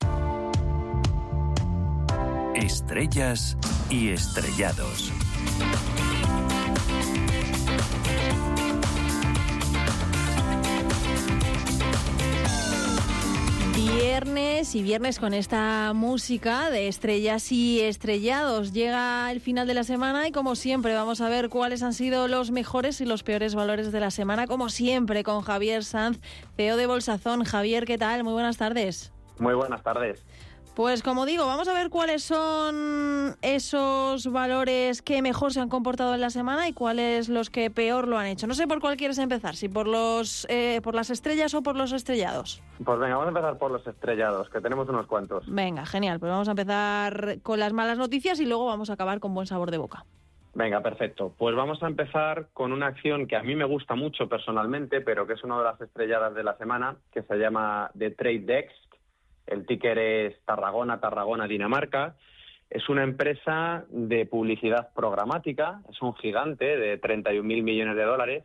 Estrellas 2.56 3.58
y 3.90 4.08
estrellados. 4.08 5.12
Viernes 14.08 14.76
y 14.76 14.84
viernes 14.84 15.20
con 15.20 15.34
esta 15.34 15.92
música 15.96 16.70
de 16.70 16.88
estrellas 16.88 17.52
y 17.52 17.82
estrellados. 17.82 18.72
Llega 18.72 19.32
el 19.32 19.42
final 19.42 19.66
de 19.66 19.74
la 19.74 19.84
semana 19.84 20.28
y 20.28 20.32
como 20.32 20.54
siempre 20.56 20.94
vamos 20.94 21.22
a 21.22 21.28
ver 21.28 21.50
cuáles 21.50 21.82
han 21.82 21.94
sido 21.94 22.28
los 22.28 22.52
mejores 22.52 23.02
y 23.02 23.06
los 23.06 23.24
peores 23.24 23.56
valores 23.56 23.92
de 23.92 24.00
la 24.00 24.12
semana, 24.12 24.46
como 24.46 24.70
siempre 24.70 25.24
con 25.24 25.42
Javier 25.42 25.84
Sanz, 25.84 26.20
CEO 26.56 26.78
de 26.78 26.86
Bolsazón. 26.86 27.46
Javier, 27.46 27.86
¿qué 27.86 27.98
tal? 27.98 28.24
Muy 28.24 28.34
buenas 28.34 28.58
tardes. 28.58 29.12
Muy 29.40 29.56
buenas 29.56 29.82
tardes. 29.82 30.24
Pues 30.76 31.04
como 31.04 31.26
digo, 31.26 31.46
vamos 31.48 31.70
a 31.70 31.74
ver 31.74 31.90
cuáles 31.90 32.22
son 32.22 33.38
esos 33.42 34.30
valores 34.30 35.02
que 35.02 35.22
mejor 35.22 35.54
se 35.54 35.62
han 35.62 35.70
comportado 35.70 36.14
en 36.14 36.20
la 36.20 36.30
semana 36.30 36.68
y 36.68 36.74
cuáles 36.74 37.30
los 37.30 37.50
que 37.50 37.72
peor 37.72 38.10
lo 38.10 38.18
han 38.18 38.26
hecho. 38.26 38.46
No 38.46 38.56
sé 38.56 38.68
por 38.68 38.82
cuál 38.82 38.98
quieres 38.98 39.18
empezar, 39.18 39.56
si 39.56 39.70
por 39.70 39.88
los 39.88 40.46
eh, 40.50 40.82
por 40.84 40.94
las 40.94 41.10
estrellas 41.12 41.54
o 41.54 41.64
por 41.64 41.78
los 41.78 41.94
estrellados. 41.94 42.62
Pues 42.84 43.00
venga, 43.00 43.16
vamos 43.16 43.28
a 43.28 43.30
empezar 43.30 43.58
por 43.58 43.72
los 43.72 43.88
estrellados, 43.88 44.50
que 44.50 44.60
tenemos 44.60 44.90
unos 44.90 45.08
cuantos. 45.08 45.46
Venga, 45.48 45.86
genial. 45.86 46.20
Pues 46.20 46.30
vamos 46.30 46.50
a 46.50 46.52
empezar 46.52 47.38
con 47.42 47.58
las 47.58 47.72
malas 47.72 47.98
noticias 47.98 48.42
y 48.42 48.46
luego 48.46 48.66
vamos 48.66 48.90
a 48.90 48.94
acabar 48.94 49.22
con 49.22 49.34
buen 49.34 49.48
sabor 49.48 49.72
de 49.72 49.78
boca. 49.78 50.04
Venga, 50.56 50.82
perfecto. 50.82 51.34
Pues 51.38 51.56
vamos 51.56 51.84
a 51.84 51.88
empezar 51.88 52.48
con 52.54 52.74
una 52.74 52.88
acción 52.88 53.28
que 53.28 53.36
a 53.36 53.44
mí 53.44 53.56
me 53.56 53.66
gusta 53.66 53.96
mucho 53.96 54.28
personalmente, 54.28 55.02
pero 55.02 55.26
que 55.28 55.34
es 55.34 55.44
una 55.44 55.58
de 55.58 55.64
las 55.66 55.80
estrelladas 55.80 56.34
de 56.34 56.44
la 56.44 56.58
semana, 56.58 56.96
que 57.14 57.24
se 57.24 57.38
llama 57.38 57.92
The 57.98 58.12
Trade 58.12 58.40
Dex 58.40 58.74
el 59.48 59.66
ticker 59.66 59.98
es 59.98 60.42
Tarragona, 60.46 61.00
Tarragona, 61.00 61.48
Dinamarca. 61.48 62.16
Es 62.70 62.90
una 62.90 63.04
empresa 63.04 63.86
de 63.90 64.26
publicidad 64.26 64.90
programática, 64.94 65.82
es 65.90 66.02
un 66.02 66.16
gigante 66.16 66.78
de 66.78 67.00
31.000 67.00 67.44
millones 67.44 67.96
de 67.96 68.04
dólares. 68.04 68.44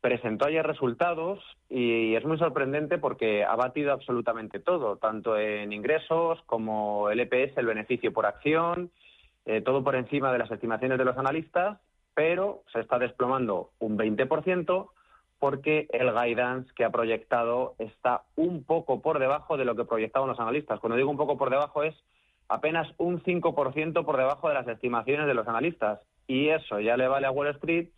Presentó 0.00 0.46
ayer 0.46 0.66
resultados 0.66 1.40
y 1.68 2.14
es 2.14 2.24
muy 2.24 2.38
sorprendente 2.38 2.96
porque 2.96 3.44
ha 3.44 3.54
batido 3.56 3.92
absolutamente 3.92 4.60
todo, 4.60 4.96
tanto 4.96 5.36
en 5.36 5.72
ingresos 5.72 6.40
como 6.46 7.10
el 7.10 7.20
EPS, 7.20 7.58
el 7.58 7.66
beneficio 7.66 8.12
por 8.12 8.24
acción, 8.24 8.90
eh, 9.44 9.60
todo 9.60 9.84
por 9.84 9.96
encima 9.96 10.32
de 10.32 10.38
las 10.38 10.50
estimaciones 10.50 10.96
de 10.96 11.04
los 11.04 11.18
analistas, 11.18 11.78
pero 12.14 12.62
se 12.72 12.80
está 12.80 12.98
desplomando 12.98 13.70
un 13.78 13.98
20% 13.98 14.88
porque 15.40 15.88
el 15.90 16.12
guidance 16.12 16.70
que 16.76 16.84
ha 16.84 16.90
proyectado 16.90 17.74
está 17.78 18.22
un 18.36 18.62
poco 18.62 19.00
por 19.00 19.18
debajo 19.18 19.56
de 19.56 19.64
lo 19.64 19.74
que 19.74 19.86
proyectaban 19.86 20.28
los 20.28 20.38
analistas. 20.38 20.78
Cuando 20.78 20.96
digo 20.96 21.10
un 21.10 21.16
poco 21.16 21.38
por 21.38 21.50
debajo 21.50 21.82
es 21.82 21.96
apenas 22.48 22.86
un 22.98 23.22
5% 23.22 24.04
por 24.04 24.16
debajo 24.18 24.48
de 24.48 24.54
las 24.54 24.68
estimaciones 24.68 25.26
de 25.26 25.34
los 25.34 25.48
analistas. 25.48 26.00
Y 26.26 26.50
eso 26.50 26.78
ya 26.78 26.96
le 26.96 27.08
vale 27.08 27.26
a 27.26 27.30
Wall 27.30 27.48
Street 27.48 27.88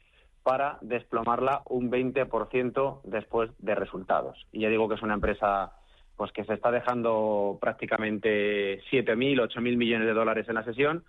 para 0.45 0.78
desplomarla 0.82 1.62
un 1.66 1.90
20% 1.90 3.01
después 3.05 3.51
de 3.59 3.74
resultados. 3.74 4.47
Y 4.53 4.61
ya 4.61 4.68
digo 4.68 4.88
que 4.88 4.95
es 4.95 5.03
una 5.03 5.14
empresa 5.14 5.72
pues 6.16 6.30
que 6.30 6.45
se 6.45 6.55
está 6.55 6.70
dejando 6.70 7.59
prácticamente 7.61 8.80
7.000, 8.90 9.49
8.000 9.49 9.76
millones 9.76 10.07
de 10.07 10.14
dólares 10.14 10.49
en 10.49 10.55
la 10.55 10.64
sesión 10.64 11.05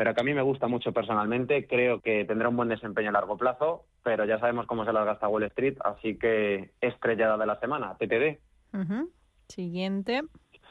pero 0.00 0.14
que 0.14 0.22
a 0.22 0.24
mí 0.24 0.32
me 0.32 0.40
gusta 0.40 0.66
mucho 0.66 0.92
personalmente. 0.92 1.66
Creo 1.66 2.00
que 2.00 2.24
tendrá 2.24 2.48
un 2.48 2.56
buen 2.56 2.70
desempeño 2.70 3.10
a 3.10 3.12
largo 3.12 3.36
plazo, 3.36 3.84
pero 4.02 4.24
ya 4.24 4.38
sabemos 4.38 4.64
cómo 4.64 4.86
se 4.86 4.94
las 4.94 5.04
gasta 5.04 5.28
Wall 5.28 5.42
Street, 5.42 5.76
así 5.84 6.16
que 6.16 6.70
estrellada 6.80 7.36
de 7.36 7.44
la 7.44 7.60
semana, 7.60 7.98
TTD. 7.98 8.38
Siguiente. 9.48 10.22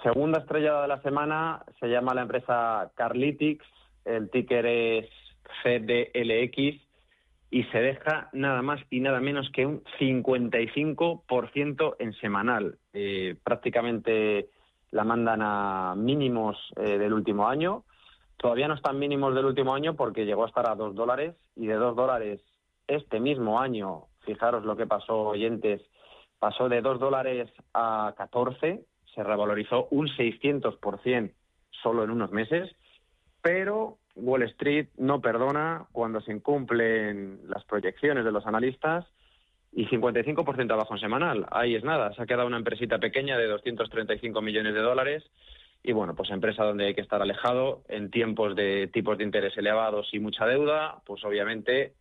Segunda 0.02 0.40
estrellada 0.40 0.82
de 0.82 0.88
la 0.88 1.00
semana 1.04 1.64
se 1.80 1.90
llama 1.90 2.16
la 2.16 2.24
empresa 2.24 2.92
Carlytics, 2.96 3.68
el 4.04 4.32
ticker 4.32 4.66
es 4.66 5.08
CDLX 5.62 6.82
y 7.52 7.64
se 7.66 7.82
deja 7.82 8.30
nada 8.34 8.64
más 8.64 8.82
y 8.90 9.00
nada 9.00 9.20
menos 9.20 9.48
que 9.52 9.64
un 9.64 9.84
55% 10.00 11.98
en 12.00 12.14
semanal. 12.14 12.80
Eh, 12.94 13.36
prácticamente 13.44 14.50
la 14.90 15.04
mandan 15.04 15.42
a 15.44 15.94
mínimos 15.96 16.58
eh, 16.78 16.98
del 16.98 17.14
último 17.14 17.48
año 17.48 17.84
Todavía 18.40 18.70
no 18.70 18.76
están 18.76 18.98
mínimos 18.98 19.36
del 19.36 19.44
último 19.44 19.74
año 19.74 19.96
porque 19.96 20.26
llegó 20.26 20.46
a 20.46 20.48
estar 20.48 20.70
a 20.70 20.76
dos 20.76 20.96
dólares 20.96 21.36
y 21.58 21.68
de 21.68 21.76
dos 21.76 21.94
dólares 21.94 22.40
este 22.88 23.20
mismo 23.20 23.60
año, 23.60 24.06
fijaros 24.22 24.64
lo 24.64 24.78
que 24.78 24.88
pasó, 24.88 25.28
oyentes, 25.28 25.82
pasó 26.40 26.70
de 26.70 26.82
dos 26.82 27.02
dólares 27.02 27.52
a 27.74 28.14
14, 28.16 28.86
se 29.14 29.24
revalorizó 29.24 29.90
un 29.92 30.08
600% 30.08 31.34
solo 31.84 32.06
en 32.06 32.12
unos 32.12 32.32
meses, 32.32 32.74
pero 33.42 33.98
Wall 34.16 34.44
Street 34.44 34.88
no 34.98 35.20
perdona 35.20 35.88
cuando 35.92 36.22
se 36.22 36.32
incumplen 36.32 37.42
las 37.46 37.66
proyecciones 37.66 38.24
de 38.24 38.32
los 38.32 38.46
analistas 38.46 39.06
y 39.74 39.86
55% 39.88 40.72
abajo 40.72 40.94
en 40.94 41.00
semanal. 41.02 41.46
Ahí 41.52 41.76
es 41.76 41.84
nada. 41.84 42.14
Se 42.14 42.24
ha 42.24 42.26
quedado 42.26 42.48
una 42.48 42.58
empresita 42.58 43.00
pequeña 43.00 43.38
de 43.38 43.48
235 43.48 44.42
millones 44.42 44.74
de 44.74 44.82
dólares 44.82 45.24
y 45.84 45.92
bueno, 45.92 46.16
pues 46.16 46.30
empresa 46.30 46.64
donde 46.64 46.88
hay 46.88 46.94
que 46.94 47.02
estar 47.02 47.22
alejado 47.22 47.84
en 47.88 48.12
tiempos 48.12 48.56
de 48.56 48.90
tipos 48.92 49.18
de 49.18 49.24
interés 49.24 49.58
elevados 49.58 50.10
y 50.14 50.20
mucha 50.20 50.46
deuda, 50.46 51.02
pues 51.06 51.24
obviamente 51.24 51.94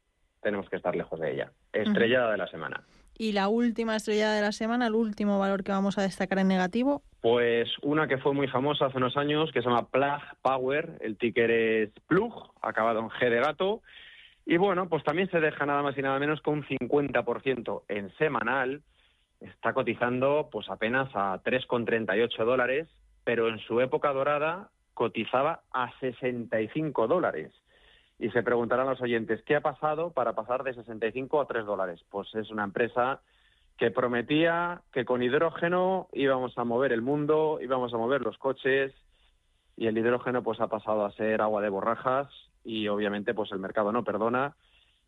tenemos 0.42 0.68
que 0.68 0.76
estar 0.76 0.96
lejos 0.96 1.20
de 1.20 1.32
ella. 1.32 1.52
Estrellada 1.72 2.32
de 2.32 2.38
la 2.38 2.48
semana. 2.48 2.84
Y 3.20 3.32
la 3.32 3.48
última 3.48 3.96
estrellada 3.96 4.34
de 4.34 4.42
la 4.42 4.52
semana, 4.52 4.86
el 4.86 4.94
último 4.94 5.40
valor 5.40 5.64
que 5.64 5.72
vamos 5.72 5.98
a 5.98 6.02
destacar 6.02 6.38
en 6.38 6.46
negativo. 6.46 7.02
Pues 7.20 7.68
una 7.82 8.06
que 8.06 8.18
fue 8.18 8.32
muy 8.32 8.46
famosa 8.46 8.86
hace 8.86 8.96
unos 8.96 9.16
años, 9.16 9.50
que 9.52 9.60
se 9.60 9.68
llama 9.68 9.88
Plug 9.88 10.22
Power, 10.40 10.98
el 11.00 11.16
ticker 11.18 11.50
es 11.50 11.90
Plug, 12.06 12.52
acabado 12.62 13.00
en 13.00 13.08
G 13.08 13.28
de 13.28 13.40
gato. 13.40 13.82
Y 14.46 14.56
bueno, 14.56 14.88
pues 14.88 15.02
también 15.02 15.28
se 15.30 15.40
deja 15.40 15.66
nada 15.66 15.82
más 15.82 15.98
y 15.98 16.02
nada 16.02 16.18
menos 16.20 16.40
que 16.40 16.50
un 16.50 16.64
50% 16.64 17.82
en 17.88 18.14
semanal. 18.18 18.82
Está 19.40 19.72
cotizando 19.72 20.48
pues 20.50 20.70
apenas 20.70 21.10
a 21.14 21.42
3,38 21.42 22.44
dólares, 22.44 22.88
pero 23.28 23.46
en 23.48 23.58
su 23.58 23.78
época 23.82 24.10
dorada 24.14 24.70
cotizaba 24.94 25.60
a 25.70 25.92
65 26.00 27.06
dólares. 27.08 27.52
Y 28.18 28.30
se 28.30 28.42
preguntarán 28.42 28.86
los 28.86 29.02
oyentes, 29.02 29.42
¿qué 29.42 29.54
ha 29.54 29.60
pasado 29.60 30.14
para 30.14 30.32
pasar 30.32 30.62
de 30.62 30.72
65 30.72 31.38
a 31.38 31.46
3 31.46 31.66
dólares? 31.66 32.00
Pues 32.08 32.34
es 32.34 32.48
una 32.48 32.64
empresa 32.64 33.20
que 33.76 33.90
prometía 33.90 34.80
que 34.94 35.04
con 35.04 35.22
hidrógeno 35.22 36.08
íbamos 36.14 36.56
a 36.56 36.64
mover 36.64 36.90
el 36.90 37.02
mundo, 37.02 37.58
íbamos 37.60 37.92
a 37.92 37.98
mover 37.98 38.22
los 38.22 38.38
coches, 38.38 38.94
y 39.76 39.88
el 39.88 39.98
hidrógeno 39.98 40.42
pues 40.42 40.58
ha 40.62 40.68
pasado 40.68 41.04
a 41.04 41.12
ser 41.12 41.42
agua 41.42 41.60
de 41.60 41.68
borrajas 41.68 42.30
y 42.64 42.88
obviamente 42.88 43.34
pues 43.34 43.52
el 43.52 43.58
mercado 43.58 43.92
no 43.92 44.04
perdona 44.04 44.56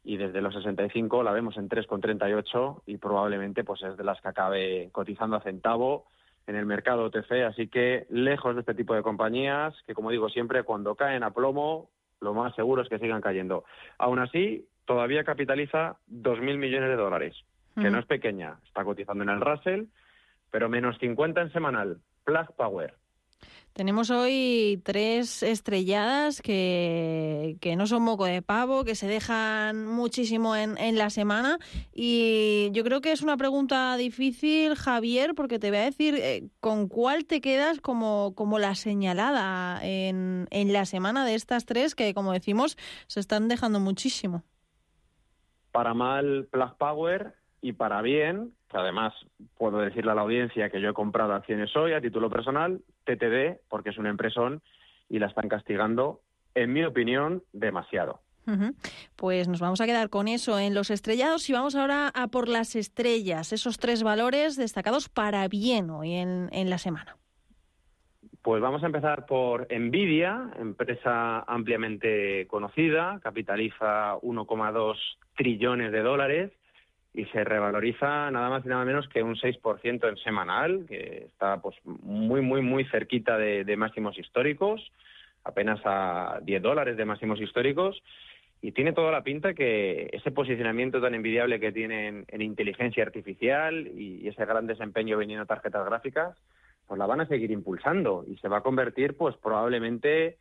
y 0.05 0.19
desde 0.19 0.43
los 0.43 0.53
65 0.53 1.23
la 1.23 1.33
vemos 1.33 1.57
en 1.57 1.71
3,38 1.71 2.83
y 2.85 2.99
probablemente 2.99 3.65
pues 3.65 3.83
es 3.83 3.97
de 3.97 4.05
las 4.05 4.21
que 4.21 4.29
acabe 4.29 4.91
cotizando 4.93 5.37
a 5.37 5.41
centavo 5.41 6.05
en 6.51 6.57
el 6.57 6.67
mercado 6.67 7.05
OTC, 7.05 7.45
así 7.47 7.69
que 7.69 8.07
lejos 8.11 8.57
de 8.57 8.61
este 8.61 8.75
tipo 8.75 8.95
de 8.95 9.03
compañías 9.03 9.73
que 9.87 9.95
como 9.95 10.11
digo 10.11 10.29
siempre 10.29 10.65
cuando 10.65 10.97
caen 10.97 11.23
a 11.23 11.31
plomo 11.31 11.89
lo 12.21 12.35
más 12.35 12.55
seguro 12.57 12.83
es 12.83 12.89
que 12.89 12.99
sigan 12.99 13.21
cayendo. 13.21 13.65
Aún 13.99 14.19
así, 14.19 14.67
todavía 14.85 15.25
capitaliza 15.25 15.97
2.000 16.11 16.59
millones 16.59 16.91
de 16.91 16.97
dólares, 16.97 17.37
que 17.77 17.89
no 17.89 17.99
es 17.99 18.05
pequeña. 18.05 18.57
Está 18.67 18.85
cotizando 18.85 19.23
en 19.23 19.31
el 19.31 19.41
Russell, 19.41 19.85
pero 20.51 20.69
menos 20.69 20.99
50 20.99 21.41
en 21.41 21.53
semanal. 21.53 21.99
Plug 22.25 22.55
Power. 22.57 22.95
Tenemos 23.73 24.11
hoy 24.11 24.83
tres 24.85 25.43
estrelladas 25.43 26.43
que, 26.43 27.57
que, 27.61 27.77
no 27.77 27.87
son 27.87 28.03
moco 28.03 28.25
de 28.25 28.43
pavo, 28.43 28.85
que 28.85 28.97
se 28.97 29.07
dejan 29.07 29.87
muchísimo 29.87 30.57
en, 30.57 30.77
en, 30.77 30.99
la 30.99 31.09
semana. 31.09 31.59
Y 31.95 32.71
yo 32.73 32.83
creo 32.83 33.01
que 33.01 33.13
es 33.13 33.23
una 33.23 33.37
pregunta 33.37 33.97
difícil, 33.97 34.75
Javier, 34.75 35.35
porque 35.35 35.59
te 35.59 35.71
voy 35.71 35.79
a 35.79 35.85
decir 35.85 36.17
eh, 36.17 36.49
con 36.59 36.89
cuál 36.89 37.25
te 37.25 37.41
quedas 37.41 37.81
como, 37.81 38.35
como 38.35 38.59
la 38.59 38.75
señalada 38.75 39.79
en, 39.83 40.49
en 40.51 40.73
la 40.73 40.85
semana 40.85 41.25
de 41.25 41.35
estas 41.35 41.65
tres 41.65 41.95
que, 41.95 42.13
como 42.13 42.33
decimos, 42.33 42.77
se 43.07 43.21
están 43.21 43.47
dejando 43.47 43.79
muchísimo. 43.79 44.43
Para 45.71 45.95
mal, 45.95 46.49
Plug 46.51 46.77
Power 46.77 47.40
y 47.61 47.73
para 47.73 48.01
bien, 48.03 48.53
que 48.71 48.79
además 48.79 49.15
puedo 49.59 49.79
decirle 49.79 50.13
a 50.13 50.15
la 50.15 50.23
audiencia 50.23 50.71
que 50.71 50.81
yo 50.81 50.91
he 50.91 50.95
comprado 50.95 51.35
acciones 51.35 51.75
hoy 51.77 51.93
a 51.93 52.01
título 52.01 52.31
personal, 52.31 52.81
TTD, 53.05 53.61
porque 53.69 53.91
es 53.91 53.99
una 53.99 54.11
empresón 54.11 54.63
y 55.09 55.19
la 55.19 55.27
están 55.27 55.49
castigando, 55.49 56.21
en 56.55 56.73
mi 56.73 56.85
opinión, 56.85 57.43
demasiado. 57.53 58.21
Pues 59.15 59.47
nos 59.47 59.61
vamos 59.61 59.81
a 59.81 59.87
quedar 59.87 60.11
con 60.11 60.27
eso 60.27 60.59
en 60.59 60.75
los 60.75 60.91
estrellados 60.91 61.49
y 61.49 61.53
vamos 61.53 61.77
ahora 61.77 62.11
a 62.13 62.27
por 62.27 62.49
las 62.49 62.75
estrellas, 62.75 63.53
esos 63.53 63.79
tres 63.79 64.03
valores 64.03 64.57
destacados 64.57 65.09
para 65.09 65.47
bien 65.47 65.89
hoy 65.89 66.15
en, 66.15 66.49
en 66.51 66.69
la 66.69 66.79
semana. 66.79 67.17
Pues 68.43 68.61
vamos 68.61 68.83
a 68.83 68.87
empezar 68.87 69.27
por 69.27 69.69
Nvidia, 69.71 70.51
empresa 70.59 71.41
ampliamente 71.47 72.47
conocida, 72.49 73.21
capitaliza 73.23 74.17
1,2 74.17 74.97
trillones 75.37 75.93
de 75.93 76.01
dólares 76.01 76.51
y 77.13 77.25
se 77.27 77.45
revaloriza 77.45 78.31
nada 78.31 78.49
más 78.49 78.65
y 78.65 78.69
nada 78.69 78.85
menos 78.85 79.09
que 79.09 79.23
un 79.23 79.35
6% 79.35 80.09
en 80.09 80.17
semanal, 80.19 80.85
que 80.87 81.25
está 81.27 81.61
pues 81.61 81.77
muy, 81.85 82.41
muy, 82.41 82.63
muy 82.63 82.85
cerquita 82.85 83.37
de, 83.37 83.77
máximos 83.77 84.17
históricos, 84.19 84.93
apenas 85.43 85.81
a 85.85 86.39
10 86.43 86.63
dólares 86.63 86.97
de 86.97 87.05
máximos 87.05 87.41
históricos, 87.41 88.01
y 88.63 88.73
tiene 88.73 88.93
toda 88.93 89.11
la 89.11 89.25
pinta 89.25 89.55
que 89.55 90.11
ese 90.13 90.31
posicionamiento 90.31 91.01
tan 91.01 91.15
envidiable 91.15 91.59
que 91.59 91.73
tiene 91.73 92.25
en, 92.29 92.43
inteligencia 92.43 93.03
artificial 93.03 93.89
y, 93.89 94.29
ese 94.29 94.45
gran 94.45 94.67
desempeño 94.67 95.19
viniendo 95.19 95.47
tarjetas 95.47 95.85
gráficas, 95.87 96.37
pues 96.87 96.99
la 96.99 97.07
van 97.07 97.23
a 97.23 97.27
seguir 97.27 97.51
impulsando 97.51 98.25
y 98.29 98.37
se 98.37 98.49
va 98.49 98.59
a 98.59 98.63
convertir 98.63 99.17
pues 99.17 99.37
probablemente 99.37 100.37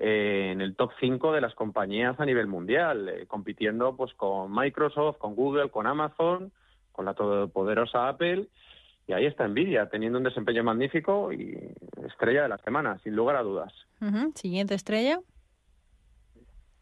eh, 0.00 0.50
en 0.52 0.60
el 0.60 0.76
top 0.76 0.92
5 1.00 1.32
de 1.32 1.40
las 1.40 1.54
compañías 1.54 2.18
a 2.20 2.24
nivel 2.24 2.46
mundial, 2.46 3.08
eh, 3.08 3.26
compitiendo 3.26 3.96
pues 3.96 4.14
con 4.14 4.54
Microsoft, 4.54 5.18
con 5.18 5.34
Google, 5.34 5.70
con 5.70 5.88
Amazon, 5.88 6.52
con 6.92 7.04
la 7.04 7.14
todopoderosa 7.14 8.08
Apple. 8.08 8.46
Y 9.08 9.12
ahí 9.12 9.26
está 9.26 9.48
Nvidia, 9.48 9.88
teniendo 9.88 10.18
un 10.18 10.24
desempeño 10.24 10.62
magnífico 10.62 11.32
y 11.32 11.58
estrella 12.06 12.42
de 12.42 12.48
la 12.48 12.58
semana, 12.58 12.98
sin 13.02 13.16
lugar 13.16 13.36
a 13.36 13.42
dudas. 13.42 13.72
Siguiente 14.34 14.74
estrella. 14.74 15.18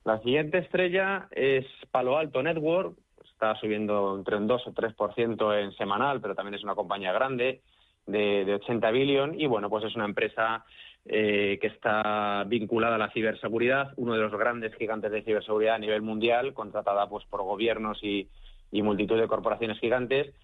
La 0.05 0.19
siguiente 0.21 0.59
estrella 0.59 1.29
es 1.31 1.65
Palo 1.91 2.19
Alto 2.19 2.43
Network, 2.43 2.99
está 3.33 3.55
subiendo 3.57 4.17
entre 4.17 4.37
un 4.37 4.47
2 4.47 4.67
o 4.67 4.73
3% 4.73 5.63
en 5.63 5.73
semanal, 5.73 6.21
pero 6.21 6.35
también 6.35 6.55
es 6.55 6.65
una 6.65 6.75
compañía 6.75 7.13
grande 7.13 7.63
de, 8.07 8.45
de 8.45 8.55
80 8.55 8.91
billion 8.91 9.41
y 9.41 9.47
bueno, 9.47 9.71
pues 9.71 9.85
es 9.85 9.95
una 9.97 10.05
empresa 10.05 10.65
eh, 11.09 11.59
que 11.61 11.69
está 11.69 12.43
vinculada 12.49 12.97
a 12.97 12.99
la 12.99 13.13
ciberseguridad, 13.13 13.93
uno 13.97 14.15
de 14.15 14.21
los 14.21 14.33
grandes 14.33 14.75
gigantes 14.75 15.13
de 15.13 15.23
ciberseguridad 15.23 15.77
a 15.77 15.79
nivel 15.79 16.03
mundial, 16.03 16.53
contratada 16.53 17.09
pues 17.09 17.25
por 17.27 17.43
gobiernos 17.43 18.03
y, 18.03 18.29
multitud 18.73 19.19
de 19.19 19.29
corporaciones 19.29 19.79
gigantes. 19.79 20.35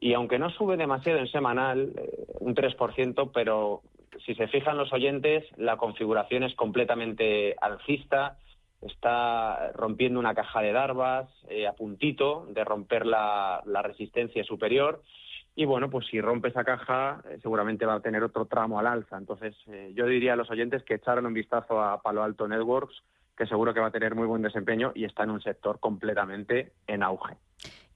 Y 0.00 0.14
aunque 0.14 0.38
no 0.38 0.50
sube 0.50 0.76
demasiado 0.76 1.20
en 1.20 1.28
semanal, 1.28 1.92
eh, 1.96 2.26
un 2.40 2.54
3%, 2.54 3.30
pero 3.32 3.82
si 4.26 4.34
se 4.34 4.48
fijan 4.48 4.76
los 4.76 4.92
oyentes, 4.92 5.44
la 5.56 5.76
configuración 5.76 6.42
es 6.42 6.54
completamente 6.54 7.54
alcista, 7.60 8.36
está 8.82 9.70
rompiendo 9.72 10.18
una 10.18 10.34
caja 10.34 10.60
de 10.60 10.72
Darvas 10.72 11.28
eh, 11.48 11.66
a 11.66 11.74
puntito 11.74 12.46
de 12.50 12.64
romper 12.64 13.06
la 13.06 13.62
resistencia 13.82 14.42
superior 14.42 15.00
y 15.58 15.64
bueno, 15.64 15.90
pues 15.90 16.06
si 16.06 16.20
rompe 16.20 16.50
esa 16.50 16.62
caja, 16.62 17.20
eh, 17.28 17.38
seguramente 17.42 17.84
va 17.84 17.94
a 17.94 18.00
tener 18.00 18.22
otro 18.22 18.44
tramo 18.44 18.78
al 18.78 18.86
alza. 18.86 19.18
Entonces, 19.18 19.56
eh, 19.66 19.90
yo 19.92 20.06
diría 20.06 20.34
a 20.34 20.36
los 20.36 20.48
oyentes 20.52 20.84
que 20.84 20.94
echaran 20.94 21.26
un 21.26 21.34
vistazo 21.34 21.82
a 21.82 22.00
Palo 22.00 22.22
Alto 22.22 22.46
Networks, 22.46 23.02
que 23.36 23.44
seguro 23.44 23.74
que 23.74 23.80
va 23.80 23.88
a 23.88 23.90
tener 23.90 24.14
muy 24.14 24.28
buen 24.28 24.40
desempeño 24.40 24.92
y 24.94 25.04
está 25.04 25.24
en 25.24 25.30
un 25.30 25.42
sector 25.42 25.80
completamente 25.80 26.74
en 26.86 27.02
auge. 27.02 27.34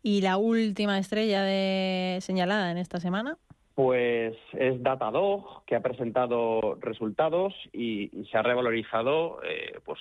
¿Y 0.03 0.23
la 0.23 0.39
última 0.39 0.99
estrella 0.99 1.45
de 1.45 2.19
señalada 2.21 2.73
en 2.73 2.79
esta 2.79 2.99
semana? 2.99 3.39
Pues 3.77 4.37
es 4.55 4.83
Datadog, 4.83 5.65
que 5.65 5.77
ha 5.77 5.81
presentado 5.83 6.79
resultados 6.81 7.55
y, 7.73 8.11
se 8.29 8.39
ha 8.39 8.43
revalorizado 8.43 9.41
eh, 9.45 9.79
pues, 9.85 10.01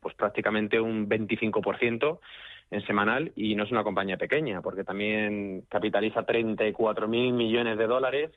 pues 0.00 0.16
prácticamente 0.16 0.80
un 0.80 1.08
25% 1.08 2.18
en 2.70 2.86
semanal 2.86 3.32
y 3.34 3.54
no 3.54 3.64
es 3.64 3.72
una 3.72 3.84
compañía 3.84 4.16
pequeña 4.16 4.62
porque 4.62 4.84
también 4.84 5.62
capitaliza 5.68 6.24
34 6.24 7.08
mil 7.08 7.32
millones 7.32 7.76
de 7.78 7.86
dólares 7.86 8.30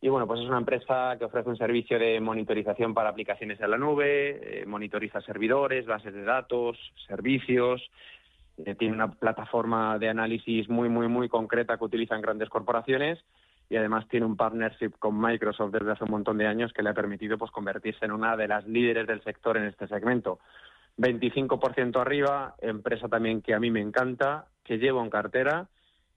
y 0.00 0.08
bueno, 0.08 0.26
pues 0.28 0.40
es 0.40 0.46
una 0.46 0.58
empresa 0.58 1.16
que 1.18 1.24
ofrece 1.24 1.48
un 1.48 1.56
servicio 1.56 1.98
de 1.98 2.20
monitorización 2.20 2.94
para 2.94 3.08
aplicaciones 3.08 3.60
en 3.60 3.70
la 3.70 3.78
nube, 3.78 4.60
eh, 4.60 4.66
monitoriza 4.66 5.20
servidores, 5.22 5.86
bases 5.86 6.14
de 6.14 6.22
datos, 6.22 6.78
servicios, 7.08 7.82
eh, 8.64 8.76
tiene 8.76 8.94
una 8.94 9.10
plataforma 9.10 9.98
de 9.98 10.08
análisis 10.08 10.68
muy, 10.68 10.88
muy, 10.88 11.08
muy 11.08 11.28
concreta 11.28 11.76
que 11.76 11.84
utilizan 11.84 12.20
grandes 12.20 12.48
corporaciones 12.48 13.18
y 13.70 13.76
además 13.76 14.06
tiene 14.08 14.26
un 14.26 14.36
partnership 14.36 14.92
con 14.98 15.20
Microsoft 15.20 15.72
desde 15.72 15.92
hace 15.92 16.04
un 16.04 16.12
montón 16.12 16.38
de 16.38 16.46
años 16.46 16.72
que 16.72 16.82
le 16.82 16.90
ha 16.90 16.94
permitido 16.94 17.36
pues 17.36 17.50
convertirse 17.50 18.04
en 18.04 18.12
una 18.12 18.36
de 18.36 18.48
las 18.48 18.66
líderes 18.68 19.06
del 19.06 19.22
sector 19.22 19.56
en 19.56 19.64
este 19.64 19.88
segmento. 19.88 20.38
25% 20.98 22.00
arriba, 22.00 22.54
empresa 22.60 23.08
también 23.08 23.40
que 23.40 23.54
a 23.54 23.60
mí 23.60 23.70
me 23.70 23.80
encanta, 23.80 24.46
que 24.64 24.78
llevo 24.78 25.02
en 25.02 25.10
cartera 25.10 25.68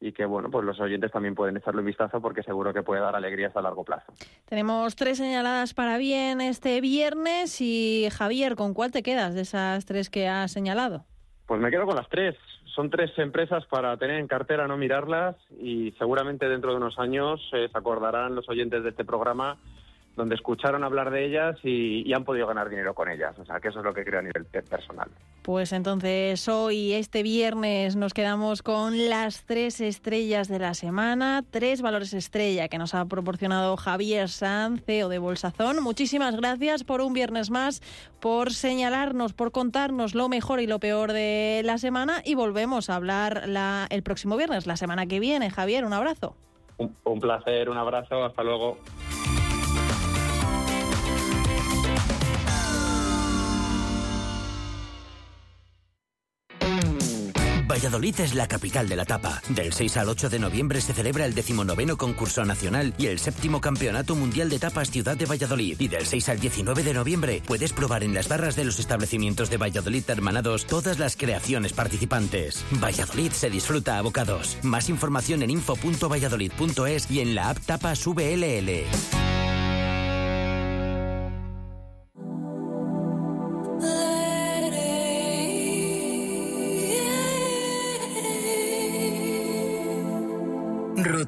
y 0.01 0.11
que 0.11 0.25
bueno, 0.25 0.49
pues 0.49 0.65
los 0.65 0.79
oyentes 0.79 1.11
también 1.11 1.36
pueden 1.36 1.55
echarle 1.55 1.82
un 1.82 1.86
vistazo 1.86 2.19
porque 2.19 2.41
seguro 2.41 2.73
que 2.73 2.82
puede 2.82 3.01
dar 3.01 3.15
alegrías 3.15 3.55
a 3.55 3.61
largo 3.61 3.86
plazo. 3.86 4.11
Tenemos 4.45 4.95
tres 4.95 5.19
señaladas 5.19 5.75
para 5.75 5.97
bien 5.97 6.41
este 6.41 6.82
viernes 6.82 7.61
y 7.61 8.07
Javier, 8.11 8.55
¿con 8.55 8.73
cuál 8.73 8.91
te 8.91 9.03
quedas 9.03 9.36
de 9.36 9.41
esas 9.41 9.86
tres 9.86 10.09
que 10.09 10.27
has 10.27 10.51
señalado? 10.51 11.05
Pues 11.45 11.61
me 11.61 11.69
quedo 11.69 11.86
con 11.86 11.95
las 11.95 12.09
tres. 12.09 12.36
Son 12.75 12.89
tres 12.89 13.11
empresas 13.17 13.65
para 13.65 13.95
tener 13.97 14.17
en 14.17 14.27
cartera, 14.27 14.65
no 14.65 14.77
mirarlas 14.77 15.36
y 15.59 15.91
seguramente 15.99 16.49
dentro 16.49 16.71
de 16.71 16.77
unos 16.77 16.97
años 16.97 17.39
eh, 17.53 17.67
se 17.71 17.77
acordarán 17.77 18.34
los 18.34 18.49
oyentes 18.49 18.82
de 18.84 18.89
este 18.89 19.05
programa 19.05 19.59
donde 20.16 20.36
escucharon 20.36 20.84
hablar 20.84 21.09
de 21.09 21.26
ellas 21.26 21.57
y, 21.64 22.12
han 22.14 22.26
podido 22.26 22.45
ganar 22.45 22.70
dinero 22.70 22.93
con 22.93 23.09
ellas. 23.09 23.38
O 23.39 23.45
sea, 23.45 23.59
que 23.59 23.70
eso 23.70 23.80
es 23.80 23.86
lo 23.86 23.93
que 23.93 24.03
creo 24.03 24.20
a 24.20 24.24
nivel 24.24 24.45
personal. 24.45 25.09
Pues 25.41 25.72
entonces 25.72 26.47
hoy, 26.49 26.93
este 26.93 27.24
viernes, 27.24 27.95
nos 27.95 28.14
quedamos 28.14 28.62
con 28.62 29.09
las 29.09 29.45
tres 29.45 29.80
estrellas 29.80 30.49
de 30.49 30.59
la 30.59 30.74
semana, 30.74 31.43
tres 31.49 31.82
valores 31.82 32.14
estrella 32.14 32.68
que 32.68 32.78
nos 32.78 32.93
ha 32.93 33.05
proporcionado 33.05 33.78
Javier 33.78 34.28
Sanz, 34.28 34.84
CEO 34.86 35.07
de 35.07 35.20
Bolsazón. 35.20 35.82
Muchísimas 35.82 36.36
gracias 36.36 36.84
por 36.84 37.01
un 37.01 37.14
viernes 37.14 37.49
más, 37.49 37.82
por 38.20 38.51
señalarnos, 38.51 39.34
por 39.34 39.51
contarnos 39.51 40.14
lo 40.14 40.28
mejor 40.28 40.59
y 40.59 40.68
lo 40.68 40.80
peor 40.80 41.14
de 41.14 41.62
la 41.64 41.78
semana 41.78 42.22
y 42.26 42.36
volvemos 42.36 42.89
a 42.89 42.95
hablar 42.95 43.47
la, 43.47 43.88
el 43.89 44.03
próximo 44.03 44.36
viernes, 44.36 44.68
la 44.68 44.76
semana 44.76 45.07
que 45.07 45.20
viene. 45.20 45.49
Javier, 45.49 45.86
un 45.86 45.93
abrazo. 45.93 46.36
un 46.78 47.20
placer, 47.20 47.70
un 47.70 47.78
abrazo, 47.78 48.26
hasta 48.26 48.43
luego. 48.43 48.78
Valladolid 57.72 58.19
es 58.19 58.36
la 58.36 58.49
capital 58.49 58.89
de 58.89 58.97
la 58.97 59.05
tapa. 59.05 59.41
Del 59.47 59.72
6 59.72 59.95
al 59.95 60.09
8 60.09 60.30
de 60.30 60.39
noviembre 60.39 60.82
se 60.82 60.93
celebra 60.93 61.26
el 61.26 61.34
decimonoveno 61.34 61.95
concurso 61.95 62.43
nacional 62.43 62.93
y 62.97 63.05
el 63.05 63.17
séptimo 63.17 63.61
campeonato 63.61 64.13
mundial 64.13 64.49
de 64.49 64.59
tapas 64.59 64.91
Ciudad 64.91 65.15
de 65.15 65.26
Valladolid. 65.26 65.80
Y 65.80 65.88
del 65.88 66.05
6 66.05 66.28
al 66.28 66.39
19 66.41 66.84
de 66.84 66.93
noviembre 66.93 67.41
puedes 67.47 67.72
probar 67.72 68.03
en 68.03 68.13
las 68.13 68.28
barras 68.28 68.57
de 68.57 68.65
los 68.65 68.78
establecimientos 68.78 69.49
de 69.49 69.55
Valladolid 69.55 70.03
hermanados 70.09 70.65
todas 70.65 70.99
las 70.99 71.15
creaciones 71.15 71.72
participantes. 71.72 72.65
Valladolid 72.72 73.32
se 73.32 73.49
disfruta 73.49 73.97
a 73.97 74.01
bocados. 74.01 74.57
Más 74.63 74.89
información 74.89 75.41
en 75.41 75.51
info.valladolid.es 75.51 77.09
y 77.09 77.22
en 77.22 77.36
la 77.36 77.51
app 77.51 77.59
Tapas 77.59 78.05
VLL. 78.05 79.20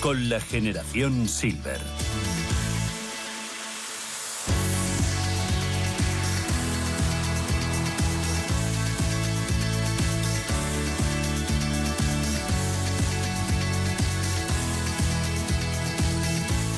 con 0.00 0.28
la 0.28 0.40
generación 0.40 1.28
Silver. 1.28 1.80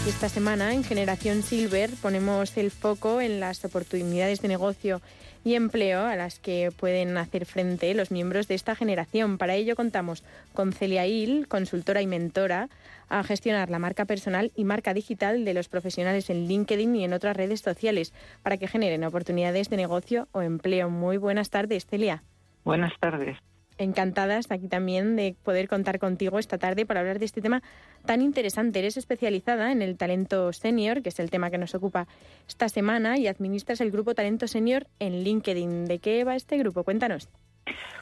Esta 0.06 0.28
semana 0.28 0.72
en 0.72 0.84
Generación 0.84 1.42
Silver 1.42 1.90
ponemos 2.00 2.56
el 2.56 2.70
foco 2.70 3.20
en 3.20 3.40
las 3.40 3.64
oportunidades 3.64 4.40
de 4.40 4.48
negocio 4.48 5.02
y 5.46 5.54
empleo 5.54 6.00
a 6.00 6.16
las 6.16 6.40
que 6.40 6.72
pueden 6.76 7.16
hacer 7.16 7.46
frente 7.46 7.94
los 7.94 8.10
miembros 8.10 8.48
de 8.48 8.56
esta 8.56 8.74
generación. 8.74 9.38
Para 9.38 9.54
ello 9.54 9.76
contamos 9.76 10.24
con 10.52 10.72
Celia 10.72 11.06
Hill, 11.06 11.46
consultora 11.46 12.02
y 12.02 12.08
mentora 12.08 12.68
a 13.08 13.22
gestionar 13.22 13.70
la 13.70 13.78
marca 13.78 14.06
personal 14.06 14.50
y 14.56 14.64
marca 14.64 14.92
digital 14.92 15.44
de 15.44 15.54
los 15.54 15.68
profesionales 15.68 16.30
en 16.30 16.48
LinkedIn 16.48 16.96
y 16.96 17.04
en 17.04 17.12
otras 17.12 17.36
redes 17.36 17.60
sociales 17.60 18.12
para 18.42 18.56
que 18.56 18.66
generen 18.66 19.04
oportunidades 19.04 19.70
de 19.70 19.76
negocio 19.76 20.26
o 20.32 20.42
empleo. 20.42 20.90
Muy 20.90 21.16
buenas 21.16 21.48
tardes, 21.48 21.86
Celia. 21.86 22.24
Buenas 22.64 22.94
tardes 22.98 23.38
encantadas 23.78 24.50
aquí 24.50 24.68
también 24.68 25.16
de 25.16 25.36
poder 25.42 25.68
contar 25.68 25.98
contigo 25.98 26.38
esta 26.38 26.58
tarde 26.58 26.86
para 26.86 27.00
hablar 27.00 27.18
de 27.18 27.24
este 27.24 27.42
tema 27.42 27.62
tan 28.04 28.22
interesante. 28.22 28.78
Eres 28.78 28.96
especializada 28.96 29.72
en 29.72 29.82
el 29.82 29.96
talento 29.96 30.52
senior, 30.52 31.02
que 31.02 31.10
es 31.10 31.20
el 31.20 31.30
tema 31.30 31.50
que 31.50 31.58
nos 31.58 31.74
ocupa 31.74 32.06
esta 32.48 32.68
semana, 32.68 33.18
y 33.18 33.26
administras 33.26 33.80
el 33.80 33.90
grupo 33.90 34.14
Talento 34.14 34.46
Senior 34.46 34.86
en 34.98 35.24
LinkedIn. 35.24 35.86
¿De 35.86 35.98
qué 35.98 36.24
va 36.24 36.36
este 36.36 36.58
grupo? 36.58 36.84
Cuéntanos. 36.84 37.28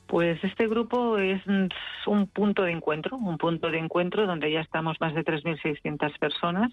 Pues 0.07 0.43
este 0.45 0.69
grupo 0.69 1.19
es 1.19 1.41
un 1.47 2.27
punto 2.27 2.63
de 2.63 2.73
encuentro, 2.73 3.17
un 3.17 3.39
punto 3.39 3.71
de 3.71 3.79
encuentro 3.79 4.27
donde 4.27 4.53
ya 4.53 4.61
estamos 4.61 5.01
más 5.01 5.15
de 5.15 5.25
3.600 5.25 6.19
personas 6.19 6.71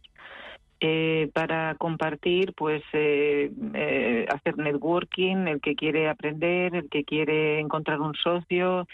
eh, 0.83 1.29
para 1.31 1.75
compartir, 1.75 2.53
pues 2.57 2.81
eh, 2.93 3.51
eh, 3.75 4.25
hacer 4.33 4.57
networking, 4.57 5.47
el 5.47 5.61
que 5.61 5.75
quiere 5.75 6.09
aprender, 6.09 6.75
el 6.75 6.89
que 6.89 7.03
quiere 7.03 7.59
encontrar 7.59 8.01
un 8.01 8.15
socio, 8.15 8.87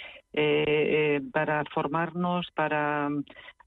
para 1.32 1.64
formarnos, 1.74 2.52
para 2.54 3.10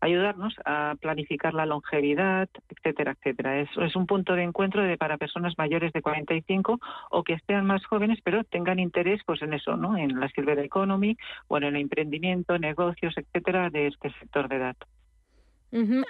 ayudarnos 0.01 0.55
a 0.65 0.95
planificar 1.01 1.55
la 1.55 1.67
longevidad, 1.67 2.49
etcétera, 2.69 3.13
etcétera. 3.13 3.61
Es, 3.61 3.71
es 3.79 3.97
un 3.97 4.07
punto 4.07 4.35
de 4.35 4.43
encuentro 4.43 4.83
de, 4.83 4.97
para 4.97 5.19
personas 5.19 5.55
mayores 5.59 5.93
de 5.93 6.03
45 6.03 6.79
o 7.11 7.25
que 7.25 7.39
sean 7.47 7.67
más 7.67 7.85
jóvenes, 7.87 8.21
pero 8.23 8.45
tengan 8.45 8.79
interés 8.79 9.21
pues 9.27 9.43
en 9.43 9.55
eso, 9.55 9.77
¿no? 9.77 9.97
En 9.97 10.21
la 10.21 10.29
silver 10.29 10.59
economy 10.61 11.17
o 11.49 11.57
en 11.57 11.65
el 11.65 11.77
emprendimiento, 11.77 12.59
negocios, 12.59 13.15
etcétera, 13.17 13.71
de 13.71 13.89
este 13.89 14.13
sector 14.21 14.49
de 14.49 14.57
edad. 14.57 14.77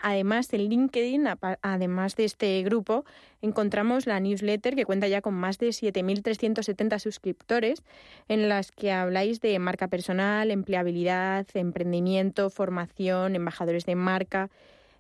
Además, 0.02 0.52
en 0.52 0.68
LinkedIn, 0.68 1.26
además 1.62 2.16
de 2.16 2.24
este 2.24 2.62
grupo, 2.62 3.04
encontramos 3.42 4.06
la 4.06 4.18
newsletter 4.20 4.74
que 4.74 4.84
cuenta 4.84 5.08
ya 5.08 5.20
con 5.20 5.34
más 5.34 5.58
de 5.58 5.68
7.370 5.68 6.98
suscriptores, 6.98 7.82
en 8.28 8.48
las 8.48 8.72
que 8.72 8.92
habláis 8.92 9.40
de 9.40 9.58
marca 9.58 9.88
personal, 9.88 10.50
empleabilidad, 10.50 11.46
emprendimiento, 11.54 12.48
formación, 12.50 13.36
embajadores 13.36 13.84
de 13.84 13.96
marca, 13.96 14.50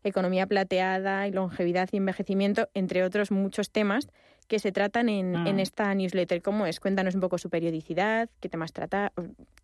economía 0.04 0.46
plateada, 0.46 1.26
longevidad 1.28 1.88
y 1.92 1.96
envejecimiento, 1.98 2.68
entre 2.74 3.04
otros 3.04 3.30
muchos 3.30 3.70
temas 3.70 4.08
que 4.48 4.58
se 4.58 4.72
tratan 4.72 5.08
en, 5.08 5.34
en 5.46 5.56
mm. 5.56 5.60
esta 5.60 5.94
newsletter. 5.94 6.42
¿Cómo 6.42 6.66
es? 6.66 6.80
Cuéntanos 6.80 7.14
un 7.14 7.20
poco 7.20 7.38
su 7.38 7.50
periodicidad, 7.50 8.28
qué 8.40 8.48
temas 8.48 8.72
trata, 8.72 9.12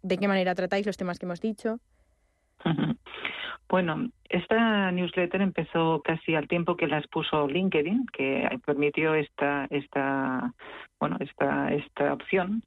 de 0.03 0.16
qué 0.16 0.28
manera 0.28 0.55
tratáis 0.55 0.86
los 0.86 0.97
temas 0.97 1.18
que 1.18 1.26
hemos 1.26 1.40
dicho. 1.40 1.80
Bueno, 3.68 4.11
esta 4.28 4.92
newsletter 4.92 5.42
empezó 5.42 6.00
casi 6.02 6.34
al 6.36 6.46
tiempo 6.46 6.76
que 6.76 6.86
las 6.86 7.07
puso 7.09 7.48
LinkedIn, 7.48 8.07
que 8.12 8.48
permitió 8.64 9.14
esta, 9.14 9.66
esta, 9.70 10.52
bueno, 11.00 11.16
esta, 11.20 11.72
esta 11.72 12.12
opción, 12.12 12.62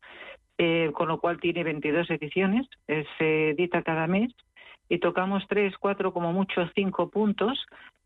eh, 0.58 0.92
con 0.94 1.08
lo 1.08 1.20
cual 1.20 1.40
tiene 1.40 1.64
22 1.64 2.10
ediciones, 2.10 2.68
eh, 2.88 3.06
se 3.18 3.52
edita 3.52 3.82
cada 3.82 4.08
mes 4.08 4.34
y 4.90 4.98
tocamos 5.00 5.46
tres, 5.48 5.74
cuatro, 5.80 6.12
como 6.12 6.34
mucho 6.34 6.68
cinco 6.76 7.10
puntos. 7.10 7.66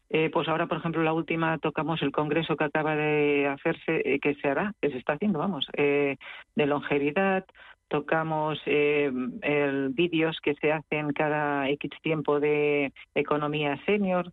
Eh, 0.10 0.30
pues 0.32 0.48
ahora, 0.48 0.68
por 0.68 0.78
ejemplo, 0.78 1.02
la 1.02 1.14
última 1.14 1.58
tocamos 1.58 2.02
el 2.02 2.12
congreso 2.12 2.56
que 2.56 2.66
acaba 2.66 2.96
de 2.96 3.48
hacerse, 3.48 4.20
que 4.22 4.36
se 4.36 4.48
hará, 4.48 4.74
que 4.82 4.90
se 4.92 4.98
está 4.98 5.14
haciendo, 5.14 5.40
vamos, 5.40 5.68
de 5.76 6.18
longevidad, 6.56 7.46
tocamos 7.88 8.60
eh, 8.66 9.12
vídeos 9.92 10.40
que 10.42 10.56
se 10.56 10.72
hacen 10.72 11.14
cada 11.14 11.70
X 11.70 11.92
tiempo 12.02 12.40
de 12.40 12.92
economía 13.14 13.80
senior, 13.86 14.32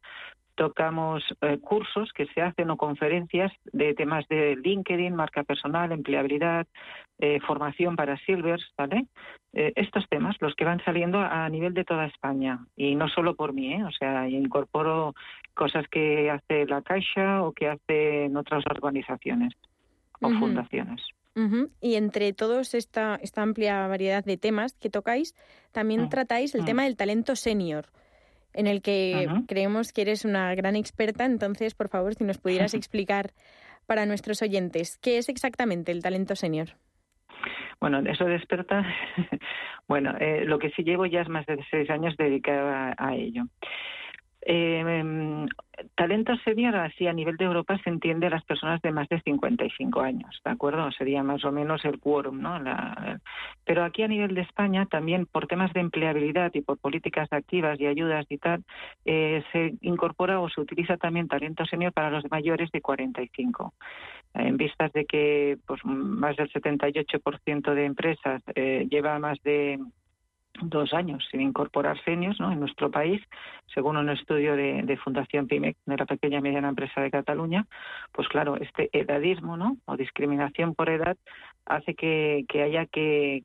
tocamos 0.55 1.23
eh, 1.43 1.59
cursos 1.59 2.13
que 2.13 2.27
se 2.27 2.43
hacen 2.43 2.71
o 2.71 2.77
conferencias 2.77 3.53
de 3.73 3.95
temas 3.95 4.27
de 4.29 4.57
LinkedIn, 4.57 5.15
marca 5.15 5.43
personal, 5.43 5.93
empleabilidad, 5.93 6.67
eh, 7.19 7.41
formación 7.47 7.97
para 7.97 8.19
Silvers, 8.19 8.65
¿vale? 8.77 9.07
Eh, 9.53 9.73
estos 9.75 10.09
temas, 10.09 10.37
los 10.41 10.55
que 10.55 10.65
van 10.65 10.83
saliendo 10.85 11.19
a 11.19 11.49
nivel 11.49 11.75
de 11.75 11.85
toda 11.85 12.07
España 12.07 12.65
y 12.77 12.95
no 12.95 13.09
solo 13.09 13.35
por 13.35 13.53
mí, 13.53 13.75
¿eh? 13.75 13.85
O 13.85 13.91
sea, 13.91 14.29
incorporo 14.29 15.15
cosas 15.55 15.89
que 15.89 16.31
hace 16.31 16.67
la 16.67 16.83
Caixa 16.83 17.43
o 17.43 17.53
que 17.53 17.69
hacen 17.69 18.37
otras 18.37 18.65
organizaciones. 18.67 19.55
o 20.21 20.29
fundaciones. 20.39 21.01
Y 21.81 21.95
entre 21.95 22.33
todos 22.33 22.75
esta, 22.75 23.19
esta 23.23 23.43
amplia 23.43 23.87
variedad 23.87 24.23
de 24.23 24.37
temas 24.37 24.75
que 24.75 24.91
tocáis, 24.91 25.35
también 25.73 26.03
mm. 26.03 26.09
tratáis 26.11 26.55
el 26.55 26.63
mm. 26.63 26.65
tema 26.67 26.85
del 26.85 26.97
talento 26.97 27.35
senior, 27.35 27.87
en 28.53 28.67
el 28.67 28.83
que 28.83 29.27
creemos 29.49 29.93
que 29.93 30.03
eres 30.03 30.25
una 30.25 30.55
gran 30.55 30.77
experta. 30.77 31.25
Entonces, 31.25 31.75
por 31.75 31.89
favor, 31.89 32.15
si 32.15 32.25
nos 32.25 32.39
pudieras 32.39 32.75
explicar 32.75 33.33
para 33.87 34.07
nuestros 34.07 34.43
oyentes, 34.43 34.99
¿qué 34.99 35.19
es 35.19 35.29
exactamente 35.29 35.93
el 35.93 36.03
talento 36.03 36.37
senior? 36.37 36.77
Bueno, 37.81 38.01
eso 38.01 38.25
de 38.27 38.37
experta, 38.37 38.85
bueno, 39.89 40.15
eh, 40.21 40.45
lo 40.45 40.59
que 40.59 40.71
sí 40.71 40.83
llevo 40.83 41.07
ya 41.07 41.23
es 41.23 41.29
más 41.29 41.47
de 41.47 41.65
seis 41.71 41.89
años 41.89 42.15
dedicada 42.19 42.95
a 42.99 43.15
ello. 43.15 43.45
Eh, 44.43 45.47
talento 45.95 46.37
senior, 46.45 46.77
así 46.77 47.07
a 47.07 47.13
nivel 47.13 47.37
de 47.37 47.45
Europa, 47.45 47.79
se 47.83 47.91
entiende 47.91 48.27
a 48.27 48.31
las 48.31 48.45
personas 48.45 48.81
de 48.83 48.93
más 48.93 49.09
de 49.09 49.21
55 49.21 50.01
años, 50.01 50.41
¿de 50.45 50.51
acuerdo? 50.51 50.91
Sería 50.93 51.23
más 51.23 51.45
o 51.45 51.53
menos 51.53 51.85
el 51.85 51.99
quórum, 51.99 52.41
¿no? 52.41 52.59
pero 53.65 53.85
aquí 53.85 54.03
a 54.03 54.09
nivel 54.09 54.35
de 54.35 54.43
España, 54.43 54.87
también 54.87 55.27
por 55.27 55.47
temas 55.47 55.73
de 55.73 55.81
empleabilidad 55.81 56.51
y 56.55 56.61
por 56.63 56.79
políticas 56.79 57.33
activas 57.33 57.81
y 57.81 57.87
ayudas 57.87 58.27
y 58.29 58.39
tal, 58.39 58.65
eh, 59.05 59.43
se 59.53 59.75
incorpora 59.83 60.41
o 60.41 60.49
se 60.49 60.61
utiliza 60.61 60.97
también 60.97 61.29
talento 61.29 61.65
senior 61.67 61.93
para 61.93 62.11
los 62.11 62.25
mayores 62.31 62.71
de 62.71 62.81
45. 62.81 63.75
En 64.35 64.57
vistas 64.57 64.93
de 64.93 65.05
que 65.07 65.59
pues, 65.67 65.85
más 65.85 66.37
del 66.37 66.51
78% 66.53 67.75
de 67.75 67.85
empresas 67.85 68.43
eh, 68.55 68.87
lleva 68.89 69.19
más 69.19 69.41
de 69.43 69.79
dos 70.63 70.93
años 70.93 71.27
sin 71.31 71.41
incorporar 71.41 72.03
seniors 72.05 72.39
¿no? 72.41 72.53
en 72.53 72.61
nuestro 72.61 72.91
país, 72.91 73.23
según 73.73 73.97
un 73.97 74.11
estudio 74.11 74.57
de, 74.57 74.99
Fundación 75.03 75.47
PIMEC, 75.47 75.77
de 75.87 75.97
la 75.97 76.05
pequeña 76.05 76.39
y 76.39 76.43
mediana 76.43 76.69
empresa 76.69 77.01
de 77.01 77.11
Cataluña, 77.11 77.67
pues 78.13 78.29
claro, 78.29 78.57
este 78.57 78.91
edadismo 78.93 79.57
¿no? 79.57 79.77
o 79.87 79.97
discriminación 79.97 80.75
por 80.75 80.91
edad 80.91 81.17
hace 81.65 81.95
que, 81.95 82.45
haya 82.63 82.87
que, 82.87 83.45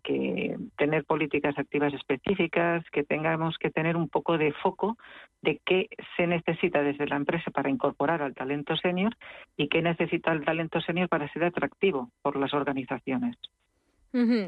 tener 0.78 1.06
políticas 1.06 1.58
activas 1.58 1.94
específicas, 1.94 2.84
que 2.92 3.04
tengamos 3.04 3.58
que 3.58 3.70
tener 3.70 3.96
un 3.96 4.10
poco 4.10 4.38
de 4.38 4.52
foco 4.52 4.98
de 5.42 5.62
qué 5.64 5.90
se 6.18 6.28
necesita 6.28 6.82
desde 6.82 7.08
la 7.08 7.18
empresa 7.18 7.52
para 7.52 7.70
incorporar 7.70 8.22
al 8.22 8.34
talento 8.34 8.76
senior 8.76 9.16
y 9.56 9.68
qué 9.68 9.82
necesita 9.82 10.32
el 10.32 10.44
talento 10.44 10.82
senior 10.82 11.08
para 11.08 11.32
ser 11.32 11.44
atractivo 11.44 12.10
por 12.22 12.36
las 12.36 12.54
organizaciones. 12.54 13.38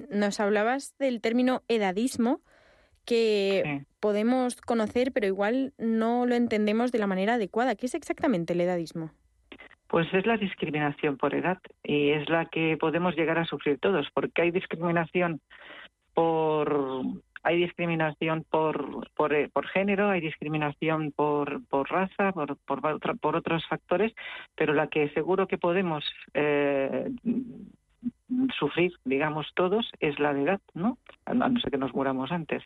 Nos 0.09 0.39
hablabas 0.39 0.95
del 0.97 1.19
término 1.19 1.61
edadismo 1.67 2.39
que 3.05 3.85
podemos 3.99 4.61
conocer, 4.61 5.11
pero 5.11 5.27
igual 5.27 5.73
no 5.77 6.25
lo 6.25 6.35
entendemos 6.35 6.91
de 6.91 6.99
la 6.99 7.07
manera 7.07 7.33
adecuada. 7.33 7.75
¿Qué 7.75 7.85
es 7.85 7.95
exactamente 7.95 8.53
el 8.53 8.61
edadismo? 8.61 9.11
Pues 9.87 10.07
es 10.13 10.25
la 10.25 10.37
discriminación 10.37 11.17
por 11.17 11.33
edad 11.33 11.57
y 11.83 12.11
es 12.11 12.29
la 12.29 12.45
que 12.45 12.77
podemos 12.77 13.15
llegar 13.15 13.39
a 13.39 13.45
sufrir 13.45 13.77
todos, 13.79 14.07
porque 14.13 14.41
hay 14.41 14.51
discriminación 14.51 15.41
por 16.13 17.03
hay 17.43 17.59
discriminación 17.59 18.45
por, 18.49 19.09
por, 19.11 19.33
eh, 19.33 19.47
por 19.47 19.67
género, 19.67 20.09
hay 20.09 20.19
discriminación 20.19 21.13
por, 21.13 21.65
por 21.67 21.89
raza, 21.89 22.33
por, 22.33 22.57
por, 22.57 23.19
por, 23.19 23.35
otros 23.37 23.65
factores, 23.67 24.13
pero 24.55 24.73
la 24.73 24.87
que 24.87 25.09
seguro 25.11 25.47
que 25.47 25.57
podemos 25.57 26.03
eh, 26.33 27.09
sufrir, 28.59 28.91
digamos, 29.05 29.47
todos 29.55 29.89
es 29.99 30.19
la 30.19 30.33
de 30.33 30.43
edad, 30.43 30.61
¿no? 30.73 30.97
A 31.25 31.33
no 31.33 31.59
ser 31.59 31.71
que 31.71 31.77
nos 31.77 31.93
muramos 31.93 32.31
antes. 32.31 32.63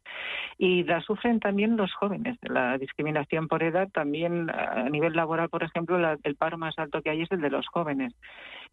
Y 0.58 0.84
la 0.84 1.02
sufren 1.02 1.40
también 1.40 1.78
los 1.78 1.94
jóvenes. 1.94 2.38
La 2.42 2.78
discriminación 2.78 3.48
por 3.48 3.64
edad 3.64 3.90
también 3.92 4.50
a 4.50 4.90
nivel 4.90 5.14
laboral, 5.14 5.50
por 5.50 5.64
ejemplo, 5.64 5.98
el 6.24 6.36
paro 6.36 6.58
más 6.58 6.78
alto 6.78 7.02
que 7.02 7.10
hay 7.12 7.22
es 7.22 7.32
el 7.32 7.42
de 7.42 7.50
los 7.50 7.68
jóvenes. 7.68 8.14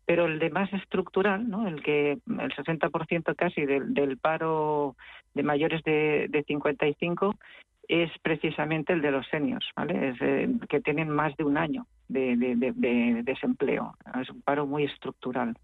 Pero 0.06 0.26
el 0.26 0.38
de 0.38 0.50
más 0.50 0.72
estructural, 0.72 1.48
¿no? 1.48 1.68
El 1.68 1.82
que 1.82 2.12
el 2.12 2.52
60% 2.54 3.36
casi 3.36 3.66
del, 3.66 4.18
paro 4.18 4.96
de 5.34 5.42
mayores 5.42 5.82
de, 5.84 6.26
de 6.30 6.42
55 6.44 7.34
es 7.88 8.10
precisamente 8.22 8.92
el 8.92 9.00
de 9.00 9.10
los 9.10 9.26
seniors, 9.28 9.66
¿vale? 9.74 10.14
Que 10.68 10.80
tienen 10.80 11.08
más 11.08 11.34
de 11.36 11.44
un 11.44 11.56
año 11.56 11.86
de, 12.08 12.36
desempleo. 13.24 13.94
Es 14.20 14.28
un 14.30 14.42
paro 14.42 14.66
muy 14.66 14.84
estructural. 14.84 15.56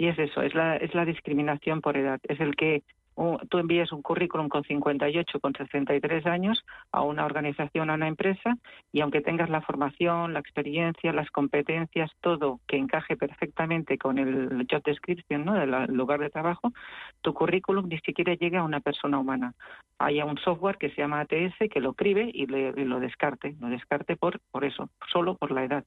Y 0.00 0.08
es 0.08 0.18
eso, 0.18 0.40
es 0.40 0.54
la, 0.54 0.76
es 0.76 0.94
la 0.94 1.04
discriminación 1.04 1.82
por 1.82 1.94
edad. 1.94 2.20
Es 2.22 2.40
el 2.40 2.56
que 2.56 2.84
tú 3.50 3.58
envíes 3.58 3.92
un 3.92 4.00
currículum 4.00 4.48
con 4.48 4.64
58, 4.64 5.40
con 5.40 5.52
63 5.52 6.24
años 6.24 6.64
a 6.90 7.02
una 7.02 7.26
organización, 7.26 7.90
a 7.90 7.94
una 7.96 8.08
empresa, 8.08 8.56
y 8.92 9.02
aunque 9.02 9.20
tengas 9.20 9.50
la 9.50 9.60
formación, 9.60 10.32
la 10.32 10.40
experiencia, 10.40 11.12
las 11.12 11.30
competencias, 11.30 12.10
todo 12.22 12.60
que 12.66 12.78
encaje 12.78 13.14
perfectamente 13.18 13.98
con 13.98 14.16
el 14.16 14.66
job 14.70 14.82
description 14.84 15.44
del 15.44 15.94
lugar 15.94 16.20
de 16.20 16.30
trabajo, 16.30 16.72
tu 17.20 17.34
currículum 17.34 17.86
ni 17.86 17.98
siquiera 17.98 18.32
llega 18.32 18.60
a 18.60 18.64
una 18.64 18.80
persona 18.80 19.18
humana. 19.18 19.52
Hay 19.98 20.22
un 20.22 20.38
software 20.38 20.78
que 20.78 20.88
se 20.88 21.02
llama 21.02 21.20
ATS 21.20 21.56
que 21.70 21.80
lo 21.80 21.90
escribe 21.90 22.30
y, 22.32 22.46
lo 22.46 23.00
descarte, 23.00 23.54
lo 23.60 23.68
descarte 23.68 24.16
por, 24.16 24.40
por 24.50 24.64
eso, 24.64 24.88
solo 25.12 25.34
por 25.34 25.50
la 25.50 25.64
edad. 25.64 25.84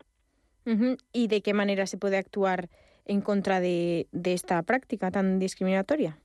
¿Y 1.11 1.27
de 1.29 1.41
qué 1.41 1.55
manera 1.55 1.87
se 1.87 1.97
puede 1.97 2.17
actuar? 2.19 2.69
En 3.05 3.21
contra 3.21 3.59
de, 3.59 4.07
esta 4.23 4.61
práctica 4.63 5.11
tan 5.11 5.39
discriminatoria? 5.39 6.17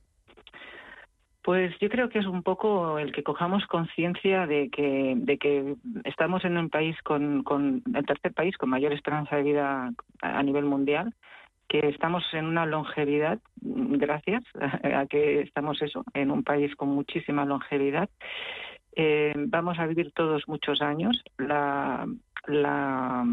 Pues 1.43 1.73
yo 1.79 1.89
creo 1.89 2.09
que 2.09 2.19
es 2.19 2.25
un 2.25 2.43
poco 2.43 2.99
el 2.99 3.11
que 3.11 3.23
cojamos 3.23 3.65
conciencia 3.65 4.45
de 4.45 4.69
que, 4.69 5.13
de 5.15 5.37
que 5.37 5.75
estamos 6.03 6.43
en 6.45 6.57
un 6.57 6.69
país 6.69 6.95
con, 7.03 7.43
con 7.43 7.81
el 7.93 8.05
tercer 8.05 8.33
país 8.33 8.57
con 8.57 8.69
mayor 8.69 8.93
esperanza 8.93 9.37
de 9.37 9.43
vida 9.43 9.91
a 10.21 10.43
nivel 10.43 10.65
mundial, 10.65 11.13
que 11.69 11.87
estamos 11.87 12.23
en 12.33 12.45
una 12.45 12.65
longevidad, 12.65 13.39
gracias 13.61 14.43
a 14.59 15.05
que 15.05 15.41
estamos 15.41 15.81
eso, 15.81 16.03
en 16.13 16.31
un 16.31 16.43
país 16.43 16.75
con 16.75 16.89
muchísima 16.89 17.45
longevidad. 17.45 18.09
Eh, 18.95 19.33
vamos 19.37 19.79
a 19.79 19.85
vivir 19.85 20.11
todos 20.13 20.47
muchos 20.47 20.81
años. 20.81 21.23
La, 21.37 22.07
la, 22.47 23.25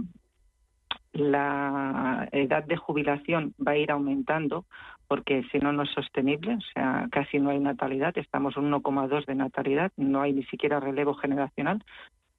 la 1.17 2.29
edad 2.33 2.65
de 2.65 2.77
jubilación 2.77 3.55
va 3.65 3.73
a 3.73 3.77
ir 3.77 3.91
aumentando 3.91 4.65
porque 5.09 5.45
si 5.53 5.59
no, 5.59 5.73
no 5.73 5.85
es 5.85 5.91
sostenible, 5.91 6.55
o 6.55 6.61
sea, 6.75 7.09
casi 7.11 7.39
no 7.39 7.51
hay 7.51 7.61
natalidad, 7.61 8.17
estamos 8.19 8.57
en 8.57 8.71
1,2 8.73 9.25
de 9.27 9.35
natalidad, 9.35 9.93
no 9.97 10.21
hay 10.23 10.33
ni 10.33 10.45
siquiera 10.45 10.81
relevo 10.81 11.15
generacional, 11.15 11.85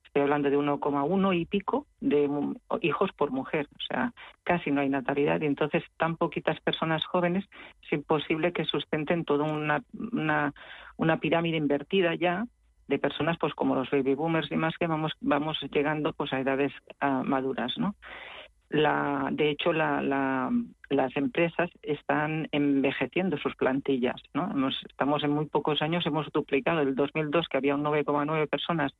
estoy 0.04 0.24
hablando 0.24 0.50
de 0.50 0.58
1,1 0.58 1.40
y 1.40 1.46
pico 1.46 1.86
de 2.02 2.30
hijos 2.82 3.12
por 3.14 3.32
mujer, 3.32 3.68
o 3.72 3.82
sea, 3.88 4.14
casi 4.44 4.72
no 4.72 4.82
hay 4.82 4.90
natalidad 4.90 5.42
y 5.42 5.46
entonces 5.46 5.84
tan 5.98 6.18
poquitas 6.18 6.60
personas 6.62 7.06
jóvenes 7.06 7.46
es 7.84 7.94
imposible 7.94 8.52
que 8.52 8.66
sustenten 8.66 9.26
toda 9.26 9.46
una, 9.46 9.84
una, 10.98 11.18
pirámide 11.20 11.58
invertida 11.58 12.16
ya 12.16 12.46
de 12.88 13.00
personas 13.00 13.38
pues 13.38 13.54
como 13.54 13.76
los 13.76 13.90
baby 13.92 14.16
boomers 14.16 14.52
y 14.52 14.56
más 14.56 14.78
que 14.78 14.88
vamos 14.88 15.12
vamos 15.20 15.58
llegando 15.72 16.14
pues 16.14 16.32
a 16.34 16.40
edades 16.40 16.72
ah, 17.00 17.22
maduras, 17.24 17.78
¿no? 17.78 17.96
La, 18.70 19.30
de 19.32 19.50
hecho, 19.50 19.72
la, 19.72 20.52
las 20.90 21.16
empresas 21.16 21.70
están 21.82 22.50
envejeciendo 22.52 23.38
sus 23.38 23.56
plantillas. 23.56 24.22
¿no? 24.34 24.70
estamos 24.90 25.24
en 25.24 25.32
muy 25.32 25.46
pocos 25.46 25.82
años, 25.82 26.06
hemos 26.06 26.32
duplicado. 26.32 26.82
El 26.82 26.96
2002, 26.96 27.48
que 27.48 27.58
había 27.58 27.76
un 27.76 27.84
9,9 27.84 28.48
personas 28.50 28.92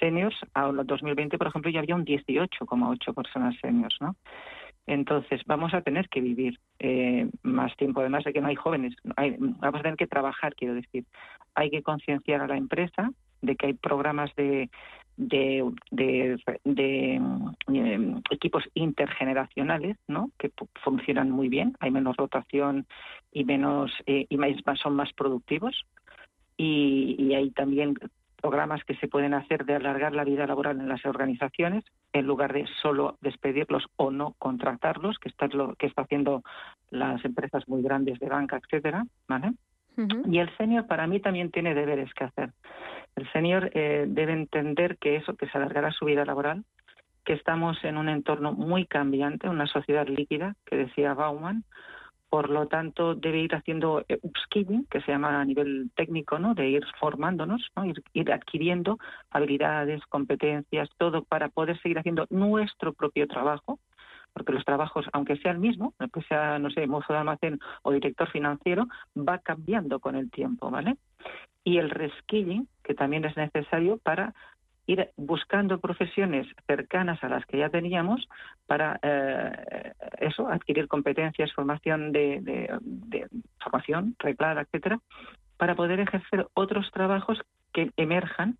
seniors, 0.00 0.36
ahora 0.54 0.80
el 0.80 0.86
2020, 0.86 1.36
por 1.36 1.48
ejemplo, 1.48 1.70
ya 1.70 1.80
había 1.80 1.94
un 1.94 2.06
18,8 2.06 3.14
personas 3.14 3.54
seniors. 3.60 3.96
¿no? 4.00 4.16
Entonces, 4.86 5.42
vamos 5.46 5.74
a 5.74 5.82
tener 5.82 6.08
que 6.08 6.20
vivir 6.20 6.58
eh, 6.78 7.28
más 7.42 7.76
tiempo, 7.76 8.00
además 8.00 8.24
de 8.24 8.32
que 8.32 8.40
no 8.40 8.48
hay 8.48 8.56
jóvenes. 8.56 8.94
vamos 9.04 9.80
a 9.80 9.82
tener 9.82 9.96
que 9.96 10.06
trabajar, 10.06 10.54
quiero 10.54 10.74
decir. 10.74 11.04
Hay 11.54 11.70
que 11.70 11.82
concienciar 11.82 12.40
a 12.40 12.46
la 12.46 12.56
empresa 12.56 13.10
de 13.42 13.56
que 13.56 13.66
hay 13.66 13.74
programas 13.74 14.34
de 14.36 14.70
de, 15.16 15.70
de, 15.90 17.20
mm, 17.20 18.18
equipos 18.30 18.64
intergeneracionales 18.74 19.96
¿no? 20.08 20.30
que 20.38 20.50
funcionan 20.82 21.30
muy 21.30 21.48
bien, 21.48 21.76
hay 21.80 21.90
menos 21.90 22.16
rotación 22.16 22.86
y 23.30 23.44
menos 23.44 23.92
eh, 24.06 24.26
y 24.28 24.36
más, 24.36 24.52
son 24.82 24.96
más 24.96 25.12
productivos 25.12 25.86
y, 26.56 27.34
hay 27.34 27.50
también 27.50 27.94
programas 28.40 28.84
que 28.84 28.96
se 28.96 29.08
pueden 29.08 29.34
hacer 29.34 29.64
de 29.64 29.74
alargar 29.74 30.14
la 30.14 30.24
vida 30.24 30.46
laboral 30.46 30.80
en 30.80 30.88
las 30.88 31.04
organizaciones 31.06 31.84
en 32.12 32.26
lugar 32.26 32.52
de 32.52 32.66
solo 32.82 33.16
despedirlos 33.20 33.84
o 33.96 34.10
no 34.10 34.34
contratarlos, 34.38 35.18
que 35.18 35.28
está 35.28 35.46
lo 35.46 35.74
que 35.76 35.86
está 35.86 36.02
haciendo 36.02 36.42
las 36.90 37.24
empresas 37.24 37.66
muy 37.68 37.82
grandes 37.82 38.18
de 38.18 38.28
banca, 38.28 38.58
etcétera, 38.58 39.04
¿vale? 39.28 39.52
Y 40.28 40.38
el 40.38 40.54
senior 40.56 40.86
para 40.86 41.06
mí 41.06 41.20
también 41.20 41.50
tiene 41.50 41.74
deberes 41.74 42.12
que 42.14 42.24
hacer. 42.24 42.52
El 43.16 43.30
senior 43.32 43.70
eh, 43.74 44.06
debe 44.08 44.32
entender 44.32 44.96
que 44.98 45.16
eso, 45.16 45.36
que 45.36 45.48
se 45.48 45.58
alargará 45.58 45.92
su 45.92 46.04
vida 46.06 46.24
laboral, 46.24 46.64
que 47.24 47.34
estamos 47.34 47.82
en 47.84 47.96
un 47.96 48.08
entorno 48.08 48.52
muy 48.52 48.86
cambiante, 48.86 49.48
una 49.48 49.66
sociedad 49.66 50.06
líquida, 50.08 50.56
que 50.64 50.76
decía 50.76 51.14
Bauman, 51.14 51.64
por 52.32 52.48
lo 52.48 52.66
tanto 52.66 53.14
debe 53.14 53.40
ir 53.40 53.54
haciendo 53.54 54.06
upskilling, 54.22 54.86
que 54.86 55.02
se 55.02 55.12
llama 55.12 55.38
a 55.38 55.44
nivel 55.44 55.90
técnico, 55.94 56.38
¿no? 56.38 56.54
de 56.54 56.66
ir 56.66 56.82
formándonos, 56.98 57.70
¿no? 57.76 57.84
ir, 58.14 58.32
adquiriendo 58.32 58.98
habilidades, 59.30 60.00
competencias, 60.06 60.88
todo 60.96 61.24
para 61.24 61.50
poder 61.50 61.78
seguir 61.82 61.98
haciendo 61.98 62.26
nuestro 62.30 62.94
propio 62.94 63.28
trabajo, 63.28 63.80
porque 64.32 64.52
los 64.52 64.64
trabajos, 64.64 65.06
aunque 65.12 65.36
sea 65.36 65.52
el 65.52 65.58
mismo, 65.58 65.94
aunque 65.98 66.22
sea, 66.22 66.58
no 66.58 66.70
sé, 66.70 66.86
mozo 66.86 67.12
de 67.12 67.18
almacén 67.18 67.60
o 67.82 67.92
director 67.92 68.30
financiero, 68.30 68.86
va 69.16 69.38
cambiando 69.38 70.00
con 70.00 70.16
el 70.16 70.30
tiempo, 70.30 70.70
¿vale? 70.70 70.96
Y 71.64 71.78
el 71.78 71.90
reskilling, 71.90 72.68
que 72.82 72.94
también 72.94 73.24
es 73.24 73.36
necesario 73.36 73.98
para 73.98 74.34
ir 74.86 75.10
buscando 75.16 75.78
profesiones 75.78 76.46
cercanas 76.66 77.22
a 77.22 77.28
las 77.28 77.46
que 77.46 77.58
ya 77.58 77.68
teníamos 77.68 78.28
para 78.66 78.98
eh, 79.02 79.92
eso, 80.18 80.48
adquirir 80.48 80.88
competencias, 80.88 81.52
formación 81.52 82.10
de, 82.10 82.40
de 82.42 83.28
formación 83.60 84.16
reglada, 84.18 84.62
etcétera, 84.62 84.98
para 85.56 85.76
poder 85.76 86.00
ejercer 86.00 86.48
otros 86.54 86.90
trabajos 86.90 87.40
que 87.72 87.92
emerjan 87.96 88.58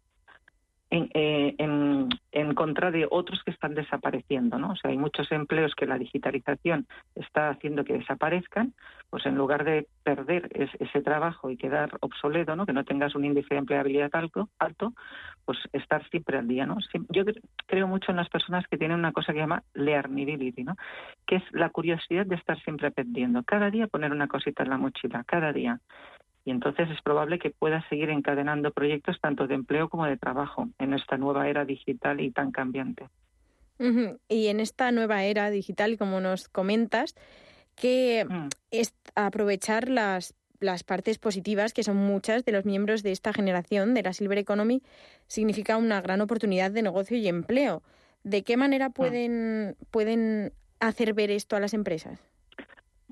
eh, 0.94 1.54
en, 1.56 2.10
en, 2.32 2.54
contra 2.54 2.90
de 2.90 3.08
otros 3.10 3.42
que 3.42 3.50
están 3.50 3.74
desapareciendo, 3.74 4.58
¿no? 4.58 4.72
O 4.72 4.76
sea, 4.76 4.90
hay 4.90 4.98
muchos 4.98 5.32
empleos 5.32 5.74
que 5.74 5.86
la 5.86 5.96
digitalización 5.96 6.86
está 7.14 7.48
haciendo 7.48 7.82
que 7.82 7.94
desaparezcan, 7.94 8.74
pues 9.08 9.24
en 9.24 9.36
lugar 9.36 9.64
de 9.64 9.86
perder 10.04 10.50
ese 10.52 11.00
trabajo 11.00 11.48
y 11.48 11.56
quedar 11.56 11.96
obsoleto, 12.00 12.56
¿no? 12.56 12.66
Que 12.66 12.74
no 12.74 12.84
tengas 12.84 13.14
un 13.14 13.24
índice 13.24 13.54
de 13.54 13.60
empleabilidad 13.60 14.10
alto, 14.12 14.50
alto 14.58 14.92
pues 15.46 15.58
estar 15.72 16.06
siempre 16.10 16.36
al 16.36 16.46
día, 16.46 16.66
¿no? 16.66 16.76
Yo 17.08 17.24
creo 17.66 17.86
mucho 17.88 18.10
en 18.10 18.18
las 18.18 18.28
personas 18.28 18.66
que 18.68 18.76
tienen 18.76 18.98
una 18.98 19.12
cosa 19.12 19.32
que 19.32 19.38
se 19.38 19.44
llama 19.44 19.62
learnability, 19.72 20.62
¿no? 20.62 20.76
Que 21.26 21.36
es 21.36 21.42
la 21.52 21.70
curiosidad 21.70 22.26
de 22.26 22.36
estar 22.36 22.60
siempre 22.64 22.88
aprendiendo. 22.88 23.42
Cada 23.44 23.70
día 23.70 23.86
poner 23.86 24.12
una 24.12 24.28
cosita 24.28 24.62
en 24.62 24.68
la 24.68 24.76
mochila, 24.76 25.24
cada 25.24 25.54
día 25.54 25.80
y 26.44 26.50
entonces 26.50 26.90
es 26.90 27.00
probable 27.02 27.38
que 27.38 27.50
pueda 27.50 27.86
seguir 27.88 28.10
encadenando 28.10 28.72
proyectos 28.72 29.20
tanto 29.20 29.46
de 29.46 29.54
empleo 29.54 29.88
como 29.88 30.06
de 30.06 30.16
trabajo 30.16 30.68
en 30.78 30.92
esta 30.94 31.16
nueva 31.16 31.48
era 31.48 31.64
digital 31.64 32.20
y 32.20 32.30
tan 32.30 32.50
cambiante. 32.50 33.08
Y 34.28 34.46
en 34.46 34.60
esta 34.60 34.92
nueva 34.92 35.24
era 35.24 35.50
digital, 35.50 35.98
como 35.98 36.20
nos 36.20 36.48
comentas, 36.48 37.16
que 37.74 38.24
mm. 38.28 38.48
es 38.70 38.94
aprovechar 39.16 39.88
las, 39.88 40.34
las 40.60 40.84
partes 40.84 41.18
positivas, 41.18 41.72
que 41.72 41.82
son 41.82 41.96
muchas 41.96 42.44
de 42.44 42.52
los 42.52 42.64
miembros 42.64 43.02
de 43.02 43.10
esta 43.10 43.32
generación 43.32 43.94
de 43.94 44.02
la 44.04 44.12
Silver 44.12 44.38
Economy, 44.38 44.82
significa 45.26 45.76
una 45.76 46.00
gran 46.00 46.20
oportunidad 46.20 46.70
de 46.70 46.82
negocio 46.82 47.16
y 47.16 47.26
empleo. 47.26 47.82
¿De 48.22 48.42
qué 48.42 48.56
manera 48.56 48.90
mm. 48.90 48.92
pueden, 48.92 49.76
pueden 49.90 50.52
hacer 50.78 51.12
ver 51.14 51.32
esto 51.32 51.56
a 51.56 51.60
las 51.60 51.74
empresas? 51.74 52.20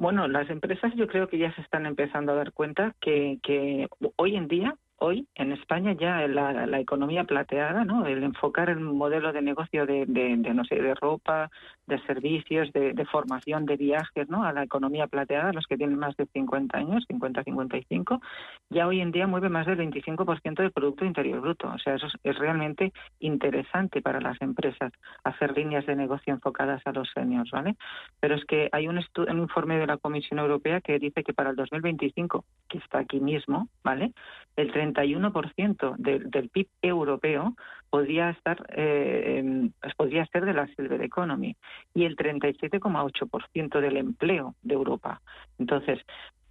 Bueno, 0.01 0.29
las 0.29 0.49
empresas 0.49 0.95
yo 0.97 1.07
creo 1.07 1.29
que 1.29 1.37
ya 1.37 1.55
se 1.55 1.61
están 1.61 1.85
empezando 1.85 2.33
a 2.33 2.37
dar 2.37 2.55
cuenta 2.55 2.97
que, 3.03 3.39
que 3.43 3.87
hoy 4.17 4.35
en 4.35 4.49
día 4.49 4.75
hoy 5.01 5.27
en 5.35 5.53
España 5.53 5.95
ya 5.99 6.29
la, 6.29 6.67
la, 6.67 6.79
economía 6.79 7.25
plateada, 7.25 7.85
¿no? 7.85 8.07
El 8.07 8.23
enfocar 8.23 8.69
el 8.69 8.81
modelo 8.81 9.33
de 9.33 9.41
negocio 9.41 9.87
de, 9.87 10.07
no 10.07 10.65
sé, 10.65 10.77
de 10.77 10.95
ropa, 10.95 11.51
de 11.87 11.99
servicios, 12.03 12.71
de, 12.73 13.07
formación, 13.11 13.65
de 13.65 13.77
viajes, 13.77 14.29
¿no? 14.29 14.45
A 14.45 14.53
la 14.53 14.63
economía 14.63 15.07
plateada, 15.07 15.53
los 15.53 15.67
que 15.67 15.79
tienen 15.79 15.99
más 15.99 16.17
de 16.17 16.27
50 16.27 16.77
años, 16.77 17.05
50, 17.09 17.45
55, 17.45 18.21
ya 18.69 18.87
hoy 18.87 19.01
en 19.01 19.11
día 19.11 19.27
mueve 19.27 19.49
más 19.49 19.67
del 19.67 19.79
25% 19.79 20.57
del 20.57 20.71
Producto 20.71 21.05
Interior 21.07 21.41
Bruto. 21.41 21.69
O 21.69 21.79
sea, 21.79 21.95
eso 21.95 22.07
es, 22.23 22.39
realmente 22.39 22.93
interesante 23.21 24.03
para 24.03 24.21
las 24.21 24.41
empresas 24.41 24.93
hacer 25.25 25.57
líneas 25.57 25.87
de 25.87 25.97
negocio 25.97 26.33
enfocadas 26.33 26.83
a 26.87 26.93
los 26.93 27.11
seniors, 27.15 27.51
¿vale? 27.51 27.75
Pero 28.21 28.35
es 28.35 28.45
que 28.45 28.69
hay 28.73 28.87
un, 28.87 28.99
un 28.99 29.39
informe 29.39 29.79
de 29.79 29.87
la 29.87 29.97
Comisión 29.97 30.39
Europea 30.39 30.81
que 30.83 30.99
dice 30.99 31.25
que 31.25 31.33
para 31.33 31.51
el 31.51 31.57
2025, 31.57 32.45
que 32.69 32.79
está 32.79 32.99
aquí 32.99 33.19
mismo, 33.19 33.69
¿vale? 33.83 34.13
El 34.57 34.71
30 34.73 34.90
31% 34.93 35.97
del, 35.97 36.31
del 36.31 36.49
PIB 36.49 36.69
europeo 36.83 37.55
podría 37.91 38.31
estar 38.31 38.65
eh, 38.71 39.71
podría 39.97 40.25
ser 40.27 40.45
de 40.45 40.55
la 40.55 40.67
silver 40.69 41.03
economy 41.03 41.57
y 41.95 42.05
el 42.05 42.17
37,8% 42.17 43.81
del 43.81 43.97
empleo 43.97 44.55
de 44.63 44.75
Europa. 44.75 45.21
Entonces, 45.59 45.99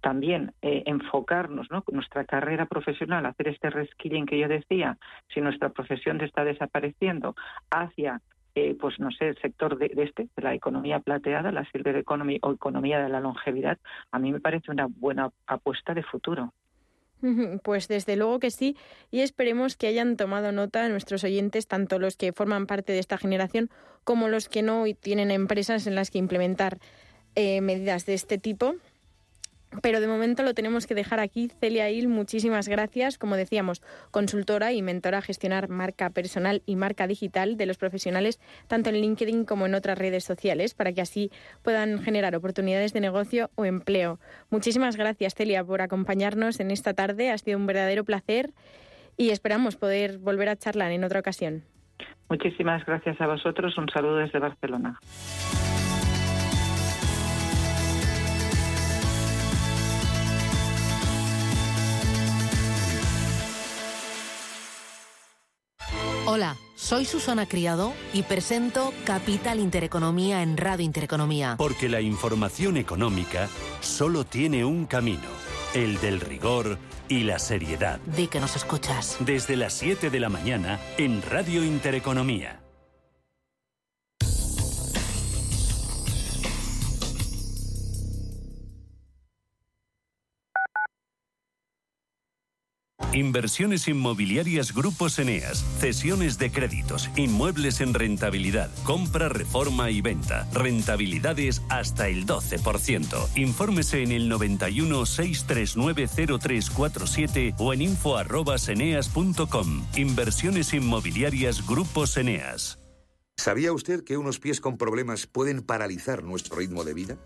también 0.00 0.52
eh, 0.62 0.82
enfocarnos, 0.86 1.70
¿no? 1.70 1.84
Nuestra 1.92 2.24
carrera 2.24 2.66
profesional, 2.66 3.26
hacer 3.26 3.48
este 3.48 3.70
reskilling 3.70 4.26
que 4.26 4.38
yo 4.38 4.48
decía, 4.48 4.96
si 5.32 5.40
nuestra 5.40 5.70
profesión 5.70 6.20
está 6.20 6.44
desapareciendo, 6.44 7.34
hacia 7.70 8.20
eh, 8.54 8.76
pues 8.80 8.98
no 8.98 9.10
sé, 9.12 9.28
el 9.28 9.38
sector 9.38 9.78
de, 9.78 9.88
de, 9.90 10.02
este, 10.02 10.28
de 10.34 10.42
la 10.42 10.54
economía 10.54 10.98
plateada, 11.00 11.52
la 11.52 11.64
silver 11.70 11.96
economy 11.96 12.38
o 12.42 12.52
economía 12.52 13.00
de 13.00 13.08
la 13.08 13.20
longevidad, 13.20 13.78
a 14.10 14.18
mí 14.18 14.32
me 14.32 14.40
parece 14.40 14.72
una 14.72 14.86
buena 14.88 15.30
apuesta 15.46 15.94
de 15.94 16.02
futuro. 16.02 16.52
Pues 17.62 17.88
desde 17.88 18.16
luego 18.16 18.40
que 18.40 18.50
sí, 18.50 18.76
y 19.10 19.20
esperemos 19.20 19.76
que 19.76 19.86
hayan 19.86 20.16
tomado 20.16 20.52
nota 20.52 20.88
nuestros 20.88 21.22
oyentes, 21.24 21.66
tanto 21.66 21.98
los 21.98 22.16
que 22.16 22.32
forman 22.32 22.66
parte 22.66 22.92
de 22.92 22.98
esta 22.98 23.18
generación 23.18 23.70
como 24.04 24.28
los 24.28 24.48
que 24.48 24.62
no 24.62 24.86
y 24.86 24.94
tienen 24.94 25.30
empresas 25.30 25.86
en 25.86 25.94
las 25.94 26.10
que 26.10 26.18
implementar 26.18 26.78
eh, 27.34 27.60
medidas 27.60 28.06
de 28.06 28.14
este 28.14 28.38
tipo 28.38 28.74
pero 29.82 30.00
de 30.00 30.08
momento 30.08 30.42
lo 30.42 30.54
tenemos 30.54 30.86
que 30.86 30.94
dejar 30.94 31.20
aquí. 31.20 31.50
Celia 31.60 31.90
Hill, 31.90 32.08
muchísimas 32.08 32.68
gracias. 32.68 33.18
Como 33.18 33.36
decíamos, 33.36 33.82
consultora 34.10 34.72
y 34.72 34.82
mentora 34.82 35.18
a 35.18 35.22
gestionar 35.22 35.68
marca 35.68 36.10
personal 36.10 36.62
y 36.66 36.76
marca 36.76 37.06
digital 37.06 37.56
de 37.56 37.66
los 37.66 37.78
profesionales, 37.78 38.40
tanto 38.66 38.90
en 38.90 38.96
LinkedIn 38.96 39.44
como 39.44 39.66
en 39.66 39.74
otras 39.74 39.98
redes 39.98 40.24
sociales, 40.24 40.74
para 40.74 40.92
que 40.92 41.00
así 41.00 41.30
puedan 41.62 42.00
generar 42.00 42.34
oportunidades 42.34 42.92
de 42.92 43.00
negocio 43.00 43.50
o 43.54 43.64
empleo. 43.64 44.18
Muchísimas 44.50 44.96
gracias, 44.96 45.34
Celia, 45.34 45.64
por 45.64 45.82
acompañarnos 45.82 46.60
en 46.60 46.70
esta 46.70 46.94
tarde. 46.94 47.30
Ha 47.30 47.38
sido 47.38 47.58
un 47.58 47.66
verdadero 47.66 48.04
placer 48.04 48.52
y 49.16 49.30
esperamos 49.30 49.76
poder 49.76 50.18
volver 50.18 50.48
a 50.48 50.56
charlar 50.56 50.92
en 50.92 51.04
otra 51.04 51.20
ocasión. 51.20 51.64
Muchísimas 52.28 52.84
gracias 52.86 53.20
a 53.20 53.26
vosotros. 53.26 53.76
Un 53.76 53.88
saludo 53.88 54.16
desde 54.16 54.38
Barcelona. 54.38 54.98
Hola, 66.40 66.56
soy 66.74 67.04
Susana 67.04 67.44
Criado 67.44 67.92
y 68.14 68.22
presento 68.22 68.94
Capital 69.04 69.60
Intereconomía 69.60 70.42
en 70.42 70.56
Radio 70.56 70.86
Intereconomía. 70.86 71.56
Porque 71.58 71.90
la 71.90 72.00
información 72.00 72.78
económica 72.78 73.46
solo 73.80 74.24
tiene 74.24 74.64
un 74.64 74.86
camino, 74.86 75.28
el 75.74 76.00
del 76.00 76.18
rigor 76.18 76.78
y 77.10 77.24
la 77.24 77.38
seriedad. 77.38 78.00
Di 78.06 78.26
que 78.26 78.40
nos 78.40 78.56
escuchas. 78.56 79.18
Desde 79.20 79.54
las 79.54 79.74
7 79.74 80.08
de 80.08 80.18
la 80.18 80.30
mañana 80.30 80.80
en 80.96 81.20
Radio 81.20 81.62
Intereconomía. 81.62 82.62
Inversiones 93.12 93.88
inmobiliarias 93.88 94.72
Grupos 94.72 95.18
Eneas, 95.18 95.64
cesiones 95.80 96.38
de 96.38 96.52
créditos, 96.52 97.10
inmuebles 97.16 97.80
en 97.80 97.92
rentabilidad, 97.92 98.70
compra, 98.84 99.28
reforma 99.28 99.90
y 99.90 100.00
venta, 100.00 100.48
rentabilidades 100.52 101.60
hasta 101.70 102.06
el 102.06 102.24
12%. 102.24 103.30
Infórmese 103.34 104.04
en 104.04 104.12
el 104.12 104.28
91 104.28 105.06
639 105.06 106.38
0347 106.38 107.54
o 107.58 107.72
en 107.72 107.82
info@eneas.com. 107.82 109.86
Inversiones 109.96 110.72
inmobiliarias 110.72 111.66
Grupos 111.66 112.16
Eneas. 112.16 112.78
¿Sabía 113.36 113.72
usted 113.72 114.04
que 114.04 114.18
unos 114.18 114.38
pies 114.38 114.60
con 114.60 114.78
problemas 114.78 115.26
pueden 115.26 115.62
paralizar 115.62 116.22
nuestro 116.22 116.58
ritmo 116.58 116.84
de 116.84 116.94
vida? 116.94 117.18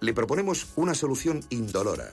Le 0.00 0.12
proponemos 0.12 0.66
una 0.76 0.94
solución 0.94 1.40
indolora 1.48 2.12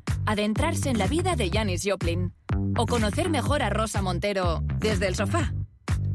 adentrarse 0.31 0.89
en 0.89 0.97
la 0.97 1.07
vida 1.07 1.35
de 1.35 1.49
Janis 1.49 1.83
Joplin 1.85 2.33
o 2.77 2.85
conocer 2.85 3.29
mejor 3.29 3.61
a 3.61 3.69
Rosa 3.69 4.01
Montero 4.01 4.61
desde 4.79 5.07
el 5.07 5.15
sofá. 5.15 5.53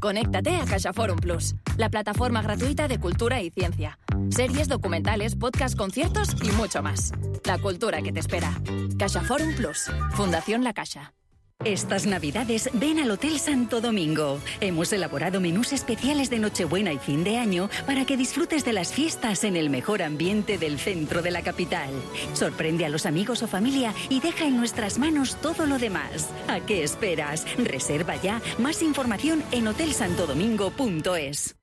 Conéctate 0.01 0.57
a 0.57 0.65
CaixaForum 0.65 1.19
Plus, 1.19 1.55
la 1.77 1.89
plataforma 1.91 2.43
gratuita 2.43 2.89
de 2.89 2.99
cultura 2.99 3.43
y 3.43 3.51
ciencia. 3.51 3.99
Series, 4.31 4.69
documentales, 4.69 5.37
podcasts, 5.37 5.77
conciertos 5.77 6.37
y 6.43 6.51
mucho 6.53 6.83
más. 6.83 7.13
La 7.45 7.59
cultura 7.59 8.03
que 8.03 8.13
te 8.13 8.21
espera. 8.21 8.53
CaixaForum 8.99 9.55
Plus, 9.55 9.91
Fundación 10.13 10.65
La 10.65 10.73
Caixa. 10.73 11.13
Estas 11.67 12.07
navidades 12.07 12.71
ven 12.75 13.01
al 13.01 13.11
Hotel 13.11 13.41
Santo 13.41 13.81
Domingo. 13.81 14.39
Hemos 14.61 14.93
elaborado 14.93 15.41
menús 15.41 15.73
especiales 15.73 16.31
de 16.31 16.39
Nochebuena 16.39 16.93
y 16.93 16.99
fin 16.99 17.25
de 17.25 17.39
año 17.39 17.69
para 17.87 18.05
que 18.05 18.17
disfrutes 18.17 18.65
de 18.65 18.73
las 18.73 18.93
fiestas 18.93 19.43
en 19.43 19.57
el 19.57 19.69
mejor 19.69 20.01
ambiente 20.01 20.59
del 20.59 20.79
centro 20.79 21.23
de 21.23 21.33
la 21.33 21.43
capital. 21.43 21.91
Sorprende 22.35 22.85
a 22.85 22.89
los 22.89 23.05
amigos 23.05 23.43
o 23.43 23.49
familia 23.49 23.93
y 24.09 24.21
deja 24.21 24.47
en 24.47 24.57
nuestras 24.57 25.01
manos 25.01 25.41
todo 25.43 25.67
lo 25.67 25.79
demás. 25.79 26.31
¿A 26.47 26.61
qué 26.61 26.85
esperas? 26.85 27.45
Reserva 27.59 28.15
ya. 28.15 28.41
Más 28.59 28.81
información 28.81 29.43
en 29.51 29.67
hotelsantodomingo.es. 29.67 31.57